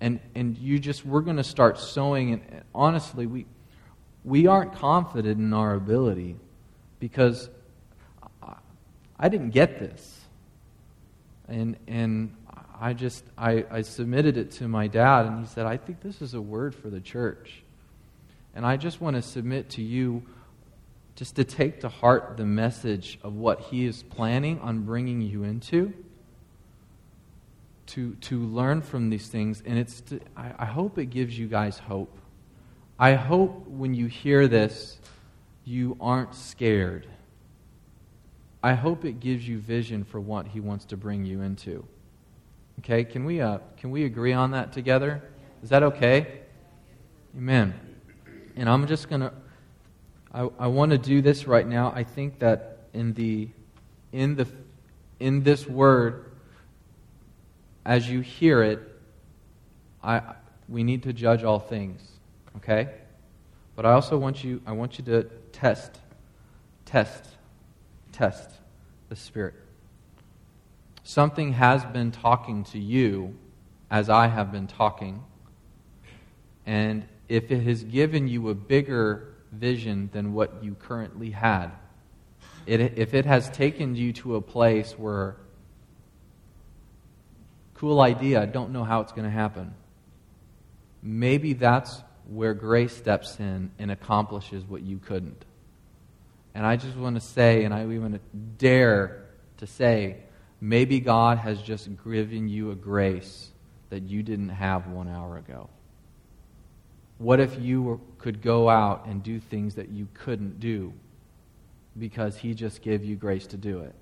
And, 0.00 0.20
and 0.34 0.56
you 0.56 0.78
just, 0.78 1.04
we're 1.04 1.22
going 1.22 1.38
to 1.38 1.44
start 1.44 1.78
sowing. 1.78 2.32
And 2.32 2.62
honestly, 2.74 3.26
we, 3.26 3.46
we 4.24 4.46
aren't 4.46 4.74
confident 4.74 5.38
in 5.38 5.52
our 5.52 5.74
ability 5.74 6.36
because 7.00 7.48
I 9.18 9.28
didn't 9.28 9.50
get 9.50 9.78
this. 9.78 10.20
And, 11.48 11.76
and 11.86 12.34
I 12.80 12.92
just, 12.92 13.24
I, 13.36 13.64
I 13.70 13.82
submitted 13.82 14.36
it 14.36 14.52
to 14.52 14.68
my 14.68 14.86
dad, 14.86 15.26
and 15.26 15.40
he 15.40 15.46
said, 15.46 15.66
I 15.66 15.76
think 15.76 16.00
this 16.00 16.22
is 16.22 16.34
a 16.34 16.40
word 16.40 16.74
for 16.74 16.90
the 16.90 17.00
church. 17.00 17.62
And 18.54 18.64
I 18.64 18.76
just 18.76 19.00
want 19.00 19.16
to 19.16 19.22
submit 19.22 19.70
to 19.70 19.82
you 19.82 20.22
just 21.16 21.36
to 21.36 21.44
take 21.44 21.80
to 21.80 21.88
heart 21.88 22.36
the 22.36 22.44
message 22.44 23.18
of 23.24 23.34
what 23.34 23.60
he 23.60 23.86
is 23.86 24.04
planning 24.04 24.60
on 24.60 24.82
bringing 24.82 25.20
you 25.20 25.42
into 25.42 25.92
to, 27.88 28.14
to 28.16 28.38
learn 28.38 28.80
from 28.80 29.10
these 29.10 29.28
things 29.28 29.62
and 29.66 29.78
it's 29.78 30.00
to, 30.02 30.20
I, 30.36 30.52
I 30.60 30.64
hope 30.64 30.98
it 30.98 31.06
gives 31.06 31.38
you 31.38 31.46
guys 31.46 31.78
hope 31.78 32.16
i 32.98 33.14
hope 33.14 33.66
when 33.66 33.94
you 33.94 34.06
hear 34.06 34.48
this 34.48 34.98
you 35.64 35.96
aren't 36.00 36.34
scared 36.34 37.06
I 38.62 38.74
hope 38.74 39.04
it 39.04 39.20
gives 39.20 39.46
you 39.46 39.58
vision 39.58 40.04
for 40.04 40.20
what 40.20 40.46
He 40.48 40.60
wants 40.60 40.84
to 40.86 40.96
bring 40.96 41.24
you 41.24 41.42
into. 41.42 41.84
Okay, 42.80 43.04
can 43.04 43.24
we, 43.24 43.40
uh, 43.40 43.58
can 43.76 43.90
we 43.90 44.04
agree 44.04 44.32
on 44.32 44.50
that 44.52 44.72
together? 44.72 45.22
Is 45.62 45.70
that 45.70 45.82
okay? 45.82 46.40
Amen. 47.36 47.74
And 48.56 48.68
I'm 48.68 48.86
just 48.86 49.08
going 49.08 49.20
to, 49.20 49.32
I, 50.32 50.66
want 50.66 50.90
to 50.90 50.98
do 50.98 51.22
this 51.22 51.46
right 51.46 51.66
now. 51.66 51.92
I 51.94 52.04
think 52.04 52.40
that 52.40 52.78
in, 52.92 53.14
the, 53.14 53.48
in, 54.12 54.34
the, 54.36 54.46
in 55.20 55.42
this 55.42 55.66
word, 55.66 56.27
as 57.88 58.08
you 58.08 58.20
hear 58.20 58.62
it, 58.62 58.78
I, 60.04 60.22
we 60.68 60.84
need 60.84 61.02
to 61.02 61.12
judge 61.12 61.42
all 61.42 61.58
things. 61.58 62.00
Okay? 62.58 62.88
But 63.74 63.84
I 63.84 63.92
also 63.92 64.16
want 64.16 64.44
you, 64.44 64.62
I 64.64 64.72
want 64.72 64.98
you 64.98 65.04
to 65.06 65.24
test, 65.52 65.98
test 66.84 67.24
test 68.18 68.50
the 69.08 69.16
Spirit. 69.16 69.54
Something 71.04 71.52
has 71.52 71.84
been 71.84 72.10
talking 72.10 72.64
to 72.64 72.78
you 72.78 73.34
as 73.90 74.10
I 74.10 74.26
have 74.26 74.50
been 74.50 74.66
talking. 74.66 75.22
And 76.66 77.06
if 77.28 77.50
it 77.50 77.62
has 77.62 77.84
given 77.84 78.26
you 78.28 78.50
a 78.50 78.54
bigger 78.54 79.34
vision 79.52 80.10
than 80.12 80.34
what 80.34 80.62
you 80.62 80.74
currently 80.74 81.30
had, 81.30 81.70
it, 82.66 82.80
if 82.98 83.14
it 83.14 83.24
has 83.24 83.48
taken 83.50 83.94
you 83.94 84.12
to 84.14 84.36
a 84.36 84.42
place 84.42 84.92
where, 84.98 85.36
cool 87.78 88.00
idea, 88.00 88.42
I 88.42 88.46
don't 88.46 88.72
know 88.72 88.82
how 88.82 89.00
it's 89.00 89.12
going 89.12 89.24
to 89.24 89.30
happen, 89.30 89.72
maybe 91.00 91.52
that's 91.52 92.02
where 92.26 92.52
grace 92.52 92.94
steps 92.94 93.38
in 93.38 93.70
and 93.78 93.90
accomplishes 93.90 94.64
what 94.64 94.82
you 94.82 94.98
couldn't. 94.98 95.44
And 96.54 96.66
I 96.66 96.74
just 96.74 96.96
want 96.96 97.14
to 97.14 97.20
say, 97.20 97.62
and 97.62 97.72
I 97.72 97.84
to 97.84 98.20
dare 98.58 99.26
to 99.58 99.66
say, 99.66 100.16
maybe 100.60 100.98
God 100.98 101.38
has 101.38 101.62
just 101.62 101.88
given 102.04 102.48
you 102.48 102.72
a 102.72 102.74
grace 102.74 103.50
that 103.90 104.02
you 104.02 104.24
didn't 104.24 104.50
have 104.50 104.88
one 104.88 105.08
hour 105.08 105.38
ago. 105.38 105.70
What 107.18 107.38
if 107.38 107.60
you 107.60 107.82
were, 107.82 107.98
could 108.18 108.42
go 108.42 108.68
out 108.68 109.06
and 109.06 109.22
do 109.22 109.38
things 109.38 109.76
that 109.76 109.88
you 109.88 110.08
couldn't 110.14 110.58
do 110.58 110.92
because 111.96 112.36
He 112.36 112.54
just 112.54 112.82
gave 112.82 113.04
you 113.04 113.14
grace 113.14 113.46
to 113.48 113.56
do 113.56 113.80
it? 113.80 113.94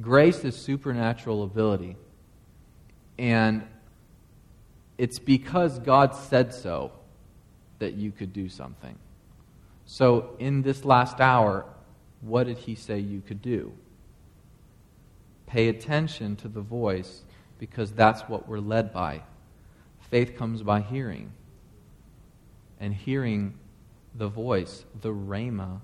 Grace 0.00 0.44
is 0.44 0.56
supernatural 0.56 1.42
ability. 1.42 1.96
And 3.18 3.62
it's 4.98 5.18
because 5.18 5.78
God 5.78 6.14
said 6.14 6.54
so 6.54 6.92
that 7.78 7.94
you 7.94 8.12
could 8.12 8.32
do 8.32 8.48
something. 8.48 8.96
So, 9.84 10.36
in 10.38 10.62
this 10.62 10.84
last 10.84 11.20
hour, 11.20 11.66
what 12.20 12.46
did 12.46 12.58
he 12.58 12.74
say 12.74 12.98
you 12.98 13.20
could 13.20 13.42
do? 13.42 13.72
Pay 15.46 15.68
attention 15.68 16.36
to 16.36 16.48
the 16.48 16.60
voice 16.60 17.22
because 17.58 17.92
that's 17.92 18.22
what 18.22 18.48
we're 18.48 18.58
led 18.58 18.92
by. 18.92 19.22
Faith 20.10 20.36
comes 20.36 20.62
by 20.62 20.80
hearing, 20.80 21.32
and 22.80 22.94
hearing 22.94 23.58
the 24.14 24.28
voice, 24.28 24.84
the 25.00 25.12
rhema 25.12 25.80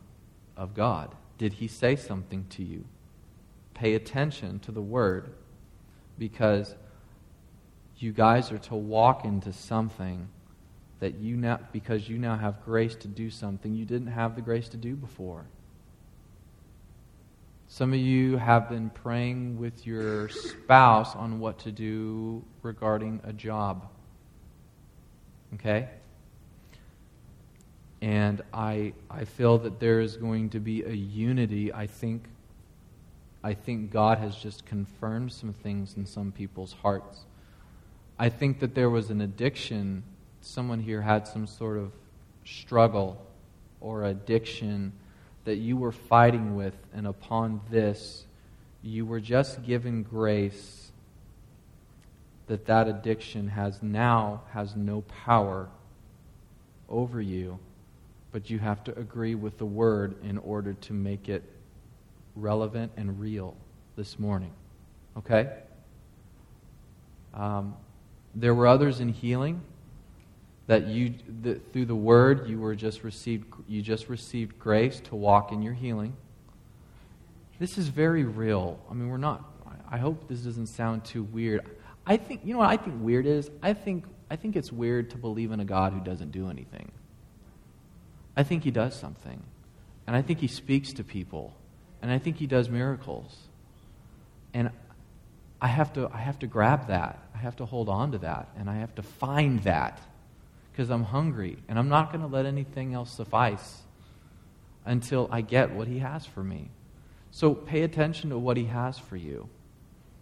of 0.56 0.74
God. 0.74 1.14
Did 1.38 1.54
he 1.54 1.68
say 1.68 1.96
something 1.96 2.46
to 2.50 2.62
you? 2.62 2.84
Pay 3.74 3.94
attention 3.94 4.58
to 4.60 4.72
the 4.72 4.82
word 4.82 5.32
because 6.18 6.74
you 7.98 8.12
guys 8.12 8.52
are 8.52 8.58
to 8.58 8.74
walk 8.74 9.24
into 9.24 9.52
something 9.52 10.28
that 11.00 11.16
you 11.16 11.36
now, 11.36 11.60
because 11.72 12.08
you 12.08 12.18
now 12.18 12.36
have 12.36 12.64
grace 12.64 12.94
to 12.96 13.08
do 13.08 13.30
something 13.30 13.74
you 13.74 13.84
didn't 13.84 14.08
have 14.08 14.34
the 14.34 14.42
grace 14.42 14.68
to 14.70 14.76
do 14.76 14.96
before. 14.96 15.44
Some 17.68 17.92
of 17.92 17.98
you 17.98 18.38
have 18.38 18.68
been 18.68 18.90
praying 18.90 19.58
with 19.58 19.86
your 19.86 20.28
spouse 20.30 21.14
on 21.14 21.38
what 21.38 21.58
to 21.60 21.70
do 21.70 22.42
regarding 22.62 23.20
a 23.24 23.32
job. 23.32 23.86
Okay? 25.54 25.88
And 28.00 28.42
I, 28.52 28.94
I 29.10 29.24
feel 29.24 29.58
that 29.58 29.80
there 29.80 30.00
is 30.00 30.16
going 30.16 30.50
to 30.50 30.60
be 30.60 30.82
a 30.82 30.92
unity. 30.92 31.72
I 31.72 31.86
think, 31.86 32.24
I 33.44 33.54
think 33.54 33.90
God 33.90 34.18
has 34.18 34.36
just 34.36 34.64
confirmed 34.64 35.32
some 35.32 35.52
things 35.52 35.94
in 35.96 36.06
some 36.06 36.32
people's 36.32 36.72
hearts. 36.72 37.26
I 38.18 38.28
think 38.28 38.60
that 38.60 38.74
there 38.74 38.90
was 38.90 39.10
an 39.10 39.20
addiction 39.20 40.02
someone 40.40 40.80
here 40.80 41.02
had 41.02 41.26
some 41.28 41.46
sort 41.46 41.78
of 41.78 41.92
struggle 42.44 43.24
or 43.80 44.04
addiction 44.04 44.92
that 45.44 45.56
you 45.56 45.76
were 45.76 45.92
fighting 45.92 46.56
with, 46.56 46.74
and 46.94 47.06
upon 47.06 47.60
this, 47.70 48.24
you 48.82 49.06
were 49.06 49.20
just 49.20 49.64
given 49.64 50.02
grace 50.02 50.90
that 52.46 52.66
that 52.66 52.88
addiction 52.88 53.48
has 53.48 53.82
now 53.82 54.42
has 54.52 54.74
no 54.74 55.02
power 55.02 55.68
over 56.88 57.20
you, 57.20 57.58
but 58.32 58.50
you 58.50 58.58
have 58.58 58.82
to 58.84 58.98
agree 58.98 59.34
with 59.34 59.58
the 59.58 59.66
word 59.66 60.16
in 60.24 60.38
order 60.38 60.72
to 60.72 60.92
make 60.92 61.28
it 61.28 61.42
relevant 62.34 62.90
and 62.96 63.20
real 63.20 63.54
this 63.96 64.18
morning. 64.18 64.52
Okay? 65.16 65.50
Um, 67.34 67.74
there 68.34 68.54
were 68.54 68.66
others 68.66 69.00
in 69.00 69.08
healing 69.08 69.60
that 70.68 70.86
you 70.86 71.14
that 71.42 71.72
through 71.72 71.86
the 71.86 71.94
word 71.96 72.46
you 72.48 72.60
were 72.60 72.74
just 72.74 73.02
received 73.02 73.46
you 73.66 73.82
just 73.82 74.08
received 74.08 74.58
grace 74.58 75.00
to 75.00 75.16
walk 75.16 75.50
in 75.50 75.62
your 75.62 75.72
healing. 75.72 76.14
This 77.58 77.76
is 77.76 77.88
very 77.88 78.22
real. 78.22 78.78
I 78.88 78.94
mean 78.94 79.08
we're 79.08 79.16
not 79.16 79.44
i 79.90 79.96
hope 79.96 80.28
this 80.28 80.40
doesn't 80.40 80.66
sound 80.66 81.04
too 81.04 81.24
weird. 81.24 81.62
I 82.06 82.18
think 82.18 82.42
you 82.44 82.52
know 82.52 82.60
what 82.60 82.68
i 82.68 82.76
think 82.76 83.02
weird 83.02 83.26
is? 83.26 83.50
I 83.62 83.72
think 83.72 84.04
i 84.30 84.36
think 84.36 84.56
it's 84.56 84.70
weird 84.70 85.10
to 85.10 85.16
believe 85.16 85.50
in 85.52 85.60
a 85.60 85.64
god 85.64 85.94
who 85.94 86.00
doesn't 86.00 86.32
do 86.32 86.48
anything. 86.48 86.92
I 88.36 88.44
think 88.44 88.62
he 88.62 88.70
does 88.70 88.94
something. 88.94 89.42
And 90.06 90.14
i 90.14 90.20
think 90.20 90.38
he 90.38 90.48
speaks 90.48 90.92
to 90.92 91.02
people. 91.02 91.54
And 92.02 92.12
i 92.12 92.18
think 92.18 92.36
he 92.36 92.46
does 92.46 92.68
miracles. 92.68 93.34
And 94.52 94.70
i 95.62 95.66
have 95.66 95.94
to 95.94 96.10
i 96.12 96.18
have 96.18 96.38
to 96.40 96.46
grab 96.46 96.88
that 96.88 97.18
i 97.38 97.40
have 97.40 97.56
to 97.56 97.64
hold 97.64 97.88
on 97.88 98.12
to 98.12 98.18
that 98.18 98.48
and 98.56 98.68
I 98.68 98.76
have 98.76 98.94
to 98.96 99.02
find 99.02 99.62
that 99.62 100.00
because 100.72 100.90
I'm 100.90 101.04
hungry 101.04 101.56
and 101.68 101.78
I'm 101.78 101.88
not 101.88 102.10
going 102.12 102.20
to 102.20 102.26
let 102.26 102.46
anything 102.46 102.94
else 102.94 103.12
suffice 103.12 103.82
until 104.84 105.28
I 105.30 105.42
get 105.42 105.72
what 105.72 105.86
He 105.86 106.00
has 106.00 106.26
for 106.26 106.42
me. 106.42 106.70
So 107.30 107.54
pay 107.54 107.82
attention 107.82 108.30
to 108.30 108.38
what 108.38 108.56
He 108.56 108.64
has 108.64 108.98
for 108.98 109.16
you. 109.16 109.48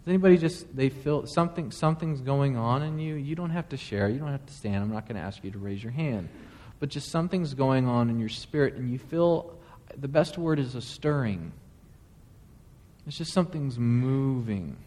Does 0.03 0.09
anybody 0.09 0.37
just 0.37 0.75
they 0.75 0.89
feel 0.89 1.25
something 1.25 1.71
something's 1.71 2.21
going 2.21 2.55
on 2.55 2.83
in 2.83 2.99
you? 2.99 3.15
You 3.15 3.35
don't 3.35 3.49
have 3.49 3.69
to 3.69 3.77
share. 3.77 4.09
You 4.09 4.19
don't 4.19 4.31
have 4.31 4.45
to 4.45 4.53
stand. 4.53 4.83
I'm 4.83 4.93
not 4.93 5.07
going 5.07 5.15
to 5.15 5.21
ask 5.21 5.43
you 5.43 5.51
to 5.51 5.57
raise 5.57 5.83
your 5.83 5.93
hand. 5.93 6.29
But 6.79 6.89
just 6.89 7.09
something's 7.09 7.55
going 7.55 7.87
on 7.87 8.09
in 8.09 8.19
your 8.19 8.29
spirit 8.29 8.75
and 8.75 8.91
you 8.91 8.99
feel 8.99 9.55
the 9.95 10.07
best 10.07 10.37
word 10.37 10.59
is 10.59 10.75
a 10.75 10.81
stirring. 10.81 11.51
It's 13.07 13.17
just 13.17 13.31
something's 13.31 13.79
moving 13.79 14.77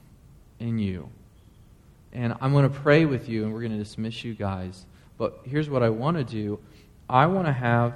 in 0.61 0.78
you. 0.78 1.11
And 2.12 2.34
I'm 2.40 2.52
going 2.52 2.68
to 2.68 2.80
pray 2.80 3.04
with 3.04 3.28
you 3.28 3.44
and 3.44 3.52
we're 3.52 3.61
going 3.61 3.72
to 3.72 3.78
dismiss 3.78 4.24
you 4.24 4.34
guys. 4.34 4.84
But 5.16 5.40
here's 5.44 5.68
what 5.68 5.82
I 5.82 5.90
want 5.90 6.16
to 6.16 6.24
do. 6.24 6.58
I 7.08 7.26
want 7.26 7.46
to 7.46 7.52
have 7.52 7.94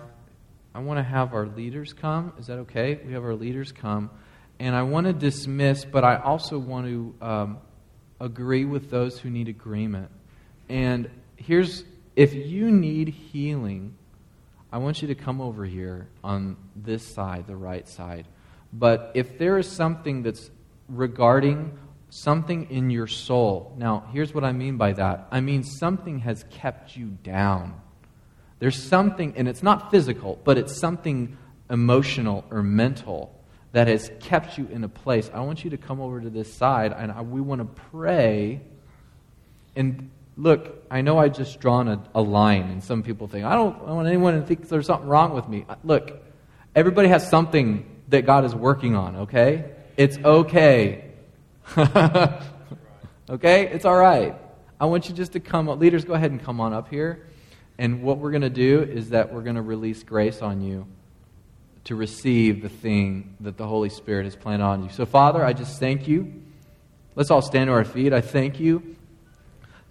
I 0.74 0.80
want 0.80 0.98
to 0.98 1.04
have 1.04 1.34
our 1.34 1.46
leaders 1.46 1.92
come. 1.92 2.32
Is 2.36 2.48
that 2.48 2.58
okay? 2.60 2.98
We 3.06 3.12
have 3.12 3.22
our 3.22 3.36
leaders 3.36 3.70
come. 3.70 4.10
And 4.58 4.74
I 4.74 4.82
want 4.82 5.06
to 5.06 5.12
dismiss, 5.12 5.84
but 5.84 6.02
I 6.02 6.16
also 6.16 6.58
want 6.58 6.86
to 6.86 7.14
um, 7.24 7.58
agree 8.20 8.64
with 8.64 8.90
those 8.90 9.18
who 9.18 9.30
need 9.30 9.48
agreement. 9.48 10.10
And 10.68 11.08
here's 11.36 11.84
if 12.16 12.34
you 12.34 12.70
need 12.70 13.08
healing, 13.08 13.94
I 14.72 14.78
want 14.78 15.02
you 15.02 15.08
to 15.08 15.14
come 15.14 15.40
over 15.40 15.64
here 15.64 16.08
on 16.24 16.56
this 16.74 17.06
side, 17.06 17.46
the 17.46 17.56
right 17.56 17.88
side. 17.88 18.26
But 18.72 19.12
if 19.14 19.38
there 19.38 19.58
is 19.58 19.68
something 19.68 20.22
that's 20.22 20.50
regarding 20.88 21.78
something 22.14 22.70
in 22.70 22.90
your 22.90 23.08
soul, 23.08 23.74
now 23.76 24.04
here's 24.12 24.32
what 24.32 24.44
I 24.44 24.52
mean 24.52 24.76
by 24.76 24.92
that 24.92 25.26
I 25.32 25.40
mean 25.40 25.64
something 25.64 26.20
has 26.20 26.44
kept 26.50 26.96
you 26.96 27.08
down. 27.24 27.80
There's 28.60 28.80
something, 28.80 29.34
and 29.36 29.48
it's 29.48 29.62
not 29.62 29.90
physical, 29.90 30.38
but 30.44 30.56
it's 30.56 30.78
something 30.78 31.36
emotional 31.68 32.44
or 32.50 32.62
mental 32.62 33.34
that 33.72 33.88
has 33.88 34.12
kept 34.20 34.56
you 34.56 34.68
in 34.70 34.84
a 34.84 34.88
place. 34.88 35.28
I 35.34 35.40
want 35.40 35.64
you 35.64 35.70
to 35.70 35.76
come 35.76 36.00
over 36.00 36.20
to 36.20 36.30
this 36.30 36.54
side, 36.54 36.92
and 36.96 37.10
I, 37.10 37.22
we 37.22 37.40
want 37.40 37.60
to 37.60 37.82
pray. 37.90 38.60
And 39.74 40.10
look, 40.36 40.84
I 40.92 41.00
know 41.00 41.18
I 41.18 41.28
just 41.28 41.58
drawn 41.58 41.88
a, 41.88 42.02
a 42.14 42.22
line, 42.22 42.70
and 42.70 42.82
some 42.82 43.02
people 43.02 43.26
think, 43.26 43.44
I 43.44 43.54
don't, 43.54 43.74
I 43.82 43.86
don't 43.86 43.96
want 43.96 44.08
anyone 44.08 44.40
to 44.40 44.46
think 44.46 44.68
there's 44.68 44.86
something 44.86 45.08
wrong 45.08 45.34
with 45.34 45.48
me. 45.48 45.66
Uh, 45.68 45.74
look, 45.82 46.22
everybody 46.76 47.08
has 47.08 47.28
something 47.28 47.84
that 48.08 48.24
God 48.24 48.44
is 48.44 48.54
working 48.54 48.94
on, 48.94 49.16
okay? 49.16 49.72
It's 49.96 50.16
okay. 50.18 51.03
okay? 53.28 53.68
It's 53.68 53.84
all 53.84 53.96
right. 53.96 54.34
I 54.80 54.86
want 54.86 55.08
you 55.08 55.14
just 55.14 55.32
to 55.32 55.40
come 55.40 55.68
up. 55.68 55.78
Leaders, 55.78 56.04
go 56.04 56.14
ahead 56.14 56.30
and 56.30 56.42
come 56.42 56.60
on 56.60 56.72
up 56.72 56.88
here. 56.88 57.26
And 57.78 58.02
what 58.02 58.18
we're 58.18 58.30
going 58.30 58.42
to 58.42 58.50
do 58.50 58.82
is 58.82 59.10
that 59.10 59.32
we're 59.32 59.42
going 59.42 59.56
to 59.56 59.62
release 59.62 60.02
grace 60.02 60.42
on 60.42 60.60
you 60.60 60.86
to 61.84 61.94
receive 61.94 62.62
the 62.62 62.68
thing 62.68 63.36
that 63.40 63.56
the 63.56 63.66
Holy 63.66 63.90
Spirit 63.90 64.24
has 64.24 64.36
planned 64.36 64.62
on 64.62 64.82
you. 64.82 64.90
So, 64.90 65.04
Father, 65.04 65.44
I 65.44 65.52
just 65.52 65.78
thank 65.78 66.08
you. 66.08 66.42
Let's 67.14 67.30
all 67.30 67.42
stand 67.42 67.68
to 67.68 67.72
our 67.72 67.84
feet. 67.84 68.12
I 68.12 68.20
thank 68.20 68.58
you 68.58 68.96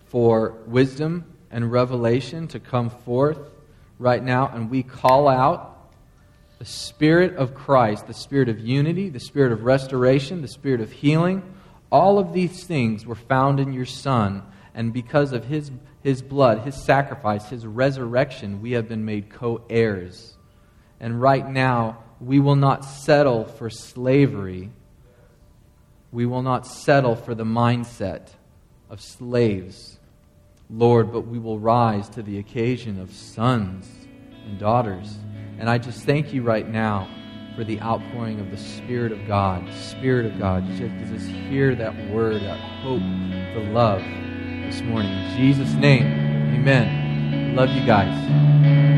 for 0.07 0.57
wisdom 0.65 1.25
and 1.51 1.71
revelation 1.71 2.47
to 2.49 2.59
come 2.59 2.89
forth 2.89 3.39
right 3.99 4.23
now, 4.23 4.47
and 4.47 4.69
we 4.69 4.83
call 4.83 5.27
out 5.27 5.91
the 6.59 6.65
Spirit 6.65 7.35
of 7.35 7.53
Christ, 7.53 8.07
the 8.07 8.13
Spirit 8.13 8.49
of 8.49 8.59
unity, 8.59 9.09
the 9.09 9.19
Spirit 9.19 9.51
of 9.51 9.63
restoration, 9.63 10.41
the 10.41 10.47
Spirit 10.47 10.81
of 10.81 10.91
healing. 10.91 11.43
All 11.93 12.19
of 12.19 12.33
these 12.33 12.65
things 12.65 13.05
were 13.05 13.15
found 13.15 13.61
in 13.61 13.71
your 13.71 13.85
Son, 13.85 14.43
and 14.75 14.91
because 14.91 15.31
of 15.31 15.45
His, 15.45 15.71
his 16.01 16.21
blood, 16.21 16.59
His 16.65 16.83
sacrifice, 16.83 17.47
His 17.47 17.65
resurrection, 17.65 18.61
we 18.61 18.73
have 18.73 18.89
been 18.89 19.05
made 19.05 19.29
co 19.29 19.63
heirs 19.69 20.35
and 21.03 21.21
right 21.21 21.45
now, 21.45 22.01
we 22.21 22.39
will 22.39 22.55
not 22.55 22.85
settle 22.85 23.43
for 23.43 23.69
slavery. 23.69 24.71
We 26.13 26.25
will 26.25 26.41
not 26.41 26.65
settle 26.65 27.17
for 27.17 27.35
the 27.35 27.43
mindset 27.43 28.29
of 28.89 29.01
slaves, 29.01 29.99
Lord, 30.69 31.11
but 31.11 31.27
we 31.27 31.39
will 31.39 31.59
rise 31.59 32.07
to 32.11 32.23
the 32.23 32.39
occasion 32.39 33.01
of 33.01 33.11
sons 33.13 33.89
and 34.45 34.57
daughters. 34.57 35.13
And 35.59 35.69
I 35.69 35.77
just 35.77 36.05
thank 36.05 36.33
you 36.33 36.41
right 36.41 36.65
now 36.65 37.09
for 37.55 37.63
the 37.63 37.79
outpouring 37.81 38.39
of 38.39 38.49
the 38.51 38.57
Spirit 38.57 39.11
of 39.11 39.27
God. 39.27 39.63
Spirit 39.73 40.25
of 40.25 40.39
God, 40.39 40.65
just, 40.67 41.27
hear 41.27 41.75
that 41.75 41.95
word, 42.09 42.41
that 42.41 42.57
hope, 42.57 43.01
the 43.53 43.69
love 43.71 44.01
this 44.65 44.81
morning. 44.81 45.11
In 45.11 45.37
Jesus' 45.37 45.73
name, 45.73 46.05
amen. 46.55 47.55
Love 47.55 47.69
you 47.69 47.85
guys. 47.85 48.92